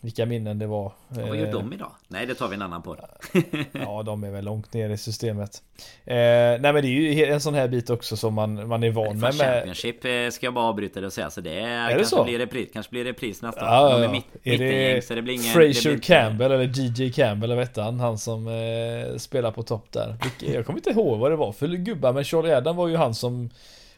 vilka 0.04 0.26
minnen 0.26 0.60
det 0.60 0.68
var. 0.68 0.92
Ja, 1.08 1.26
vad 1.28 1.38
gör 1.38 1.52
de 1.52 1.74
idag? 1.74 1.92
Nej 2.08 2.26
det 2.26 2.36
tar 2.36 2.48
vi 2.48 2.56
en 2.56 2.62
annan 2.62 2.82
på. 2.82 2.98
ja 3.72 4.04
de 4.04 4.24
är 4.24 4.32
väl 4.32 4.46
långt 4.46 4.74
ner 4.74 4.90
i 4.90 4.98
systemet. 4.98 5.64
Eh, 6.06 6.16
nej 6.16 6.60
men 6.60 6.76
det 6.76 6.88
är 6.88 7.14
ju 7.14 7.26
en 7.26 7.42
sån 7.42 7.54
här 7.54 7.68
bit 7.68 7.90
också 7.90 8.18
som 8.18 8.34
man, 8.34 8.68
man 8.68 8.84
är 8.84 8.90
van 8.90 9.20
med. 9.20 9.34
Championship 9.34 10.06
eh, 10.06 10.30
ska 10.30 10.46
jag 10.46 10.54
bara 10.54 10.66
avbryta 10.66 11.02
det 11.02 11.08
och 11.08 11.14
säga. 11.14 11.30
Så 11.30 11.42
det 11.42 11.60
är, 11.60 11.92
är 11.92 11.98
kanske, 11.98 12.18
det 12.18 12.24
blir 12.24 12.40
repris, 12.40 12.70
kanske 12.74 12.90
blir 12.90 13.04
repris 13.04 13.42
nästa 13.42 13.62
ja, 13.62 13.98
de 13.98 14.04
är 14.04 14.12
mitt, 14.12 14.26
är 14.44 14.58
det, 14.58 15.06
så 15.06 15.16
det 15.16 15.22
blir 15.22 15.34
ingen, 15.34 15.54
Fraser 15.54 15.90
blir 15.90 16.00
Campbell 16.00 16.52
eller 16.52 16.80
DJ 16.80 17.12
Campbell 17.12 17.52
eller 17.52 17.62
vet 17.62 17.78
han? 17.78 18.00
Han 18.00 18.18
som 18.18 18.48
eh, 18.48 19.18
spelar 19.18 19.52
på 19.52 19.64
topp 19.64 19.92
där. 19.92 20.16
Jag 20.40 20.66
kommer 20.66 20.80
inte 20.80 20.90
ihåg 20.90 21.20
vad 21.20 21.32
det 21.32 21.36
var 21.36 21.52
för 21.52 21.68
gubbar 21.68 22.14
men 22.14 22.24
Charlie 22.24 22.54
Adam 22.54 22.76
var 22.76 22.88
ju 22.88 22.96
han 22.96 23.16
som 23.16 23.50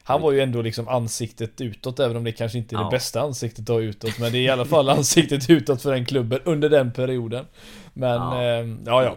han 0.07 0.21
var 0.21 0.31
ju 0.31 0.41
ändå 0.41 0.61
liksom 0.61 0.87
ansiktet 0.87 1.61
utåt 1.61 1.99
även 1.99 2.17
om 2.17 2.23
det 2.23 2.31
kanske 2.31 2.57
inte 2.57 2.75
är 2.75 2.77
ja. 2.77 2.83
det 2.83 2.91
bästa 2.91 3.21
ansiktet 3.21 3.69
att 3.69 3.75
ha 3.75 3.81
utåt 3.81 4.19
Men 4.19 4.31
det 4.31 4.37
är 4.37 4.41
i 4.41 4.49
alla 4.49 4.65
fall 4.65 4.89
ansiktet 4.97 5.49
utåt 5.49 5.81
för 5.81 5.91
den 5.91 6.05
klubben 6.05 6.39
under 6.43 6.69
den 6.69 6.91
perioden. 6.91 7.45
Men 7.93 8.21
ja, 8.21 8.43
eh, 8.43 8.67
ja, 8.85 9.03
ja. 9.03 9.15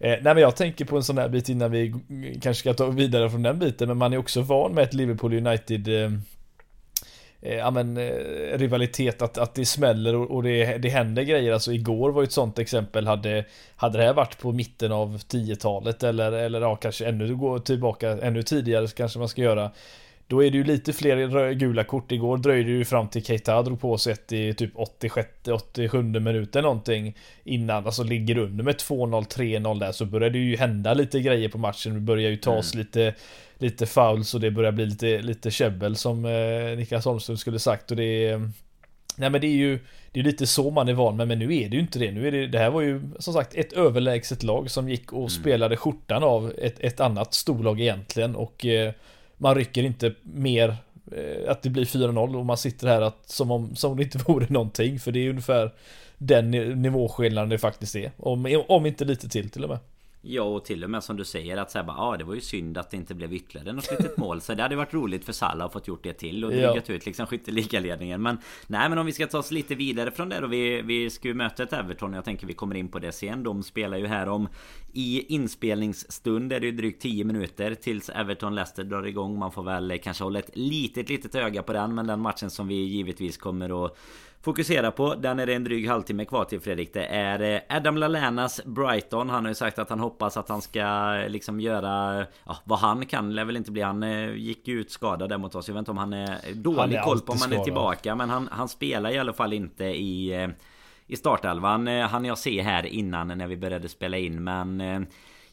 Eh, 0.00 0.10
nej 0.22 0.22
men 0.22 0.38
jag 0.38 0.56
tänker 0.56 0.84
på 0.84 0.96
en 0.96 1.02
sån 1.02 1.18
här 1.18 1.28
bit 1.28 1.48
innan 1.48 1.70
vi 1.70 1.94
kanske 2.42 2.60
ska 2.60 2.74
ta 2.74 2.86
vidare 2.86 3.30
från 3.30 3.42
den 3.42 3.58
biten 3.58 3.88
Men 3.88 3.96
man 3.96 4.12
är 4.12 4.16
också 4.16 4.40
van 4.40 4.72
med 4.72 4.84
ett 4.84 4.94
Liverpool 4.94 5.34
United 5.34 5.88
eh, 5.88 6.12
eh 7.42 7.56
ja 7.56 7.70
men 7.70 7.96
eh, 7.96 8.58
rivalitet 8.58 9.22
att, 9.22 9.38
att 9.38 9.54
det 9.54 9.66
smäller 9.66 10.14
och, 10.14 10.30
och 10.30 10.42
det, 10.42 10.78
det 10.78 10.88
händer 10.88 11.22
grejer. 11.22 11.52
Alltså 11.52 11.72
igår 11.72 12.10
var 12.10 12.22
ju 12.22 12.26
ett 12.26 12.32
sånt 12.32 12.58
exempel. 12.58 13.06
Hade, 13.06 13.44
hade 13.76 13.98
det 13.98 14.04
här 14.04 14.14
varit 14.14 14.38
på 14.38 14.52
mitten 14.52 14.92
av 14.92 15.18
10-talet 15.18 16.02
eller, 16.02 16.32
eller 16.32 16.60
ja 16.60 16.76
kanske 16.76 17.06
ännu 17.06 17.36
gå 17.36 17.58
tillbaka 17.58 18.10
ännu 18.10 18.42
tidigare 18.42 18.86
kanske 18.86 19.18
man 19.18 19.28
ska 19.28 19.42
göra 19.42 19.70
då 20.28 20.44
är 20.44 20.50
det 20.50 20.56
ju 20.56 20.64
lite 20.64 20.92
fler 20.92 21.52
gula 21.52 21.84
kort. 21.84 22.12
Igår 22.12 22.38
dröjde 22.38 22.70
det 22.70 22.76
ju 22.76 22.84
fram 22.84 23.08
till 23.08 23.24
Keita 23.24 23.62
drog 23.62 23.80
på 23.80 23.98
sig 23.98 24.12
ett 24.12 24.32
i 24.32 24.54
typ 24.54 24.74
86-87 24.74 26.20
minuter 26.20 26.62
någonting 26.62 27.16
innan. 27.44 27.86
Alltså 27.86 28.02
ligger 28.02 28.38
under 28.38 28.64
med 28.64 28.74
2-0, 28.74 29.26
3-0 29.26 29.80
där 29.80 29.92
så 29.92 30.04
börjar 30.04 30.30
det 30.30 30.38
ju 30.38 30.56
hända 30.56 30.94
lite 30.94 31.20
grejer 31.20 31.48
på 31.48 31.58
matchen. 31.58 31.94
Det 31.94 32.00
börjar 32.00 32.30
ju 32.30 32.36
tas 32.36 32.74
mm. 32.74 32.86
lite 32.86 33.14
lite 33.58 33.86
fouls 33.86 34.34
och 34.34 34.40
det 34.40 34.50
börjar 34.50 34.72
bli 34.72 34.86
lite, 34.86 35.18
lite 35.18 35.50
käbbel 35.50 35.96
som 35.96 36.24
eh, 36.24 36.76
Niklas 36.76 37.04
Holmström 37.04 37.36
skulle 37.36 37.58
sagt 37.58 37.90
och 37.90 37.96
det 37.96 38.26
är 38.26 38.50
Nej 39.18 39.30
men 39.30 39.40
det 39.40 39.46
är 39.46 39.56
ju 39.56 39.78
Det 40.12 40.20
är 40.20 40.24
lite 40.24 40.46
så 40.46 40.70
man 40.70 40.88
är 40.88 40.92
van 40.92 41.16
med 41.16 41.28
men 41.28 41.38
nu 41.38 41.44
är 41.56 41.68
det 41.68 41.76
ju 41.76 41.80
inte 41.80 41.98
det. 41.98 42.10
Nu 42.10 42.28
är 42.28 42.32
det 42.32 42.46
Det 42.46 42.58
här 42.58 42.70
var 42.70 42.80
ju 42.80 43.00
som 43.18 43.34
sagt 43.34 43.54
ett 43.54 43.72
överlägset 43.72 44.42
lag 44.42 44.70
som 44.70 44.88
gick 44.88 45.12
och 45.12 45.18
mm. 45.18 45.30
spelade 45.30 45.76
skjortan 45.76 46.22
av 46.22 46.52
ett, 46.58 46.80
ett 46.80 47.00
annat 47.00 47.34
storlag 47.34 47.80
egentligen 47.80 48.36
och 48.36 48.66
eh, 48.66 48.92
man 49.36 49.54
rycker 49.54 49.82
inte 49.82 50.14
mer 50.22 50.76
eh, 51.12 51.50
att 51.50 51.62
det 51.62 51.70
blir 51.70 51.84
4-0 51.84 52.36
och 52.36 52.46
man 52.46 52.56
sitter 52.56 52.88
här 52.88 53.00
att, 53.00 53.30
som, 53.30 53.50
om, 53.50 53.76
som 53.76 53.90
om 53.90 53.96
det 53.96 54.02
inte 54.02 54.18
vore 54.26 54.46
någonting 54.48 54.98
för 54.98 55.12
det 55.12 55.26
är 55.26 55.30
ungefär 55.30 55.74
den 56.18 56.50
nivåskillnaden 56.82 57.48
det 57.50 57.58
faktiskt 57.58 57.96
är. 57.96 58.12
Om, 58.16 58.64
om 58.68 58.86
inte 58.86 59.04
lite 59.04 59.28
till 59.28 59.50
till 59.50 59.64
och 59.64 59.70
med. 59.70 59.78
Ja 60.28 60.42
och 60.42 60.64
till 60.64 60.84
och 60.84 60.90
med 60.90 61.04
som 61.04 61.16
du 61.16 61.24
säger 61.24 61.56
att 61.56 61.70
säga 61.70 61.84
bara, 61.84 61.96
ah, 61.96 62.16
det 62.16 62.24
var 62.24 62.34
ju 62.34 62.40
synd 62.40 62.78
att 62.78 62.90
det 62.90 62.96
inte 62.96 63.14
blev 63.14 63.32
ytterligare 63.32 63.72
något 63.72 63.90
litet 63.90 64.16
mål. 64.16 64.40
Så 64.40 64.54
det 64.54 64.62
hade 64.62 64.76
varit 64.76 64.94
roligt 64.94 65.24
för 65.24 65.32
Salah 65.32 65.66
att 65.66 65.72
fått 65.72 65.88
gjort 65.88 66.02
det 66.02 66.12
till 66.12 66.44
och 66.44 66.50
drygat 66.50 66.88
ja. 66.88 66.94
ut 66.94 67.06
liksom 67.06 67.26
skytteligaledningen. 67.26 68.22
Men 68.22 68.38
Nej 68.66 68.88
men 68.88 68.98
om 68.98 69.06
vi 69.06 69.12
ska 69.12 69.26
ta 69.26 69.38
oss 69.38 69.50
lite 69.50 69.74
vidare 69.74 70.10
från 70.10 70.28
det 70.28 70.40
då. 70.40 70.46
Vi, 70.46 70.82
vi 70.82 71.10
ska 71.10 71.28
ju 71.28 71.34
möta 71.34 71.62
ett 71.62 71.72
Everton 71.72 72.12
Jag 72.12 72.24
tänker 72.24 72.46
vi 72.46 72.54
kommer 72.54 72.74
in 72.74 72.88
på 72.88 72.98
det 72.98 73.12
sen. 73.12 73.42
De 73.42 73.62
spelar 73.62 73.98
ju 73.98 74.06
här 74.06 74.28
om 74.28 74.48
I 74.92 75.34
inspelningsstund 75.34 76.52
är 76.52 76.60
det 76.60 76.66
ju 76.66 76.72
drygt 76.72 77.02
10 77.02 77.24
minuter 77.24 77.74
Tills 77.74 78.08
Everton 78.08 78.54
Leicester 78.54 78.84
drar 78.84 79.06
igång. 79.06 79.38
Man 79.38 79.52
får 79.52 79.62
väl 79.62 79.98
kanske 80.02 80.24
hålla 80.24 80.38
ett 80.38 80.50
litet 80.52 81.08
litet 81.08 81.34
öga 81.34 81.62
på 81.62 81.72
den 81.72 81.94
Men 81.94 82.06
den 82.06 82.20
matchen 82.20 82.50
som 82.50 82.68
vi 82.68 82.74
givetvis 82.74 83.36
kommer 83.36 83.84
att 83.84 83.98
fokusera 84.46 84.90
på. 84.90 85.14
Den 85.14 85.38
är 85.38 85.46
det 85.46 85.54
en 85.54 85.64
dryg 85.64 85.88
halvtimme 85.88 86.24
kvar 86.24 86.44
till 86.44 86.60
Fredrik. 86.60 86.94
Det 86.94 87.04
är 87.04 87.54
eh, 87.54 87.76
Adam 87.76 87.96
Lalanas 87.96 88.60
Brighton. 88.64 89.30
Han 89.30 89.44
har 89.44 89.50
ju 89.50 89.54
sagt 89.54 89.78
att 89.78 89.90
han 89.90 90.00
hoppas 90.00 90.36
att 90.36 90.48
han 90.48 90.62
ska 90.62 90.80
eh, 91.16 91.28
liksom 91.28 91.60
göra 91.60 92.26
ja, 92.44 92.56
vad 92.64 92.78
han 92.78 93.06
kan. 93.06 93.34
Lär 93.34 93.44
väl 93.44 93.56
inte 93.56 93.70
bli. 93.70 93.82
Han 93.82 94.02
eh, 94.02 94.34
gick 94.34 94.68
ju 94.68 94.80
ut 94.80 94.90
skadad 94.90 95.28
där 95.28 95.38
mot 95.38 95.54
oss. 95.54 95.68
Jag 95.68 95.74
vet 95.74 95.78
inte 95.78 95.90
om 95.90 95.96
han 95.96 96.12
är 96.12 96.54
dålig 96.54 96.80
han 96.80 96.92
är 96.92 97.02
koll 97.02 97.20
på 97.20 97.32
om 97.32 97.38
han 97.40 97.52
är 97.52 97.64
tillbaka. 97.64 98.14
Men 98.14 98.30
han, 98.30 98.48
han 98.52 98.68
spelar 98.68 99.10
i 99.10 99.18
alla 99.18 99.32
fall 99.32 99.52
inte 99.52 99.84
i 99.84 100.48
i 101.08 101.16
startelvan 101.16 101.86
Han 101.86 102.24
jag 102.24 102.38
se 102.38 102.62
här 102.62 102.86
innan 102.86 103.28
när 103.28 103.46
vi 103.46 103.56
började 103.56 103.88
spela 103.88 104.16
in 104.16 104.44
men 104.44 105.06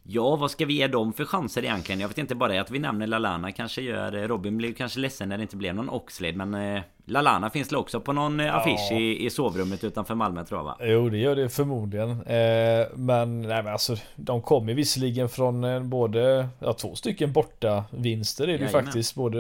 Ja, 0.06 0.36
vad 0.36 0.52
ska 0.52 0.66
vi 0.66 0.74
ge 0.74 0.88
dem 0.88 1.14
för 1.14 1.26
chanser 1.26 1.64
egentligen? 1.64 2.02
Jag 2.02 2.08
vet 2.08 2.18
inte 2.18 2.36
bara 2.36 2.62
att 2.62 2.72
vi 2.72 2.80
nämner 2.80 3.08
Lalana 3.08 3.52
kanske 3.52 3.82
gör... 3.82 4.28
Robin 4.28 4.58
blev 4.58 4.74
kanske 4.74 5.00
ledsen 5.00 5.30
när 5.30 5.38
det 5.38 5.42
inte 5.42 5.56
blev 5.56 5.76
någon 5.76 5.90
Oxlade 5.90 6.46
men... 6.46 6.76
Eh, 6.76 6.82
Lalana 7.06 7.50
finns 7.50 7.70
det 7.70 7.78
också 7.78 8.00
på 8.00 8.14
någon 8.14 8.40
eh, 8.40 8.56
affisch 8.56 8.88
ja. 8.92 8.98
i, 8.98 9.26
i 9.26 9.30
sovrummet 9.30 9.84
utanför 9.84 10.16
Malmö 10.16 10.46
tror 10.46 10.60
jag 10.60 10.66
va? 10.66 10.78
Jo 10.82 11.10
det 11.10 11.18
gör 11.18 11.36
det 11.36 11.50
förmodligen. 11.50 12.10
Eh, 12.10 12.88
men 12.96 13.42
nej 13.42 13.64
men 13.64 13.68
alltså 13.68 13.96
de 14.16 14.42
kommer 14.42 14.74
visserligen 14.74 15.30
från 15.30 15.64
eh, 15.64 15.80
både, 15.80 16.48
ja 16.60 16.74
två 16.74 16.96
stycken 16.96 17.32
borta 17.32 17.84
vinster 17.92 18.48
är 18.48 18.58
det 18.58 18.64
ju 18.64 18.70
faktiskt. 18.70 19.16
Både 19.16 19.40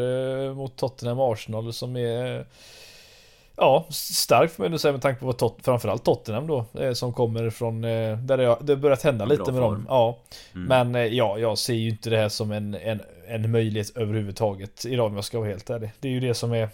mot 0.55 0.75
Tottenham 0.75 1.19
och 1.19 1.33
Arsenal 1.33 1.73
som 1.73 1.95
är 1.95 2.45
Ja, 3.55 3.87
starkt 3.89 4.53
får 4.53 4.69
man 4.69 4.79
säga 4.79 4.91
med 4.91 5.01
tanke 5.01 5.19
på 5.19 5.25
vad 5.25 5.37
tot 5.37 5.57
framförallt 5.61 6.03
Tottenham 6.03 6.47
då 6.47 6.65
eh, 6.79 6.93
Som 6.93 7.13
kommer 7.13 7.49
från 7.49 7.83
eh, 7.83 8.17
Där 8.17 8.37
det, 8.37 8.57
det 8.61 8.75
börjat 8.75 9.03
hända 9.03 9.25
lite 9.25 9.51
med 9.51 9.61
dem. 9.61 9.85
Ja. 9.89 10.19
Mm. 10.55 10.67
Men 10.67 10.95
eh, 10.95 11.13
ja, 11.13 11.37
jag 11.37 11.57
ser 11.57 11.73
ju 11.73 11.89
inte 11.89 12.09
det 12.09 12.17
här 12.17 12.29
som 12.29 12.51
en, 12.51 12.75
en, 12.75 13.01
en 13.27 13.51
möjlighet 13.51 13.97
överhuvudtaget 13.97 14.85
Idag 14.85 15.05
om 15.05 15.15
jag 15.15 15.23
ska 15.23 15.39
vara 15.39 15.49
helt 15.49 15.69
ärlig. 15.69 15.91
Det 15.99 16.07
är 16.07 16.11
ju 16.11 16.19
det 16.19 16.33
som 16.33 16.53
är 16.53 16.69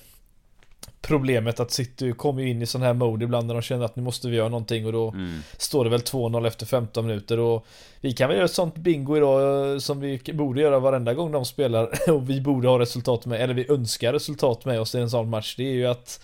Problemet 1.02 1.60
att 1.60 1.72
City 1.72 2.14
kommer 2.14 2.44
in 2.44 2.62
i 2.62 2.66
sån 2.66 2.82
här 2.82 2.94
mode 2.94 3.26
ibland 3.26 3.48
när 3.48 3.54
de 3.54 3.62
känner 3.62 3.86
att 3.86 3.96
nu 3.96 4.04
måste 4.04 4.28
vi 4.28 4.36
göra 4.38 4.50
någonting 4.50 4.86
och 4.86 4.92
då 4.92 5.12
mm. 5.12 5.40
Står 5.58 5.84
det 5.84 5.90
väl 5.90 6.00
2-0 6.00 6.48
efter 6.48 6.66
15 6.66 7.08
minuter 7.08 7.40
och 7.40 7.66
Vi 8.02 8.14
kan 8.14 8.28
väl 8.28 8.38
göra 8.38 8.46
ett 8.46 8.54
sånt 8.54 8.76
bingo 8.76 9.18
idag 9.18 9.82
som 9.82 10.00
vi 10.00 10.22
borde 10.34 10.62
göra 10.62 10.80
varenda 10.80 11.14
gång 11.14 11.32
de 11.32 11.46
spelar 11.46 11.90
och 12.12 12.30
vi 12.30 12.42
borde 12.42 12.68
ha 12.68 12.80
resultat 12.80 13.26
med 13.26 13.42
eller 13.42 13.54
vi 13.54 13.72
önskar 13.72 14.14
resultat 14.14 14.66
med 14.66 14.82
oss 14.82 14.96
i 14.96 15.00
en 15.00 15.10
sån 15.10 15.30
match. 15.30 15.56
Det 15.58 15.64
är 15.64 15.74
ju 15.74 15.88
att 15.88 16.20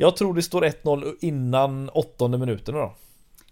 jag 0.00 0.16
tror 0.16 0.34
det 0.34 0.42
står 0.42 0.62
1-0 0.62 1.14
innan 1.20 1.88
åttonde 1.88 2.38
minuten 2.38 2.74
då. 2.74 2.94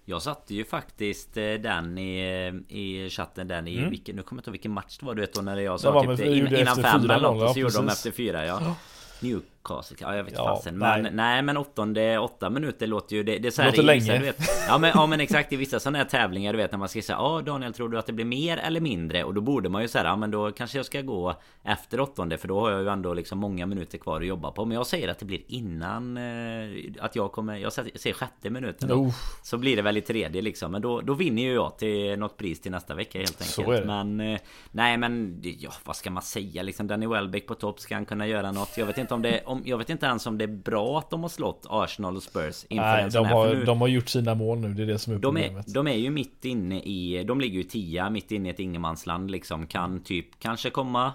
Jag 0.05 0.23
satte 0.23 0.55
ju 0.55 0.65
faktiskt 0.65 1.37
eh, 1.37 1.43
den 1.43 1.99
i, 1.99 2.19
eh, 2.19 2.77
i 2.77 3.11
chatten 3.11 3.49
den 3.49 3.69
i 3.69 3.79
mm. 3.79 3.91
vilken, 3.91 4.17
nu 4.17 4.23
kommer 4.23 4.39
jag 4.39 4.41
inte 4.41 4.51
ihåg 4.51 4.53
vilken 4.53 4.73
match 4.73 4.99
det 4.99 5.07
var 5.07 5.15
du 5.15 5.21
vet 5.21 5.35
då 5.35 5.41
när 5.41 5.57
jag 5.57 5.81
sa 5.81 6.17
typ 6.17 6.27
in, 6.27 6.57
innan 6.57 6.77
fem 6.77 7.11
eller 7.11 7.21
något 7.21 7.53
så 7.53 7.59
gjorde 7.59 7.75
de 7.75 7.89
efter 7.89 8.11
fyra 8.11 8.47
ja. 8.47 8.77
Newcastle, 9.21 9.97
ja 10.01 10.17
jag 10.17 10.25
vet 10.25 10.35
ja, 10.37 10.45
fasen. 10.45 10.79
men 10.79 11.03
nej. 11.03 11.13
nej 11.15 11.43
men 11.43 11.57
åttonde, 11.57 12.19
åtta 12.19 12.51
minuter 12.51 12.87
låter 12.87 13.17
ju 13.17 13.23
det, 13.23 13.39
det 13.39 13.49
är 13.49 13.53
så 13.53 13.63
här 13.63 13.69
låter 13.69 13.83
i, 13.83 13.87
länge. 13.87 14.19
du 14.19 14.25
vet, 14.25 14.37
ja, 14.69 14.79
men, 14.79 14.91
ja 14.95 15.07
men 15.07 15.21
exakt. 15.21 15.53
I 15.53 15.57
vissa 15.57 15.81
sådana 15.81 15.99
här 15.99 16.05
tävlingar 16.05 16.53
du 16.53 16.57
vet 16.57 16.73
när 16.73 16.79
man 16.79 16.89
ska 16.89 17.03
säga 17.03 17.19
Ja 17.19 17.43
Daniel 17.47 17.73
tror 17.73 17.89
du 17.89 17.99
att 17.99 18.07
det 18.07 18.13
blir 18.13 18.25
mer 18.25 18.57
eller 18.57 18.81
mindre? 18.81 19.25
Och 19.25 19.35
då 19.35 19.41
borde 19.41 19.69
man 19.69 19.83
ju 19.83 19.89
säga 19.89 20.05
ja 20.05 20.17
men 20.17 20.31
då 20.31 20.53
kanske 20.53 20.79
jag 20.79 20.87
ska 20.87 21.01
gå 21.01 21.35
efter 21.63 22.01
åttonde 22.01 22.39
för 22.39 22.49
då 22.49 22.61
har 22.61 22.71
jag 22.71 22.83
ju 22.83 22.89
ändå 22.89 23.15
liksom 23.15 23.39
många 23.39 23.67
minuter 23.67 23.99
kvar 23.99 24.21
att 24.21 24.27
jobba 24.27 24.51
på. 24.51 24.65
Men 24.65 24.75
jag 24.75 24.87
säger 24.87 25.09
att 25.09 25.19
det 25.19 25.25
blir 25.25 25.43
innan 25.47 26.17
eh, 26.17 26.93
Att 27.01 27.17
jag 27.17 27.33
kommer, 27.33 27.57
jag 27.57 27.73
ser 27.73 28.13
sjätte 28.13 28.51
minuten 28.51 28.89
då, 28.89 29.13
Så 29.43 29.59
blir 29.59 29.77
det 29.77 29.83
väl 29.83 29.97
i 29.97 30.01
tredje 30.01 30.43
liksom. 30.43 30.73
Men 30.73 30.83
då, 30.83 31.01
då 31.01 31.15
vinner 31.15 31.43
ju 31.43 31.55
jag 31.55 31.79
till 31.79 32.19
något 32.19 32.37
pris 32.37 32.61
till 32.61 32.73
nästa 32.73 32.95
vecka 32.95 33.19
helt 33.19 33.59
enkelt. 33.59 33.87
Men 33.87 34.21
eh, 34.21 34.41
Nej 34.71 34.97
men 34.97 35.41
ja 35.43 35.71
vad 35.85 35.97
ska 35.97 36.11
man 36.11 36.23
säga 36.23 36.63
liksom? 36.63 36.87
Danny 36.87 37.07
Welbeck 37.07 37.47
på 37.47 37.55
topp 37.55 37.81
ska 37.81 37.95
han 37.95 38.05
kunna 38.05 38.27
göra 38.27 38.53
något? 38.53 38.79
Jag 38.79 38.87
vet 38.87 38.99
inte 38.99 39.06
om 39.13 39.23
det 39.23 39.43
om 39.45 39.57
om, 39.57 39.63
jag 39.67 39.79
vet 39.79 39.91
inte 39.91 40.07
ens 40.07 40.27
om 40.27 40.39
det 40.39 40.45
är 40.45 40.49
bra 40.49 40.99
att 40.99 41.11
de 41.11 41.23
har 41.23 41.29
slått 41.29 41.67
Arsenal 41.69 42.17
och 42.17 42.23
Spurs 42.23 42.65
inför 42.69 42.85
Nej, 42.85 43.03
en 43.03 43.13
sån 43.13 43.23
de, 43.23 43.29
här, 43.29 43.35
har, 43.35 43.55
nu, 43.55 43.65
de 43.65 43.81
har 43.81 43.89
gjort 43.89 44.09
sina 44.09 44.35
mål 44.35 44.59
nu, 44.59 44.75
det 44.75 44.83
är 44.83 44.87
det 44.87 44.99
som 44.99 45.13
är 45.13 45.17
de 45.17 45.23
problemet. 45.23 45.69
är, 45.69 45.75
de 45.75 45.87
är 45.87 45.97
ju 45.97 46.11
mitt 46.11 46.45
inne 46.45 46.81
i, 46.81 47.25
de 47.25 47.41
ligger 47.41 47.57
ju 47.57 47.63
tia, 47.63 48.11
mitt 48.11 48.33
inne 48.33 48.49
i 48.49 48.53
ett 48.53 48.61
ingenmansland 48.61 49.31
liksom. 49.31 49.67
Kan 49.67 50.03
typ 50.03 50.41
kanske 50.41 50.71
komma 50.71 51.13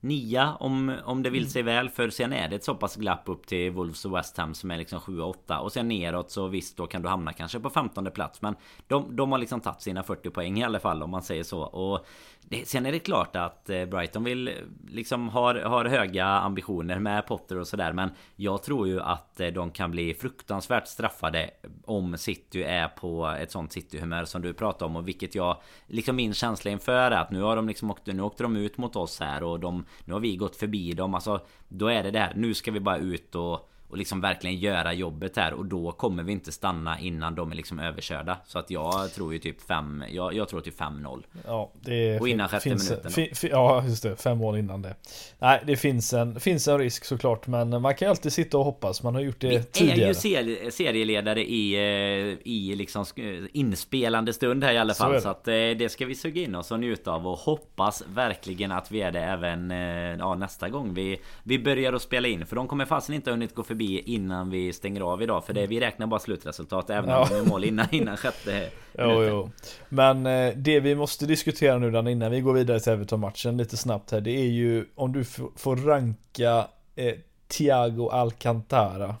nia 0.00 0.54
om, 0.54 0.96
om 1.04 1.22
det 1.22 1.30
vill 1.30 1.42
mm. 1.42 1.50
sig 1.50 1.62
väl 1.62 1.90
För 1.90 2.10
sen 2.10 2.32
är 2.32 2.48
det 2.48 2.56
ett 2.56 2.64
så 2.64 2.74
pass 2.74 2.96
glapp 2.96 3.22
upp 3.24 3.46
till 3.46 3.70
Wolves 3.70 4.04
och 4.04 4.16
West 4.16 4.36
Ham 4.36 4.54
som 4.54 4.70
är 4.70 4.78
liksom 4.78 5.00
7 5.00 5.20
och 5.20 5.28
8 5.28 5.60
Och 5.60 5.72
sen 5.72 5.88
neråt 5.88 6.30
så 6.30 6.46
visst 6.46 6.76
då 6.76 6.86
kan 6.86 7.02
du 7.02 7.08
hamna 7.08 7.32
kanske 7.32 7.60
på 7.60 7.70
15 7.70 8.10
plats. 8.10 8.42
Men 8.42 8.56
de, 8.86 9.16
de 9.16 9.32
har 9.32 9.38
liksom 9.38 9.60
tagit 9.60 9.80
sina 9.80 10.02
40 10.02 10.30
poäng 10.30 10.58
i 10.58 10.64
alla 10.64 10.80
fall 10.80 11.02
om 11.02 11.10
man 11.10 11.22
säger 11.22 11.42
så. 11.42 11.60
Och 11.60 12.06
det, 12.42 12.68
sen 12.68 12.86
är 12.86 12.92
det 12.92 12.98
klart 12.98 13.36
att 13.36 13.70
eh, 13.70 13.84
Brighton 13.84 14.24
vill 14.24 14.52
liksom 14.88 15.28
har, 15.28 15.54
har 15.54 15.84
höga 15.84 16.26
ambitioner 16.26 16.98
med 16.98 17.26
Potter 17.26 17.58
och 17.58 17.68
sådär. 17.68 17.92
Men 17.92 18.10
jag 18.36 18.62
tror 18.62 18.88
ju 18.88 19.00
att 19.00 19.40
eh, 19.40 19.48
de 19.48 19.70
kan 19.70 19.90
bli 19.90 20.14
fruktansvärt 20.14 20.86
straffade 20.86 21.50
Om 21.84 22.18
City 22.18 22.62
är 22.62 22.88
på 22.88 23.26
ett 23.26 23.50
sånt 23.50 23.72
City-humör 23.72 24.24
som 24.24 24.42
du 24.42 24.54
pratar 24.54 24.86
om. 24.86 24.96
Och 24.96 25.08
vilket 25.08 25.34
jag 25.34 25.56
Liksom 25.86 26.16
min 26.16 26.34
känsla 26.34 26.70
inför 26.70 26.92
är 26.92 27.10
att 27.10 27.30
nu 27.30 27.42
har 27.42 27.56
de 27.56 27.68
liksom 27.68 27.90
åkt, 27.90 28.06
nu 28.06 28.22
åkte 28.22 28.42
de 28.42 28.56
ut 28.56 28.78
mot 28.78 28.96
oss 28.96 29.20
här 29.20 29.42
och 29.42 29.60
de 29.60 29.84
nu 30.04 30.12
har 30.12 30.20
vi 30.20 30.36
gått 30.36 30.56
förbi 30.56 30.92
dem. 30.92 31.14
Alltså 31.14 31.40
Då 31.68 31.86
är 31.86 32.02
det 32.02 32.10
där, 32.10 32.32
nu 32.36 32.54
ska 32.54 32.70
vi 32.70 32.80
bara 32.80 32.96
ut 32.98 33.34
och 33.34 33.70
och 33.88 33.98
liksom 33.98 34.20
verkligen 34.20 34.56
göra 34.56 34.92
jobbet 34.92 35.36
här 35.36 35.52
och 35.52 35.66
då 35.66 35.92
kommer 35.92 36.22
vi 36.22 36.32
inte 36.32 36.52
stanna 36.52 37.00
innan 37.00 37.34
de 37.34 37.52
är 37.52 37.56
liksom 37.56 37.78
överkörda. 37.78 38.38
Så 38.46 38.58
att 38.58 38.70
jag 38.70 39.12
tror 39.14 39.32
ju 39.32 39.38
typ 39.38 39.60
5, 39.60 40.04
jag, 40.10 40.34
jag 40.34 40.48
tror 40.48 40.60
typ 40.60 40.80
5-0. 40.80 41.22
Ja, 41.46 41.72
det 41.80 42.20
Och 42.20 42.28
innan 42.28 42.48
sjätte 42.48 42.68
minuten. 42.68 43.10
Fin, 43.10 43.34
fin, 43.34 43.50
ja, 43.52 43.84
just 43.84 44.02
det. 44.02 44.16
Fem 44.16 44.38
mål 44.38 44.58
innan 44.58 44.82
det. 44.82 44.94
Nej, 45.38 45.62
det 45.66 45.76
finns 45.76 46.12
en, 46.12 46.40
finns 46.40 46.68
en 46.68 46.78
risk 46.78 47.04
såklart, 47.04 47.46
men 47.46 47.82
man 47.82 47.94
kan 47.94 48.06
ju 48.06 48.10
alltid 48.10 48.32
sitta 48.32 48.58
och 48.58 48.64
hoppas. 48.64 49.02
Man 49.02 49.14
har 49.14 49.22
gjort 49.22 49.40
det 49.40 49.48
vi 49.48 49.62
tidigare. 49.62 50.14
Vi 50.22 50.34
är 50.34 50.42
ju 50.42 50.70
serieledare 50.70 51.44
i, 51.44 51.74
eh, 51.74 52.38
i 52.44 52.74
liksom 52.76 53.04
inspelande 53.52 54.32
stund 54.32 54.64
här 54.64 54.72
i 54.72 54.78
alla 54.78 54.94
fall. 54.94 55.14
Så, 55.14 55.20
så 55.20 55.28
att 55.28 55.48
eh, 55.48 55.54
det 55.54 55.92
ska 55.92 56.06
vi 56.06 56.14
suga 56.14 56.42
in 56.42 56.54
oss 56.54 56.70
och 56.70 56.80
njuta 56.80 57.10
av 57.10 57.26
och 57.26 57.38
hoppas 57.38 58.02
verkligen 58.14 58.72
att 58.72 58.90
vi 58.90 59.00
är 59.00 59.12
det 59.12 59.20
även 59.20 59.70
eh, 59.70 59.78
ja, 60.18 60.34
nästa 60.34 60.68
gång 60.68 60.94
vi, 60.94 61.20
vi 61.42 61.58
börjar 61.58 61.92
att 61.92 62.02
spela 62.02 62.28
in. 62.28 62.46
För 62.46 62.56
de 62.56 62.68
kommer 62.68 62.84
fasen 62.84 63.14
inte 63.14 63.30
ha 63.30 63.32
hunnit 63.34 63.54
gå 63.54 63.62
förbi 63.62 63.77
förbi 63.78 64.02
innan 64.14 64.50
vi 64.50 64.72
stänger 64.72 65.00
av 65.00 65.22
idag. 65.22 65.44
För 65.44 65.52
det, 65.52 65.66
vi 65.66 65.80
räknar 65.80 66.06
bara 66.06 66.20
slutresultat 66.20 66.90
även 66.90 67.10
om 67.10 67.26
ja. 67.30 67.36
är 67.36 67.42
mål 67.42 67.64
innan, 67.64 67.86
innan 67.90 68.16
sjätte 68.16 68.70
jo, 68.98 69.22
jo. 69.22 69.50
Men 69.88 70.26
eh, 70.26 70.54
det 70.56 70.80
vi 70.80 70.94
måste 70.94 71.26
diskutera 71.26 71.78
nu 71.78 71.90
Dan 71.90 72.08
innan 72.08 72.30
vi 72.30 72.40
går 72.40 72.52
vidare 72.52 72.80
till 72.80 72.92
Everton-matchen 72.92 73.56
lite 73.56 73.76
snabbt 73.76 74.10
här. 74.10 74.20
Det 74.20 74.30
är 74.30 74.48
ju 74.48 74.86
om 74.94 75.12
du 75.12 75.24
får 75.56 75.76
ranka 75.76 76.68
eh, 76.96 77.14
Thiago 77.48 78.08
Alcantara. 78.10 79.16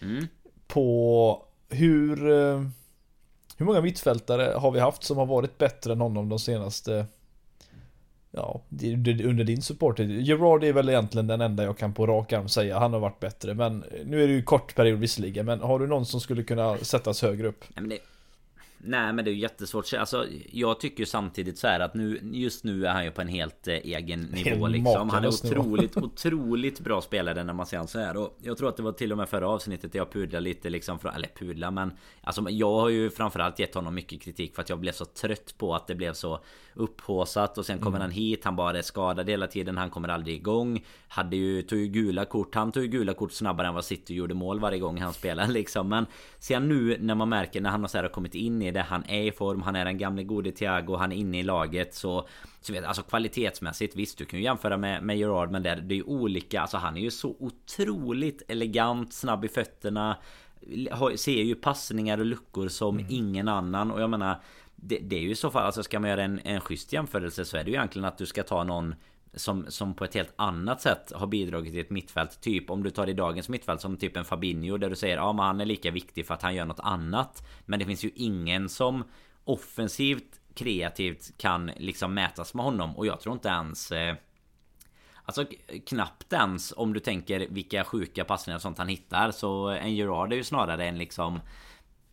Mm. 0.00 0.26
På 0.66 1.42
hur 1.68 2.30
eh, 2.30 2.62
hur 3.56 3.66
många 3.66 3.80
mittfältare 3.80 4.54
har 4.58 4.70
vi 4.70 4.80
haft 4.80 5.04
som 5.04 5.16
har 5.16 5.26
varit 5.26 5.58
bättre 5.58 5.92
än 5.92 6.00
honom 6.00 6.28
de 6.28 6.38
senaste 6.38 7.06
Ja, 8.36 8.60
under 9.24 9.44
din 9.44 9.62
support. 9.62 9.98
Gerard 9.98 10.64
är 10.64 10.72
väl 10.72 10.88
egentligen 10.88 11.26
den 11.26 11.40
enda 11.40 11.64
jag 11.64 11.78
kan 11.78 11.94
på 11.94 12.06
rak 12.06 12.32
arm 12.32 12.48
säga. 12.48 12.78
Han 12.78 12.92
har 12.92 13.00
varit 13.00 13.20
bättre. 13.20 13.54
Men 13.54 13.84
nu 14.04 14.22
är 14.22 14.26
det 14.26 14.32
ju 14.32 14.42
kort 14.42 14.74
period 14.74 14.98
visserligen. 14.98 15.46
Men 15.46 15.60
har 15.60 15.78
du 15.78 15.86
någon 15.86 16.06
som 16.06 16.20
skulle 16.20 16.42
kunna 16.42 16.76
sättas 16.76 17.22
högre 17.22 17.48
upp? 17.48 17.64
Nej, 17.68 17.80
men 17.82 17.88
det, 17.88 17.98
Nej 18.86 19.12
men 19.12 19.24
det 19.24 19.30
är 19.30 19.32
ju 19.32 19.40
jättesvårt. 19.40 19.92
Alltså, 19.92 20.26
jag 20.52 20.80
tycker 20.80 21.04
samtidigt 21.04 21.58
så 21.58 21.66
här 21.66 21.80
att 21.80 21.94
nu 21.94 22.20
Just 22.22 22.64
nu 22.64 22.86
är 22.86 22.92
han 22.92 23.04
ju 23.04 23.10
på 23.10 23.20
en 23.20 23.28
helt 23.28 23.68
eh, 23.68 23.74
egen 23.74 24.20
nivå 24.20 24.66
liksom. 24.66 25.10
Han 25.10 25.24
är 25.24 25.28
otroligt, 25.28 25.96
otroligt 26.02 26.80
bra 26.80 27.00
spelare 27.00 27.44
när 27.44 27.52
man 27.52 27.66
ser 27.66 27.76
honom 27.76 27.88
så 27.88 27.98
här. 27.98 28.16
Och 28.16 28.38
jag 28.42 28.58
tror 28.58 28.68
att 28.68 28.76
det 28.76 28.82
var 28.82 28.92
till 28.92 29.12
och 29.12 29.18
med 29.18 29.28
förra 29.28 29.48
avsnittet 29.48 29.94
jag 29.94 30.12
pudlade 30.12 30.44
lite 30.44 30.70
liksom. 30.70 30.98
Eller 31.14 31.28
pudla 31.38 31.70
men 31.70 31.92
Alltså 32.24 32.50
jag 32.50 32.80
har 32.80 32.88
ju 32.88 33.10
framförallt 33.10 33.58
gett 33.58 33.74
honom 33.74 33.94
mycket 33.94 34.22
kritik 34.22 34.54
för 34.54 34.62
att 34.62 34.68
jag 34.68 34.78
blev 34.78 34.92
så 34.92 35.04
trött 35.04 35.54
på 35.58 35.74
att 35.74 35.86
det 35.86 35.94
blev 35.94 36.12
så 36.12 36.40
upphåsat 36.74 37.58
och 37.58 37.66
sen 37.66 37.78
kommer 37.78 37.96
mm. 37.96 38.00
han 38.00 38.10
hit. 38.10 38.44
Han 38.44 38.56
bara 38.56 38.78
är 38.78 38.82
skadad 38.82 39.30
hela 39.30 39.46
tiden. 39.46 39.76
Han 39.76 39.90
kommer 39.90 40.08
aldrig 40.08 40.36
igång. 40.36 40.84
Hade 41.08 41.36
ju, 41.36 41.62
tog 41.62 41.78
ju 41.78 41.86
gula 41.86 42.24
kort. 42.24 42.54
Han 42.54 42.72
tog 42.72 42.82
ju 42.82 42.88
gula 42.88 43.14
kort 43.14 43.32
snabbare 43.32 43.66
än 43.66 43.74
vad 43.74 43.84
City 43.84 44.14
gjorde 44.14 44.34
mål 44.34 44.60
varje 44.60 44.78
gång 44.78 44.98
han 45.00 45.12
spelade 45.12 45.52
liksom. 45.52 45.88
Men 45.88 46.06
sen 46.38 46.68
nu 46.68 46.96
när 47.00 47.14
man 47.14 47.28
märker 47.28 47.60
när 47.60 47.70
han 47.70 47.80
har 47.80 47.88
så 47.88 47.98
här 47.98 48.08
kommit 48.08 48.34
in 48.34 48.62
i 48.62 48.70
det. 48.74 48.82
Han 48.82 49.04
är 49.08 49.22
i 49.22 49.32
form. 49.32 49.62
Han 49.62 49.76
är 49.76 49.84
den 49.84 49.98
gamle 49.98 50.22
gode 50.22 50.52
Thiago. 50.52 50.96
Han 50.96 51.12
är 51.12 51.16
inne 51.16 51.38
i 51.38 51.42
laget. 51.42 51.94
Så, 51.94 52.28
så 52.60 52.72
vet 52.72 52.84
alltså 52.84 53.02
kvalitetsmässigt. 53.02 53.96
Visst 53.96 54.18
du 54.18 54.24
kan 54.24 54.38
ju 54.38 54.44
jämföra 54.44 54.76
med, 54.76 55.02
med 55.02 55.18
Gerard. 55.18 55.50
Men 55.50 55.62
det, 55.62 55.74
det 55.74 55.94
är 55.94 55.96
ju 55.96 56.02
olika. 56.02 56.60
Alltså 56.60 56.76
han 56.76 56.96
är 56.96 57.00
ju 57.00 57.10
så 57.10 57.36
otroligt 57.38 58.42
elegant. 58.48 59.12
Snabb 59.12 59.44
i 59.44 59.48
fötterna. 59.48 60.16
Ser 61.16 61.42
ju 61.42 61.54
passningar 61.54 62.18
och 62.18 62.26
luckor 62.26 62.68
som 62.68 62.98
mm. 62.98 63.06
ingen 63.10 63.48
annan. 63.48 63.90
Och 63.90 64.00
jag 64.00 64.10
menar 64.10 64.40
det, 64.76 64.98
det, 64.98 65.16
är 65.16 65.20
ju 65.20 65.30
i 65.30 65.34
så 65.34 65.50
fall, 65.50 65.66
alltså 65.66 65.82
ska 65.82 66.00
man 66.00 66.10
göra 66.10 66.22
en, 66.22 66.40
en 66.44 66.60
schysst 66.60 66.92
jämförelse 66.92 67.44
så 67.44 67.56
är 67.56 67.64
det 67.64 67.70
ju 67.70 67.76
egentligen 67.76 68.04
att 68.04 68.18
du 68.18 68.26
ska 68.26 68.42
ta 68.42 68.64
någon 68.64 68.94
som, 69.36 69.66
som 69.68 69.94
på 69.94 70.04
ett 70.04 70.14
helt 70.14 70.32
annat 70.36 70.80
sätt 70.80 71.12
har 71.14 71.26
bidragit 71.26 71.72
till 71.72 71.80
ett 71.80 71.90
mittfält. 71.90 72.40
Typ 72.40 72.70
om 72.70 72.82
du 72.82 72.90
tar 72.90 73.08
i 73.08 73.12
dagens 73.12 73.48
mittfält 73.48 73.80
som 73.80 73.96
typ 73.96 74.16
en 74.16 74.24
Fabinho 74.24 74.76
där 74.76 74.90
du 74.90 74.96
säger 74.96 75.16
ja 75.16 75.32
men 75.32 75.44
han 75.44 75.60
är 75.60 75.64
lika 75.64 75.90
viktig 75.90 76.26
för 76.26 76.34
att 76.34 76.42
han 76.42 76.54
gör 76.54 76.64
något 76.64 76.80
annat. 76.80 77.46
Men 77.66 77.78
det 77.78 77.84
finns 77.84 78.04
ju 78.04 78.10
ingen 78.14 78.68
som 78.68 79.04
offensivt 79.44 80.40
kreativt 80.54 81.38
kan 81.38 81.70
liksom 81.76 82.14
mätas 82.14 82.54
med 82.54 82.64
honom 82.64 82.96
och 82.96 83.06
jag 83.06 83.20
tror 83.20 83.32
inte 83.32 83.48
ens 83.48 83.92
eh, 83.92 84.14
Alltså 85.26 85.44
knappt 85.86 86.32
ens 86.32 86.72
om 86.76 86.92
du 86.92 87.00
tänker 87.00 87.46
vilka 87.50 87.84
sjuka 87.84 88.24
passningar 88.24 88.56
och 88.56 88.62
sånt 88.62 88.78
han 88.78 88.88
hittar 88.88 89.30
så 89.30 89.68
en 89.68 89.94
Gerard 89.94 90.32
är 90.32 90.36
ju 90.36 90.44
snarare 90.44 90.86
en 90.86 90.98
liksom 90.98 91.40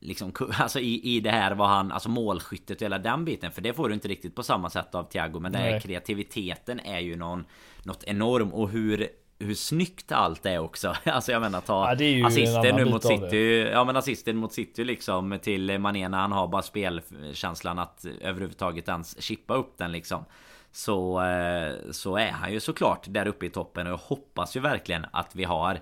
liksom, 0.02 0.34
alltså 0.60 0.80
i, 0.80 1.16
i 1.16 1.20
det 1.20 1.32
här 1.32 1.56
vad 1.56 1.70
han, 1.70 1.92
alltså 1.92 2.10
målskyttet 2.10 2.78
och 2.78 2.86
hela 2.86 2.98
den 2.98 3.26
biten. 3.26 3.52
För 3.52 3.62
det 3.62 3.74
får 3.74 3.88
du 3.90 3.94
inte 3.94 4.08
riktigt 4.08 4.36
på 4.36 4.44
samma 4.44 4.70
sätt 4.70 4.96
av 4.96 5.04
Thiago. 5.04 5.40
Men 5.40 5.52
det 5.52 5.58
här 5.58 5.80
kreativiteten 5.80 6.80
är 6.80 7.00
ju 7.00 7.16
någon, 7.16 7.46
något 7.84 8.04
enormt. 8.04 8.54
Och 8.54 8.70
hur 8.70 9.10
hur 9.42 9.56
snyggt 9.56 10.12
allt 10.12 10.46
är 10.46 10.60
också. 10.60 10.96
Alltså 11.06 11.32
jag 11.32 11.42
menar 11.42 11.62
ta 11.62 11.96
ja, 12.00 12.28
assisten 12.28 12.76
nu 12.76 12.86
mot 12.86 13.04
City. 13.04 13.70
Ja 13.72 13.84
men 13.84 13.96
assisten 13.96 14.38
mot 14.38 14.54
City 14.54 14.84
liksom 14.84 15.40
till 15.42 15.80
Mané 15.80 16.10
när 16.10 16.18
han 16.18 16.32
har 16.32 16.48
bara 16.48 16.62
spelkänslan 16.62 17.80
att 17.80 18.06
överhuvudtaget 18.22 18.88
ens 18.88 19.22
chippa 19.22 19.54
upp 19.54 19.78
den 19.78 19.92
liksom. 19.92 20.26
Så, 20.72 21.22
eh, 21.22 21.74
så 21.92 22.18
är 22.18 22.32
han 22.32 22.54
ju 22.54 22.60
såklart 22.60 23.06
där 23.08 23.28
uppe 23.28 23.46
i 23.46 23.50
toppen 23.50 23.88
och 23.88 23.94
jag 23.94 23.98
hoppas 23.98 24.56
ju 24.56 24.60
verkligen 24.60 25.06
att 25.12 25.36
vi 25.36 25.44
har 25.44 25.80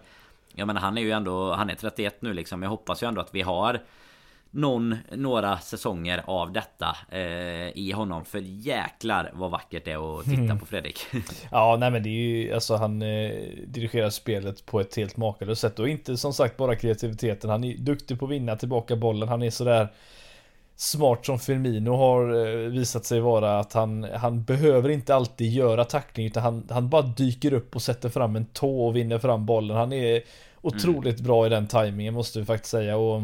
Jag 0.53 0.67
menar 0.67 0.81
han 0.81 0.97
är 0.97 1.01
ju 1.01 1.11
ändå 1.11 1.53
Han 1.53 1.69
är 1.69 1.75
31 1.75 2.21
nu 2.21 2.33
liksom 2.33 2.63
Jag 2.63 2.69
hoppas 2.69 3.03
ju 3.03 3.07
ändå 3.07 3.21
att 3.21 3.35
vi 3.35 3.41
har 3.41 3.79
någon, 4.51 4.95
några 5.11 5.57
säsonger 5.57 6.23
av 6.25 6.51
detta 6.51 6.97
eh, 7.09 7.77
i 7.77 7.91
honom. 7.95 8.25
För 8.25 8.39
jäklar 8.39 9.31
vad 9.33 9.51
vackert 9.51 9.85
det 9.85 9.91
är 9.91 10.19
att 10.19 10.25
titta 10.25 10.41
mm. 10.41 10.59
på 10.59 10.65
Fredrik. 10.65 10.99
ja, 11.51 11.77
nej 11.79 11.91
men 11.91 12.03
det 12.03 12.09
är 12.09 12.11
ju 12.11 12.53
alltså 12.53 12.75
han 12.75 13.01
eh, 13.01 13.31
dirigerar 13.67 14.09
spelet 14.09 14.65
på 14.65 14.79
ett 14.79 14.95
helt 14.95 15.17
makalöst 15.17 15.61
sätt 15.61 15.79
och 15.79 15.89
inte 15.89 16.17
som 16.17 16.33
sagt 16.33 16.57
bara 16.57 16.75
kreativiteten. 16.75 17.49
Han 17.49 17.63
är 17.63 17.77
duktig 17.77 18.19
på 18.19 18.25
att 18.25 18.31
vinna 18.31 18.55
tillbaka 18.55 18.95
bollen. 18.95 19.29
Han 19.29 19.43
är 19.43 19.49
sådär 19.49 19.87
smart 20.75 21.25
som 21.25 21.39
Firmino 21.39 21.91
har 21.91 22.47
eh, 22.47 22.69
visat 22.69 23.05
sig 23.05 23.19
vara 23.19 23.59
att 23.59 23.73
han, 23.73 24.03
han 24.03 24.43
behöver 24.43 24.89
inte 24.89 25.15
alltid 25.15 25.53
göra 25.53 25.85
tackling 25.85 26.25
utan 26.25 26.43
han, 26.43 26.67
han 26.69 26.89
bara 26.89 27.01
dyker 27.01 27.53
upp 27.53 27.75
och 27.75 27.81
sätter 27.81 28.09
fram 28.09 28.35
en 28.35 28.45
tå 28.45 28.87
och 28.87 28.95
vinner 28.95 29.19
fram 29.19 29.45
bollen. 29.45 29.77
Han 29.77 29.93
är 29.93 30.21
otroligt 30.61 31.19
mm. 31.19 31.27
bra 31.27 31.45
i 31.45 31.49
den 31.49 31.67
tajmingen 31.67 32.13
måste 32.13 32.39
vi 32.39 32.45
faktiskt 32.45 32.71
säga 32.71 32.97
och 32.97 33.21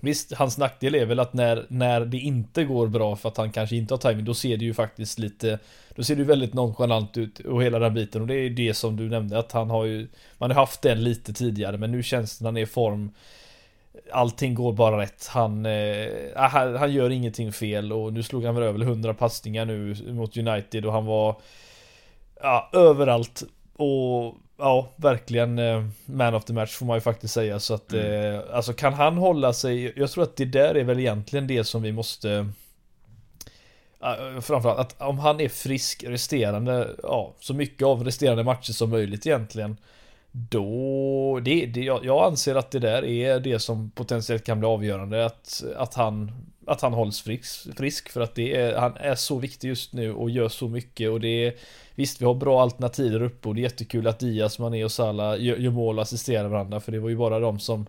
Visst, 0.00 0.32
hans 0.32 0.58
nackdel 0.58 0.94
är 0.94 1.06
väl 1.06 1.20
att 1.20 1.32
när, 1.32 1.66
när 1.68 2.00
det 2.00 2.18
inte 2.18 2.64
går 2.64 2.86
bra 2.86 3.16
för 3.16 3.28
att 3.28 3.36
han 3.36 3.52
kanske 3.52 3.76
inte 3.76 3.94
har 3.94 3.98
timing 3.98 4.24
då 4.24 4.34
ser 4.34 4.56
det 4.56 4.64
ju 4.64 4.74
faktiskt 4.74 5.18
lite 5.18 5.58
Då 5.94 6.02
ser 6.02 6.14
det 6.14 6.18
ju 6.18 6.26
väldigt 6.26 6.54
nonchalant 6.54 7.16
ut 7.16 7.38
och 7.38 7.62
hela 7.62 7.78
den 7.78 7.94
biten 7.94 8.20
och 8.20 8.26
det 8.26 8.34
är 8.34 8.50
det 8.50 8.74
som 8.74 8.96
du 8.96 9.08
nämnde 9.08 9.38
att 9.38 9.52
han 9.52 9.70
har 9.70 9.84
ju 9.84 10.08
Man 10.38 10.50
har 10.50 10.60
haft 10.60 10.82
den 10.82 11.04
lite 11.04 11.32
tidigare 11.32 11.78
men 11.78 11.92
nu 11.92 12.02
känns 12.02 12.38
det 12.38 12.42
när 12.42 12.48
han 12.48 12.56
är 12.56 12.62
i 12.62 12.66
form 12.66 13.10
Allting 14.12 14.54
går 14.54 14.72
bara 14.72 15.00
rätt. 15.00 15.26
Han, 15.26 15.66
eh, 15.66 16.08
ah, 16.36 16.48
han, 16.48 16.76
han, 16.76 16.92
gör 16.92 17.10
ingenting 17.10 17.52
fel 17.52 17.92
och 17.92 18.12
nu 18.12 18.22
slog 18.22 18.44
han 18.44 18.54
väl 18.54 18.64
över 18.64 18.80
100 18.80 19.14
passningar 19.14 19.64
nu 19.64 19.96
mot 20.12 20.36
United 20.36 20.86
och 20.86 20.92
han 20.92 21.06
var 21.06 21.40
Ja, 22.40 22.70
överallt. 22.72 23.42
Och 23.76 24.34
Ja, 24.58 24.88
verkligen 24.96 25.58
eh, 25.58 25.84
man 26.06 26.34
of 26.34 26.44
the 26.44 26.52
match 26.52 26.76
får 26.76 26.86
man 26.86 26.96
ju 26.96 27.00
faktiskt 27.00 27.34
säga 27.34 27.60
så 27.60 27.74
att 27.74 27.92
mm. 27.92 28.34
eh, 28.34 28.40
Alltså 28.52 28.72
kan 28.72 28.94
han 28.94 29.16
hålla 29.16 29.52
sig 29.52 29.92
Jag 29.96 30.10
tror 30.10 30.24
att 30.24 30.36
det 30.36 30.44
där 30.44 30.74
är 30.74 30.84
väl 30.84 31.00
egentligen 31.00 31.46
det 31.46 31.64
som 31.64 31.82
vi 31.82 31.92
måste 31.92 32.28
uh, 34.04 34.40
Framförallt 34.40 34.78
att 34.78 35.02
om 35.02 35.18
han 35.18 35.40
är 35.40 35.48
frisk 35.48 36.04
resterande 36.04 36.88
Ja, 37.02 37.34
så 37.40 37.54
mycket 37.54 37.86
av 37.86 38.04
resterande 38.04 38.44
matcher 38.44 38.72
som 38.72 38.90
möjligt 38.90 39.26
egentligen 39.26 39.76
Då, 40.32 41.40
det, 41.42 41.66
det, 41.66 41.80
jag, 41.80 42.04
jag 42.04 42.24
anser 42.24 42.54
att 42.54 42.70
det 42.70 42.78
där 42.78 43.04
är 43.04 43.40
det 43.40 43.58
som 43.58 43.90
potentiellt 43.90 44.44
kan 44.44 44.58
bli 44.58 44.68
avgörande. 44.68 45.26
Att, 45.26 45.64
att, 45.76 45.94
han, 45.94 46.32
att 46.66 46.80
han 46.80 46.92
hålls 46.92 47.20
frisk, 47.22 47.76
frisk. 47.76 48.08
För 48.08 48.20
att 48.20 48.34
det 48.34 48.56
är, 48.56 48.76
han 48.76 48.96
är 48.96 49.14
så 49.14 49.38
viktig 49.38 49.68
just 49.68 49.92
nu 49.92 50.12
och 50.14 50.30
gör 50.30 50.48
så 50.48 50.68
mycket. 50.68 51.10
Och 51.10 51.20
det 51.20 51.46
är, 51.46 51.54
visst, 51.94 52.20
vi 52.20 52.24
har 52.24 52.34
bra 52.34 52.62
alternativ 52.62 53.12
där 53.12 53.22
uppe 53.22 53.48
och 53.48 53.54
det 53.54 53.60
är 53.60 53.62
jättekul 53.62 54.06
att 54.06 54.18
Diaz, 54.18 54.58
Mané 54.58 54.84
och 54.84 54.92
Salah 54.92 55.42
gör, 55.42 55.56
gör 55.56 55.70
mål 55.70 55.96
och 55.96 56.02
assisterar 56.02 56.48
varandra. 56.48 56.80
För 56.80 56.92
det 56.92 56.98
var 56.98 57.08
ju 57.08 57.16
bara 57.16 57.40
de 57.40 57.58
som 57.58 57.86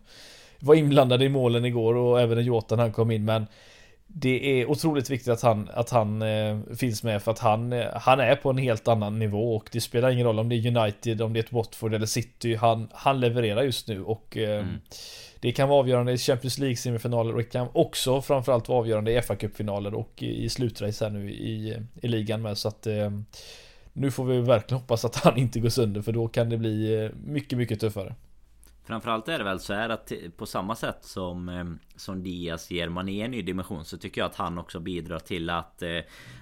var 0.59 0.75
inblandade 0.75 1.25
i 1.25 1.29
målen 1.29 1.65
igår 1.65 1.95
och 1.95 2.21
även 2.21 2.45
Jota 2.45 2.75
när 2.75 2.83
han 2.83 2.93
kom 2.93 3.11
in. 3.11 3.25
Men 3.25 3.45
det 4.07 4.61
är 4.61 4.69
otroligt 4.69 5.09
viktigt 5.09 5.27
att 5.33 5.41
han, 5.41 5.69
att 5.73 5.89
han 5.89 6.21
eh, 6.21 6.59
finns 6.77 7.03
med 7.03 7.23
för 7.23 7.31
att 7.31 7.39
han, 7.39 7.73
eh, 7.73 7.85
han 7.93 8.19
är 8.19 8.35
på 8.35 8.49
en 8.49 8.57
helt 8.57 8.87
annan 8.87 9.19
nivå 9.19 9.55
och 9.55 9.69
det 9.71 9.81
spelar 9.81 10.09
ingen 10.09 10.25
roll 10.25 10.39
om 10.39 10.49
det 10.49 10.55
är 10.55 10.77
United, 10.77 11.21
om 11.21 11.33
det 11.33 11.39
är 11.39 11.43
ett 11.43 11.51
Watford 11.51 11.93
eller 11.93 12.05
City. 12.05 12.55
Han, 12.55 12.89
han 12.93 13.19
levererar 13.19 13.63
just 13.63 13.87
nu 13.87 14.03
och 14.03 14.37
eh, 14.37 14.59
mm. 14.59 14.75
det 15.39 15.51
kan 15.51 15.69
vara 15.69 15.79
avgörande 15.79 16.11
i 16.11 16.17
Champions 16.17 16.57
League 16.57 16.75
semifinaler 16.75 17.31
och 17.31 17.37
det 17.37 17.43
kan 17.43 17.67
också 17.73 18.21
framförallt 18.21 18.69
vara 18.69 18.79
avgörande 18.79 19.11
i 19.11 19.21
fa 19.21 19.35
finaler 19.53 19.93
och 19.93 20.23
i 20.23 20.49
slutrace 20.49 21.05
här 21.05 21.11
nu 21.11 21.31
i, 21.31 21.77
i 22.01 22.07
ligan 22.07 22.41
med 22.41 22.57
så 22.57 22.67
att 22.67 22.87
eh, 22.87 23.11
nu 23.93 24.11
får 24.11 24.25
vi 24.25 24.41
verkligen 24.41 24.81
hoppas 24.81 25.05
att 25.05 25.15
han 25.15 25.37
inte 25.37 25.59
går 25.59 25.69
sönder 25.69 26.01
för 26.01 26.11
då 26.11 26.27
kan 26.27 26.49
det 26.49 26.57
bli 26.57 27.03
eh, 27.03 27.11
mycket, 27.25 27.57
mycket 27.57 27.79
tuffare. 27.79 28.15
Framförallt 28.83 29.27
är 29.27 29.37
det 29.37 29.43
väl 29.43 29.59
så 29.59 29.73
här 29.73 29.89
att 29.89 30.11
på 30.37 30.45
samma 30.45 30.75
sätt 30.75 30.97
som, 31.01 31.49
eh, 31.49 31.65
som 31.97 32.23
Diaz 32.23 32.71
ger 32.71 32.89
Mané 32.89 33.21
en 33.21 33.31
ny 33.31 33.41
dimension 33.41 33.85
så 33.85 33.97
tycker 33.97 34.21
jag 34.21 34.25
att 34.25 34.35
han 34.35 34.57
också 34.57 34.79
bidrar 34.79 35.19
till 35.19 35.49
att 35.49 35.81
eh, 35.81 35.99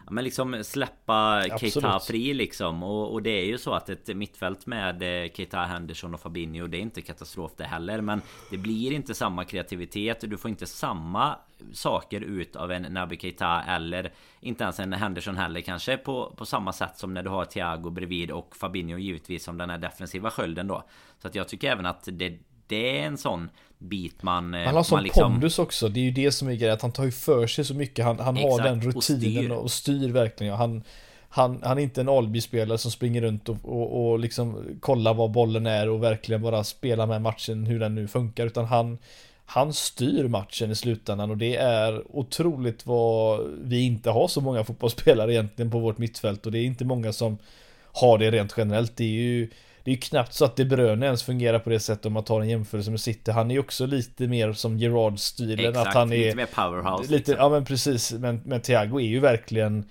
men 0.10 0.24
liksom 0.24 0.64
släppa 0.64 1.44
Keita 1.60 2.00
fri 2.00 2.34
liksom. 2.34 2.84
Och, 2.84 3.14
och, 3.14 3.24
det 3.24 3.30
är 3.30 3.46
ju 3.46 3.58
så 3.58 3.74
att 3.74 3.90
ett 3.90 4.16
mittfält 4.16 4.66
med 4.66 5.24
eh, 5.24 5.32
Keita, 5.32 5.60
Henderson 5.60 6.14
och 6.14 6.20
Fabinho 6.20 6.68
det 6.68 6.78
är 6.78 6.82
inte 6.82 7.02
katastrof 7.02 7.52
det 7.58 7.64
heller. 7.64 8.02
Men 8.02 8.22
det 8.52 8.58
blir 8.58 8.92
inte 8.92 9.14
samma 9.14 9.46
kreativitet. 9.46 10.22
Du 10.22 10.38
får 10.38 10.50
inte 10.50 10.66
samma 10.66 11.36
saker 11.74 12.22
ut 12.22 12.56
av 12.56 12.72
en 12.72 12.82
Naby 12.82 13.18
Keita 13.18 13.62
eller 13.62 14.14
inte 14.40 14.64
ens 14.64 14.80
en 14.80 14.94
Henderson 14.94 15.38
heller 15.38 15.62
kanske 15.62 15.98
på, 15.98 16.34
på 16.38 16.46
samma 16.46 16.74
sätt 16.74 16.98
som 16.98 17.14
när 17.14 17.24
du 17.24 17.30
har 17.30 17.46
Thiago 17.46 17.90
bredvid 17.90 18.32
och 18.32 18.56
Fabinho 18.56 18.98
givetvis 18.98 19.44
som 19.44 19.58
den 19.58 19.70
här 19.70 19.78
defensiva 19.78 20.32
skölden 20.32 20.68
då. 20.68 20.84
Så 21.20 21.28
att 21.28 21.36
jag 21.36 21.48
tycker 21.48 21.72
även 21.72 21.86
att 21.86 22.08
det, 22.12 22.40
det 22.68 23.00
är 23.00 23.06
en 23.06 23.18
sån 23.18 23.50
bit 23.78 24.24
man... 24.24 24.54
Eh, 24.54 24.66
han 24.66 24.76
har 24.76 24.84
sån 24.84 25.04
liksom... 25.04 25.32
pondus 25.32 25.60
också, 25.60 25.90
det 25.90 26.00
är 26.00 26.04
ju 26.04 26.12
det 26.12 26.32
som 26.32 26.48
är 26.48 26.54
grejen, 26.54 26.74
att 26.74 26.82
han 26.82 26.92
tar 26.92 27.04
ju 27.04 27.12
för 27.12 27.48
sig 27.48 27.66
så 27.66 27.74
mycket, 27.74 28.06
han, 28.06 28.20
han 28.20 28.38
har 28.38 28.64
den 28.64 28.82
rutinen 28.82 28.96
och 28.96 29.04
styr, 29.04 29.52
och 29.52 29.72
styr 29.72 30.12
verkligen. 30.12 30.54
Han, 30.54 30.84
han, 31.30 31.62
han 31.64 31.78
är 31.78 31.82
inte 31.82 32.02
en 32.02 32.10
Alby-spelare 32.10 32.78
som 32.78 32.92
springer 32.92 33.22
runt 33.22 33.50
och, 33.50 33.58
och, 33.64 34.12
och 34.12 34.20
liksom 34.20 34.64
kollar 34.80 35.14
var 35.14 35.28
bollen 35.28 35.68
är 35.68 35.90
och 35.90 36.04
verkligen 36.04 36.42
bara 36.42 36.64
spelar 36.64 37.08
med 37.08 37.22
matchen 37.22 37.66
hur 37.66 37.80
den 37.80 37.96
nu 37.96 38.08
funkar, 38.08 38.46
utan 38.46 38.66
han 38.66 38.98
han 39.46 39.74
styr 39.74 40.28
matchen 40.28 40.72
i 40.72 40.76
slutändan 40.76 41.32
och 41.32 41.38
det 41.38 41.56
är 41.56 42.18
otroligt 42.18 42.86
vad 42.86 43.50
vi 43.62 43.82
inte 43.82 44.10
har 44.10 44.28
så 44.28 44.42
många 44.42 44.64
fotbollsspelare 44.64 45.34
egentligen 45.34 45.72
på 45.72 45.80
vårt 45.80 45.98
mittfält. 45.98 46.46
Och 46.46 46.52
det 46.52 46.60
är 46.60 46.66
inte 46.66 46.86
många 46.86 47.14
som 47.14 47.38
har 47.84 48.18
det 48.18 48.32
rent 48.32 48.54
generellt. 48.58 48.96
Det 48.96 49.04
är 49.04 49.22
ju 49.22 49.50
det 49.86 49.92
är 49.92 49.96
knappt 49.96 50.34
så 50.34 50.46
att 50.46 50.56
De 50.56 50.66
Bruyne 50.66 51.06
ens 51.06 51.24
fungerar 51.24 51.60
på 51.60 51.70
det 51.70 51.80
sättet 51.80 52.06
om 52.06 52.14
man 52.14 52.24
tar 52.24 52.42
en 52.42 52.50
jämförelse 52.50 52.92
med 52.92 53.00
City. 53.00 53.32
Han 53.32 53.52
är 53.52 53.56
ju 53.56 53.60
också 53.60 53.86
lite 53.86 54.28
mer 54.28 54.54
som 54.54 54.78
Gerard-stilen. 54.78 55.78
Att 55.78 55.94
han 55.94 56.14
är 56.14 56.18
lite 56.18 56.36
mer 56.36 56.46
powerhouse. 56.46 57.04
Lite, 57.04 57.16
liksom. 57.16 57.36
Ja 57.38 57.50
men 57.50 57.66
precis. 57.66 58.14
Men, 58.14 58.42
men 58.46 58.62
Thiago 58.62 59.00
är 59.00 59.08
ju 59.08 59.20
verkligen 59.20 59.90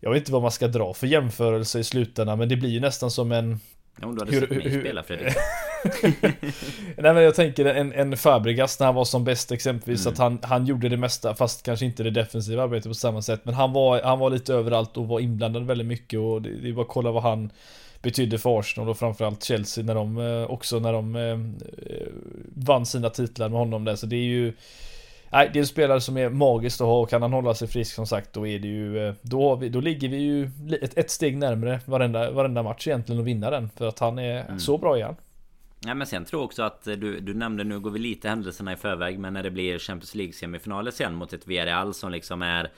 Jag 0.00 0.10
vet 0.10 0.18
inte 0.18 0.32
vad 0.32 0.42
man 0.42 0.50
ska 0.50 0.68
dra 0.68 0.94
för 0.94 1.06
jämförelse 1.06 1.78
i 1.78 1.84
slutändan 1.84 2.38
men 2.38 2.48
det 2.48 2.56
blir 2.56 2.70
ju 2.70 2.80
nästan 2.80 3.10
som 3.10 3.32
en 3.32 3.60
om 4.02 4.14
du 4.14 4.20
hade 4.20 4.32
hur, 4.32 4.40
sett 4.40 4.50
mig 4.50 4.68
hur, 4.68 4.80
spela 4.80 5.02
Fredrik. 5.02 5.34
Nej 6.96 7.14
men 7.14 7.22
jag 7.22 7.34
tänker 7.34 7.64
en, 7.64 7.92
en 7.92 8.16
Fabregas 8.16 8.78
när 8.78 8.86
han 8.86 8.94
var 8.94 9.04
som 9.04 9.24
bäst 9.24 9.52
exempelvis. 9.52 10.06
Mm. 10.06 10.12
Att 10.12 10.18
han, 10.18 10.38
han 10.42 10.66
gjorde 10.66 10.88
det 10.88 10.96
mesta 10.96 11.34
fast 11.34 11.62
kanske 11.62 11.86
inte 11.86 12.02
det 12.02 12.10
defensiva 12.10 12.62
arbetet 12.62 12.90
på 12.90 12.94
samma 12.94 13.22
sätt. 13.22 13.40
Men 13.44 13.54
han 13.54 13.72
var, 13.72 14.02
han 14.02 14.18
var 14.18 14.30
lite 14.30 14.54
överallt 14.54 14.96
och 14.96 15.08
var 15.08 15.20
inblandad 15.20 15.66
väldigt 15.66 15.86
mycket. 15.86 16.20
Och 16.20 16.42
det, 16.42 16.50
det 16.50 16.68
är 16.68 16.72
bara 16.72 16.82
att 16.82 16.88
kolla 16.88 17.10
vad 17.10 17.22
han 17.22 17.50
betydde 18.04 18.38
för 18.38 18.58
Arsenal 18.58 18.88
och 18.88 18.98
framförallt 18.98 19.44
Chelsea 19.44 19.84
när 19.84 19.94
de 19.94 20.18
eh, 20.18 20.50
också 20.50 20.78
när 20.78 20.92
de 20.92 21.16
eh, 21.16 21.38
vann 22.54 22.86
sina 22.86 23.10
titlar 23.10 23.48
med 23.48 23.58
honom 23.58 23.84
där. 23.84 23.96
Så 23.96 24.06
det 24.06 24.16
är 24.16 24.24
ju 24.24 24.52
Nej, 25.34 25.50
det 25.52 25.58
är 25.58 25.60
en 25.60 25.66
spelare 25.66 26.00
som 26.00 26.16
är 26.16 26.28
magiskt 26.28 26.80
att 26.80 26.86
ha 26.86 27.00
och 27.00 27.10
kan 27.10 27.22
han 27.22 27.32
hålla 27.32 27.54
sig 27.54 27.68
frisk 27.68 27.94
som 27.94 28.06
sagt 28.06 28.32
då 28.32 28.46
är 28.46 28.58
det 28.58 28.68
ju 28.68 29.08
eh, 29.08 29.14
Då, 29.22 29.56
vi, 29.56 29.68
då 29.68 29.80
ligger 29.80 30.08
vi 30.08 30.16
ju 30.16 30.50
ett, 30.82 30.98
ett 30.98 31.10
steg 31.10 31.36
närmre 31.36 31.80
varenda, 31.84 32.30
varenda 32.30 32.62
match 32.62 32.88
egentligen 32.88 33.20
att 33.20 33.26
vinna 33.26 33.50
den 33.50 33.70
För 33.76 33.88
att 33.88 33.98
han 33.98 34.18
är 34.18 34.44
mm. 34.44 34.58
så 34.60 34.78
bra 34.78 34.96
igen 34.96 35.16
Ja, 35.86 35.94
men 35.94 36.06
sen 36.06 36.24
tror 36.24 36.40
jag 36.40 36.44
också 36.44 36.62
att 36.62 36.84
du, 36.84 37.20
du 37.20 37.34
nämnde 37.34 37.64
nu 37.64 37.80
går 37.80 37.90
vi 37.90 37.98
lite 37.98 38.28
händelserna 38.28 38.72
i 38.72 38.76
förväg 38.76 39.18
Men 39.18 39.34
när 39.34 39.42
det 39.42 39.50
blir 39.50 39.78
Champions 39.78 40.14
League 40.14 40.32
semifinaler 40.32 40.90
sen 40.90 41.14
mot 41.14 41.32
ett 41.32 41.46
Villarreal 41.46 41.94
som 41.94 42.12
liksom 42.12 42.42
är 42.42 42.70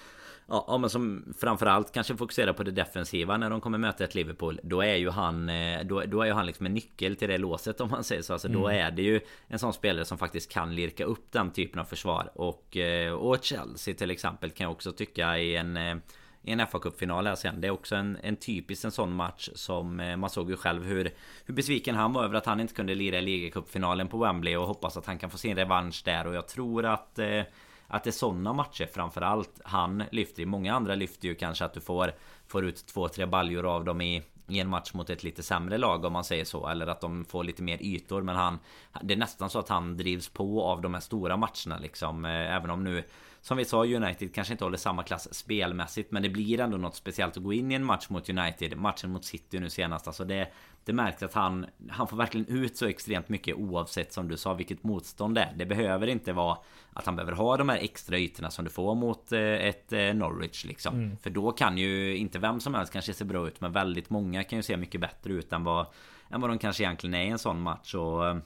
Ja, 0.49 0.78
men 0.80 0.90
som 0.90 1.34
framförallt 1.38 1.92
kanske 1.92 2.16
fokuserar 2.16 2.53
på 2.53 2.62
det 2.62 2.70
defensiva 2.70 3.36
när 3.36 3.51
de 3.51 3.61
kommer 3.61 3.78
möta 3.78 4.05
ett 4.05 4.14
Liverpool. 4.14 4.61
Då 4.62 4.80
är 4.80 4.94
ju 4.94 5.11
han, 5.11 5.49
eh, 5.49 5.84
då, 5.84 6.03
då 6.07 6.22
är 6.22 6.26
ju 6.26 6.32
han 6.32 6.47
liksom 6.47 6.66
en 6.66 6.74
nyckel 6.74 7.16
till 7.16 7.28
det 7.28 7.38
låset 7.38 7.80
om 7.80 7.90
man 7.90 8.05
säger 8.05 8.22
så. 8.22 8.32
Alltså, 8.32 8.49
mm. 8.49 8.61
Då 8.61 8.68
är 8.68 8.90
det 8.90 9.03
ju 9.03 9.20
en 9.49 9.59
sån 9.59 9.72
spelare 9.72 10.05
som 10.05 10.18
faktiskt 10.18 10.53
kan 10.53 10.74
lirka 10.74 11.05
upp 11.05 11.32
den 11.32 11.51
typen 11.51 11.80
av 11.80 11.84
försvar. 11.84 12.30
Och, 12.34 12.76
eh, 12.76 13.12
och 13.12 13.38
Chelsea 13.42 13.94
till 13.94 14.11
exempel 14.11 14.51
kan 14.51 14.64
jag 14.64 14.72
också 14.72 14.92
tycka 14.92 15.38
i 15.38 15.57
en 15.57 15.76
eh, 15.76 15.97
i 16.42 16.53
en 16.53 16.66
fa 16.66 16.78
Cup-final 16.78 17.26
här 17.26 17.34
sen. 17.34 17.61
Det 17.61 17.66
är 17.66 17.70
också 17.70 17.97
en, 17.97 18.18
en 18.22 18.36
typisk 18.36 18.84
en 18.84 18.90
sån 18.90 19.12
match 19.12 19.49
som 19.55 19.97
man 19.97 20.30
såg 20.30 20.51
ju 20.51 20.57
själv 20.57 20.84
hur, 20.84 21.11
hur 21.44 21.55
besviken 21.55 21.94
han 21.94 22.12
var 22.12 22.24
över 22.24 22.34
att 22.34 22.47
han 22.47 22.61
inte 22.61 22.74
kunde 22.74 22.94
lira 22.94 23.18
i 23.18 23.22
ligacupfinalen 23.22 24.09
på 24.09 24.18
Wembley 24.18 24.57
och 24.57 24.66
hoppas 24.66 24.97
att 24.97 25.07
han 25.07 25.18
kan 25.18 25.30
få 25.30 25.38
sin 25.38 25.57
revansch 25.57 26.03
där 26.05 26.26
och 26.26 26.34
jag 26.34 26.49
tror 26.49 26.84
att 26.86 27.18
eh, 27.18 27.42
att 27.89 28.05
det 28.05 28.11
är 28.11 28.12
sådana 28.12 28.53
matcher 28.53 28.89
framförallt 28.93 29.61
han 29.64 30.03
lyfter 30.11 30.43
i. 30.43 30.47
Många 30.47 30.74
andra 30.74 30.95
lyfter 30.95 31.28
ju 31.28 31.34
kanske 31.34 31.64
att 31.64 31.74
du 31.74 31.80
får 31.80 32.12
Får 32.47 32.64
ut 32.64 32.86
två, 32.86 33.09
tre 33.09 33.26
baljor 33.26 33.66
av 33.66 33.84
dem 33.84 34.01
i 34.01 34.22
i 34.49 34.61
en 34.61 34.68
match 34.68 34.94
mot 34.94 35.11
ett 35.11 35.22
lite 35.24 35.42
sämre 35.42 35.78
lag 35.78 36.05
om 36.05 36.12
man 36.12 36.24
säger 36.24 36.44
så 36.44 36.68
Eller 36.68 36.86
att 36.86 37.01
de 37.01 37.24
får 37.24 37.44
lite 37.44 37.62
mer 37.62 37.78
ytor 37.82 38.22
men 38.22 38.36
han 38.36 38.59
Det 39.03 39.14
är 39.14 39.18
nästan 39.18 39.51
så 39.51 39.59
att 39.59 39.68
han 39.68 39.97
drivs 39.97 40.28
på 40.28 40.62
av 40.62 40.82
de 40.82 40.94
här 40.94 41.01
stora 41.01 41.36
matcherna 41.36 41.78
liksom 41.80 42.24
eh, 42.24 42.57
Även 42.57 42.70
om 42.70 42.84
nu 42.84 43.05
Som 43.40 43.57
vi 43.57 43.64
sa 43.64 43.84
United 43.84 44.34
kanske 44.34 44.55
inte 44.55 44.64
håller 44.64 44.78
samma 44.78 45.03
klass 45.03 45.34
spelmässigt 45.34 46.12
Men 46.12 46.22
det 46.22 46.28
blir 46.28 46.61
ändå 46.61 46.76
något 46.76 46.97
speciellt 46.97 47.36
att 47.36 47.42
gå 47.42 47.53
in 47.53 47.72
i 47.72 47.74
en 47.74 47.84
match 47.84 48.09
mot 48.09 48.28
United 48.28 48.78
Matchen 48.78 49.11
mot 49.11 49.24
City 49.24 49.61
nu 49.61 49.70
senast 49.70 50.07
Alltså 50.07 50.24
det 50.24 50.53
det 50.86 50.92
märks 50.92 51.22
att 51.22 51.34
han, 51.34 51.66
han 51.88 52.09
får 52.09 52.16
verkligen 52.16 52.47
ut 52.47 52.76
så 52.76 52.86
extremt 52.86 53.28
mycket 53.28 53.57
oavsett 53.57 54.12
som 54.12 54.28
du 54.28 54.36
sa 54.36 54.55
vilket 54.55 54.84
motstånd 54.84 55.34
det 55.34 55.40
är. 55.40 55.53
Det 55.57 55.66
behöver 55.66 56.07
inte 56.07 56.32
vara 56.32 56.59
att 56.92 57.07
han 57.07 57.16
behöver 57.16 57.32
ha 57.32 57.57
de 57.57 57.68
här 57.68 57.78
extra 57.78 58.18
ytorna 58.18 58.51
som 58.51 58.64
du 58.64 58.70
får 58.70 58.94
mot 58.94 59.32
eh, 59.32 59.40
ett 59.40 59.92
eh, 59.92 60.14
Norwich 60.14 60.64
liksom. 60.64 60.94
Mm. 60.94 61.16
För 61.16 61.30
då 61.30 61.53
kan 61.53 61.78
ju 61.78 62.16
inte 62.16 62.36
vem 62.39 62.61
som 62.61 62.74
helst 62.74 62.93
kanske 62.93 63.14
se 63.14 63.24
bra 63.24 63.49
ut 63.49 63.61
men 63.61 63.72
väldigt 63.72 64.11
många 64.11 64.45
kan 64.45 64.59
ju 64.59 64.62
se 64.62 64.76
mycket 64.76 65.01
bättre 65.01 65.32
ut 65.32 65.53
än 65.53 65.64
vad, 65.64 65.87
än 66.30 66.41
vad 66.41 66.51
de 66.51 66.59
kanske 66.59 66.82
egentligen 66.82 67.14
är 67.14 67.24
i 67.24 67.28
en 67.28 67.39
sån 67.39 67.61
match. 67.61 67.95
Och, 67.95 68.26
eh, 68.26 68.37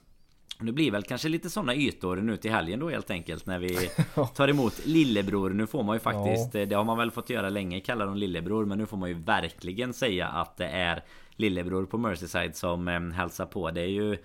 det 0.61 0.73
blir 0.73 0.91
väl 0.91 1.03
kanske 1.03 1.29
lite 1.29 1.51
sådana 1.51 1.75
ytor 1.75 2.17
nu 2.17 2.37
till 2.37 2.51
helgen 2.51 2.81
då 2.81 2.89
helt 2.89 3.11
enkelt 3.11 3.47
när 3.47 3.59
vi 3.59 3.91
tar 4.35 4.49
emot 4.49 4.87
lillebror. 4.87 5.51
Nu 5.51 5.67
får 5.67 5.83
man 5.83 5.97
ju 5.97 6.01
faktiskt, 6.01 6.55
ja. 6.55 6.67
det 6.67 6.75
har 6.75 6.85
man 6.85 6.99
väl 6.99 7.11
fått 7.11 7.31
göra 7.31 7.49
länge, 7.49 7.81
kalla 7.81 8.07
dem 8.07 8.17
lillebror. 8.17 8.65
Men 8.65 8.79
nu 8.79 8.87
får 8.87 8.97
man 8.97 9.09
ju 9.09 9.15
verkligen 9.15 9.95
säga 9.95 10.29
att 10.29 10.57
det 10.57 10.67
är 10.67 11.05
lillebror 11.37 11.87
på 11.87 11.99
Merseyside 11.99 12.57
som 12.57 12.89
eh, 12.89 13.01
hälsar 13.01 13.47
på. 13.47 13.71
Det 13.71 13.81
är 13.81 13.87
ju 13.87 14.19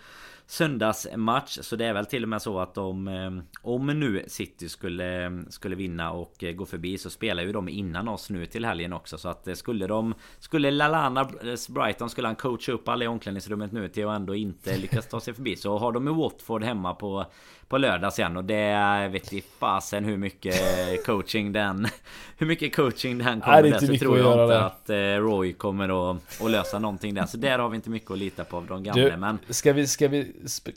söndagsmatch. 0.48 1.58
Så 1.62 1.76
det 1.76 1.86
är 1.86 1.94
väl 1.94 2.06
till 2.06 2.24
och 2.24 2.30
med 2.30 2.42
så 2.42 2.60
att 2.60 2.74
de 2.74 3.08
eh, 3.08 3.32
Om 3.62 3.88
nu 3.88 4.26
City 4.28 4.70
skulle 4.70 5.44
Skulle 5.50 5.76
vinna 5.76 6.12
och 6.12 6.44
eh, 6.44 6.54
gå 6.54 6.66
förbi 6.66 6.98
så 6.98 7.10
spelar 7.10 7.44
ju 7.44 7.52
de 7.52 7.70
innan 7.70 8.08
oss 8.08 8.30
nu 8.30 8.46
till 8.46 8.66
helgen 8.66 8.94
också. 8.94 9.18
Så 9.18 9.30
att 9.30 9.48
eh, 9.48 9.54
skulle 9.54 9.88
de 9.88 10.14
Skulle 10.40 10.72
Lalana 10.72 11.30
Brighton 11.70 12.10
skulle 12.10 12.28
han 12.28 12.36
coacha 12.36 12.72
upp 12.72 12.88
alla 12.88 13.06
i 13.06 13.08
omklädningsrummet 13.08 13.72
nu 13.72 13.90
till 13.90 14.08
att 14.08 14.16
ändå 14.16 14.36
inte 14.36 14.78
lyckas 14.78 15.08
ta 15.08 15.20
sig 15.20 15.34
förbi. 15.34 15.56
Så 15.56 15.78
har 15.78 15.92
de 15.92 16.08
ju 16.08 16.14
Watford 16.14 16.64
hemma 16.64 16.94
på 16.94 17.26
på 17.68 17.78
lördag 17.78 18.14
sen 18.14 18.38
och 18.38 18.46
det 18.46 19.08
vet 19.12 19.34
vi 19.34 19.44
fasen 19.60 20.06
hur 20.06 20.18
mycket 20.18 21.06
coaching 21.06 21.52
den 21.52 21.88
Hur 22.38 22.48
mycket 22.48 22.76
coaching 22.76 23.18
den 23.18 23.42
kommer 23.42 23.64
där 23.64 23.80
så 23.80 23.98
tror 23.98 24.18
jag 24.18 24.32
inte 24.32 24.94
det. 24.94 25.16
att 25.16 25.22
Roy 25.22 25.54
kommer 25.54 26.12
att, 26.12 26.42
att 26.42 26.52
lösa 26.52 26.80
någonting 26.80 27.14
där 27.14 27.26
Så 27.26 27.38
där 27.38 27.60
har 27.60 27.70
vi 27.70 27.76
inte 27.76 27.90
mycket 27.90 28.12
att 28.12 28.18
lita 28.18 28.44
på 28.44 28.58
av 28.58 28.66
de 28.68 28.84
gamla 28.84 29.04
du, 29.04 29.18
men 29.18 29.40
Ska 29.50 29.74
vi, 29.74 29.88
ska 29.88 30.08
vi 30.08 30.32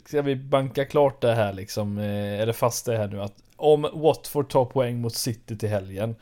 ska 0.05 0.21
vi 0.21 0.35
banka 0.35 0.85
klart 0.85 1.21
det 1.21 1.33
här 1.33 1.53
liksom, 1.53 1.97
eh, 1.97 2.41
eller 2.41 2.53
fast 2.53 2.85
det 2.85 2.97
här 2.97 3.07
nu 3.07 3.21
att 3.21 3.35
om 3.55 3.89
Watford 3.93 4.49
tar 4.49 4.65
poäng 4.65 5.01
mot 5.01 5.15
City 5.15 5.57
till 5.57 5.69
helgen 5.69 6.15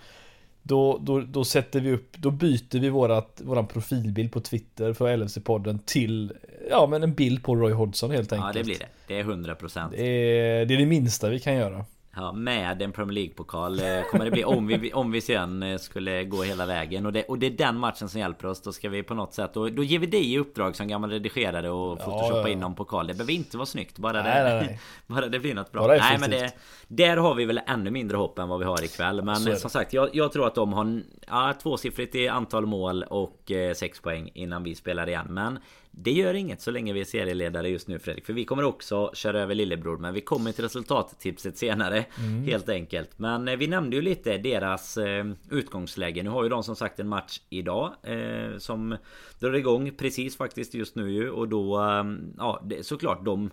då, 0.68 0.98
då, 0.98 1.20
då 1.20 1.46
sätter 1.46 1.80
vi 1.80 1.92
upp, 1.92 2.18
då 2.18 2.32
byter 2.32 2.80
vi 2.80 2.90
vårat, 2.90 3.42
våran 3.44 3.68
profilbild 3.68 4.32
på 4.32 4.40
Twitter 4.40 4.94
för 4.94 5.18
LFC-podden 5.18 5.80
till 5.86 6.34
Ja 6.70 6.88
men 6.88 7.04
en 7.04 7.14
bild 7.14 7.44
på 7.44 7.56
Roy 7.56 7.72
Hodgson 7.72 8.12
helt 8.12 8.34
enkelt 8.34 8.56
Ja 8.56 8.60
det 8.60 8.64
blir 8.64 8.80
det, 8.80 8.88
det 9.08 9.20
är 9.20 9.24
100% 9.24 9.92
Det 9.92 10.04
är 10.04 10.66
det, 10.66 10.74
är 10.74 10.78
det 10.78 10.86
minsta 10.86 11.30
vi 11.30 11.40
kan 11.40 11.56
göra 11.56 11.86
Ja, 12.20 12.32
med 12.32 12.82
en 12.82 12.92
Premier 12.92 13.14
League-pokal 13.14 13.80
eh, 13.80 14.02
kommer 14.12 14.26
det 14.26 14.32
bli 14.32 14.44
om 14.44 14.68
vi, 14.68 14.94
om 14.94 15.12
vi 15.12 15.22
sen 15.22 15.64
eh, 15.64 15.78
skulle 15.78 16.24
gå 16.24 16.44
hela 16.44 16.66
vägen. 16.66 17.06
Och 17.06 17.14
det, 17.14 17.24
och 17.24 17.40
det 17.40 17.46
är 17.46 17.52
den 17.52 17.78
matchen 17.78 18.10
som 18.10 18.20
hjälper 18.20 18.48
oss. 18.48 18.62
Då 18.62 18.72
ska 18.72 18.90
vi 18.90 19.04
på 19.04 19.14
något 19.14 19.34
sätt... 19.34 19.58
Och 19.58 19.72
då 19.72 19.84
ger 19.84 20.00
vi 20.00 20.08
dig 20.08 20.34
i 20.34 20.40
uppdrag 20.40 20.76
som 20.76 20.88
gammal 20.88 21.10
redigerare 21.10 21.70
och 21.70 22.00
photoshoppa 22.00 22.38
ja, 22.38 22.42
ja. 22.42 22.50
in 22.50 22.60
någon 22.60 22.76
pokal. 22.76 23.08
Det 23.08 23.14
behöver 23.14 23.34
inte 23.34 23.58
vara 23.58 23.66
snyggt. 23.66 23.98
Bara, 23.98 24.24
nej, 24.24 24.44
det, 24.44 24.50
nej, 24.50 24.66
nej. 24.68 24.80
bara 25.08 25.28
det 25.28 25.40
blir 25.40 25.54
något 25.54 25.72
bra. 25.72 25.88
Nej 25.88 26.18
men 26.20 26.30
det, 26.30 26.54
där 26.88 27.18
har 27.18 27.36
vi 27.36 27.46
väl 27.46 27.62
ännu 27.68 27.92
mindre 27.92 28.18
hopp 28.18 28.40
än 28.40 28.50
vad 28.50 28.60
vi 28.60 28.66
har 28.66 28.84
ikväll. 28.84 29.22
Men 29.22 29.58
som 29.58 29.70
sagt, 29.70 29.94
jag, 29.94 30.10
jag, 30.14 30.32
tror 30.32 30.48
att 30.48 30.56
de 30.56 30.74
har 30.74 31.02
ja, 31.28 31.54
tvåsiffrigt 31.62 32.16
i 32.16 32.28
antal 32.28 32.66
mål 32.66 33.04
och 33.04 33.52
eh, 33.52 33.74
sex 33.74 34.00
poäng 34.00 34.30
innan 34.34 34.64
vi 34.64 34.76
spelar 34.76 35.10
igen. 35.10 35.28
Men 35.30 35.60
det 36.00 36.12
gör 36.12 36.34
inget 36.34 36.62
så 36.62 36.72
länge 36.72 36.94
vi 36.94 37.02
är 37.02 37.06
serieledare 37.06 37.70
just 37.70 37.88
nu 37.88 38.00
Fredrik. 38.00 38.26
För 38.26 38.34
vi 38.34 38.46
kommer 38.46 38.64
också 38.64 39.12
köra 39.14 39.42
över 39.42 39.56
lillebror. 39.56 39.98
Men 39.98 40.14
vi 40.14 40.22
kommer 40.22 40.52
till 40.52 40.64
resultattipset 40.64 41.58
senare. 41.58 42.06
Mm. 42.20 42.44
Helt 42.44 42.70
enkelt. 42.70 43.20
Men 43.20 43.48
eh, 43.48 43.58
vi 43.58 43.68
nämnde 43.68 43.96
ju 43.96 44.02
lite 44.02 44.38
deras 44.38 44.98
eh, 44.98 45.26
utgångsläge. 45.50 46.24
Nu 46.24 46.30
har 46.30 46.44
ju 46.44 46.50
de 46.50 46.64
som 46.64 46.76
sagt 46.76 47.00
en 47.00 47.08
match 47.08 47.42
idag. 47.50 47.94
Eh, 48.04 48.58
som 48.58 48.98
drar 49.40 49.54
igång 49.54 49.92
precis 49.92 50.38
faktiskt 50.38 50.74
just 50.74 50.96
nu 50.96 51.12
ju. 51.12 51.30
Och 51.30 51.48
då... 51.48 51.82
Eh, 51.82 52.04
ja, 52.38 52.62
det, 52.66 52.86
såklart 52.86 53.26
de 53.26 53.50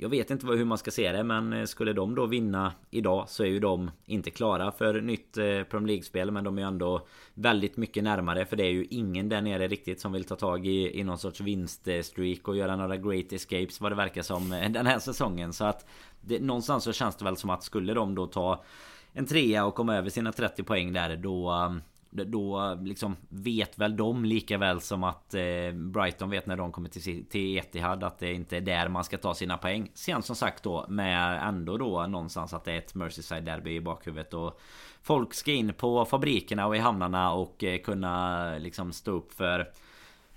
jag 0.00 0.08
vet 0.08 0.30
inte 0.30 0.46
hur 0.46 0.64
man 0.64 0.78
ska 0.78 0.90
se 0.90 1.12
det 1.12 1.24
men 1.24 1.52
eh, 1.52 1.64
skulle 1.64 1.92
de 1.92 2.14
då 2.14 2.26
vinna 2.26 2.72
idag 2.90 3.28
så 3.28 3.42
är 3.42 3.46
ju 3.46 3.60
de 3.60 3.90
inte 4.06 4.30
klara 4.30 4.72
för 4.72 5.00
nytt 5.00 5.36
eh, 5.36 5.62
Premier 5.62 5.86
League-spel 5.86 6.30
men 6.30 6.44
de 6.44 6.58
är 6.58 6.62
ju 6.62 6.68
ändå 6.68 7.06
väldigt 7.34 7.76
mycket 7.76 8.04
närmare 8.04 8.46
för 8.46 8.56
det 8.56 8.64
är 8.64 8.70
ju 8.70 8.84
ingen 8.90 9.28
där 9.28 9.42
nere 9.42 9.68
riktigt 9.68 10.00
som 10.00 10.12
vill 10.12 10.24
ta 10.24 10.36
tag 10.36 10.66
i, 10.66 11.00
i 11.00 11.04
någon 11.04 11.18
sorts 11.18 11.40
vinststreak 11.40 12.48
och 12.48 12.56
göra 12.56 12.76
några 12.76 12.96
great 12.96 13.32
escapes 13.32 13.80
vad 13.80 13.92
det 13.92 13.96
verkar 13.96 14.22
som 14.22 14.52
eh, 14.52 14.70
den 14.70 14.86
här 14.86 14.98
säsongen. 14.98 15.52
Så 15.52 15.64
att 15.64 15.86
det, 16.20 16.40
någonstans 16.40 16.84
så 16.84 16.92
känns 16.92 17.16
det 17.16 17.24
väl 17.24 17.36
som 17.36 17.50
att 17.50 17.62
skulle 17.62 17.94
de 17.94 18.14
då 18.14 18.26
ta 18.26 18.64
en 19.12 19.26
trea 19.26 19.64
och 19.64 19.74
komma 19.74 19.96
över 19.96 20.10
sina 20.10 20.32
30 20.32 20.62
poäng 20.62 20.92
där 20.92 21.16
då 21.16 21.70
då 22.10 22.78
liksom 22.82 23.16
vet 23.28 23.78
väl 23.78 23.96
de 23.96 24.24
lika 24.24 24.58
väl 24.58 24.80
som 24.80 25.04
att 25.04 25.34
eh, 25.34 25.72
Brighton 25.72 26.30
vet 26.30 26.46
när 26.46 26.56
de 26.56 26.72
kommer 26.72 26.88
till, 26.88 27.26
till 27.26 27.58
Etihad 27.58 28.04
att 28.04 28.18
det 28.18 28.32
inte 28.32 28.56
är 28.56 28.60
där 28.60 28.88
man 28.88 29.04
ska 29.04 29.18
ta 29.18 29.34
sina 29.34 29.58
poäng. 29.58 29.90
Sen 29.94 30.22
som 30.22 30.36
sagt 30.36 30.62
då 30.62 30.86
med 30.88 31.48
ändå 31.48 31.76
då 31.76 32.06
någonstans 32.06 32.54
att 32.54 32.64
det 32.64 32.72
är 32.72 32.78
ett 32.78 32.94
Merseyside 32.94 33.44
derby 33.44 33.74
i 33.74 33.80
bakhuvudet 33.80 34.34
och 34.34 34.60
folk 35.02 35.34
ska 35.34 35.52
in 35.52 35.72
på 35.72 36.04
fabrikerna 36.04 36.66
och 36.66 36.76
i 36.76 36.78
hamnarna 36.78 37.32
och 37.32 37.64
eh, 37.64 37.80
kunna 37.80 38.58
liksom 38.58 38.92
stå 38.92 39.10
upp 39.10 39.32
för 39.32 39.70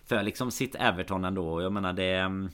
för 0.05 0.23
liksom 0.23 0.51
sitt 0.51 0.75
Everton 0.75 1.25
ändå. 1.25 1.61
Jag 1.61 1.73
menar 1.73 1.93
det 1.93 2.15
mm, 2.15 2.49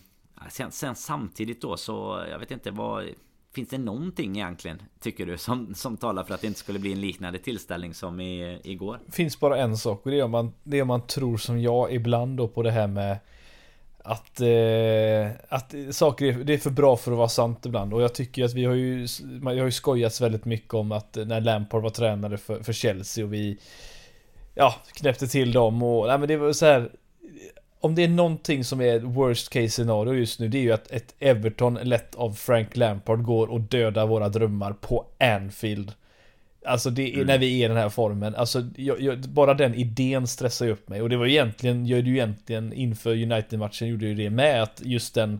Sen, 0.49 0.72
sen 0.72 0.95
samtidigt 0.95 1.61
då 1.61 1.78
så 1.78 2.26
jag 2.30 2.39
vet 2.39 2.51
inte 2.51 2.72
vad 2.72 3.09
Finns 3.58 3.70
det 3.70 3.78
någonting 3.78 4.36
egentligen, 4.36 4.82
tycker 4.99 5.26
du, 5.26 5.38
som, 5.38 5.76
som 5.76 5.97
talar 5.97 6.24
för 6.24 6.34
att 6.34 6.41
det 6.41 6.47
inte 6.47 6.60
skulle 6.60 6.80
bli 6.80 6.91
en 6.91 7.01
liknande 7.01 7.39
tillställning 7.39 7.93
som 7.93 8.20
i, 8.20 8.62
igår? 8.64 8.99
Finns 9.12 9.39
bara 9.39 9.58
en 9.58 9.78
sak 9.78 10.05
och 10.05 10.12
det 10.12 10.20
är 10.20 10.24
om 10.24 10.32
man, 10.32 10.53
det 10.64 10.78
är 10.78 10.82
om 10.82 10.88
man 10.88 11.08
tror 11.08 11.38
som 11.38 11.62
jag 11.62 11.93
ibland 11.93 12.38
då 12.38 12.47
på 12.47 12.64
det 12.64 12.72
här 12.72 12.88
med 12.88 13.18
att, 13.97 14.41
eh, 14.41 15.55
att 15.58 15.95
saker 15.95 16.26
är, 16.26 16.43
det 16.43 16.53
är 16.53 16.58
för 16.58 16.70
bra 16.70 16.97
för 16.97 17.12
att 17.12 17.18
vara 17.18 17.30
sant 17.30 17.66
ibland 17.66 17.93
och 17.93 18.01
jag 18.01 18.14
tycker 18.14 18.45
att 18.45 18.53
vi 18.53 18.66
har 18.66 18.74
ju 18.74 19.08
Jag 19.41 19.45
har 19.45 19.66
ju 19.66 19.72
skojats 19.72 20.22
väldigt 20.22 20.45
mycket 20.45 20.74
om 20.74 20.91
att 20.91 21.16
när 21.16 21.41
Lampard 21.41 21.84
var 21.84 21.89
tränare 21.89 22.38
för, 22.38 22.64
för 22.64 22.74
Chelsea 22.74 23.26
och 23.26 23.34
vi 23.34 23.58
Ja, 24.55 24.76
knäppte 24.93 25.28
till 25.28 25.51
dem 25.51 25.84
och 25.84 26.08
nej 26.08 26.18
men 26.18 26.28
det 26.28 26.38
var 26.38 26.53
så 26.53 26.66
här 26.66 26.91
om 27.80 27.95
det 27.95 28.03
är 28.03 28.07
någonting 28.07 28.63
som 28.63 28.82
är 28.82 28.99
worst 28.99 29.49
case 29.49 29.69
scenario 29.69 30.13
just 30.13 30.39
nu, 30.39 30.47
det 30.47 30.57
är 30.57 30.61
ju 30.61 30.71
att 30.71 30.91
ett 30.91 31.15
Everton 31.19 31.73
lett 31.73 32.15
av 32.15 32.34
Frank 32.34 32.78
Lampard 32.78 33.23
går 33.23 33.47
och 33.47 33.61
dödar 33.61 34.07
våra 34.07 34.30
drömmar 34.30 34.73
på 34.73 35.05
Anfield. 35.19 35.91
Alltså 36.65 36.89
det 36.89 37.09
är 37.09 37.13
mm. 37.13 37.28
när 37.28 37.38
vi 37.38 37.61
är 37.61 37.65
i 37.65 37.67
den 37.67 37.78
här 37.78 37.89
formen. 37.89 38.36
Alltså 38.36 38.65
jag, 38.75 39.01
jag, 39.01 39.19
bara 39.19 39.53
den 39.53 39.75
idén 39.75 40.28
stressar 40.28 40.65
ju 40.65 40.71
upp 40.71 40.89
mig. 40.89 41.01
Och 41.01 41.09
det 41.09 41.17
var 41.17 41.25
egentligen, 41.25 41.86
gör 41.86 42.01
det 42.01 42.09
ju 42.09 42.15
egentligen 42.15 42.73
inför 42.73 43.11
United-matchen 43.11 43.88
gjorde 43.88 44.05
ju 44.05 44.15
det 44.15 44.30
med 44.30 44.63
att 44.63 44.82
just 44.84 45.13
den 45.13 45.39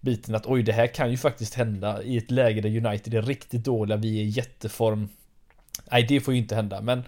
biten 0.00 0.34
att 0.34 0.46
oj 0.46 0.62
det 0.62 0.72
här 0.72 0.86
kan 0.86 1.10
ju 1.10 1.16
faktiskt 1.16 1.54
hända 1.54 2.02
i 2.02 2.16
ett 2.16 2.30
läge 2.30 2.60
där 2.60 2.86
United 2.86 3.14
är 3.14 3.22
riktigt 3.22 3.64
dåliga, 3.64 3.96
vi 3.96 4.20
är 4.20 4.24
i 4.24 4.28
jätteform. 4.28 5.08
Nej 5.90 6.06
det 6.08 6.20
får 6.20 6.34
ju 6.34 6.40
inte 6.40 6.54
hända 6.54 6.80
men 6.80 7.02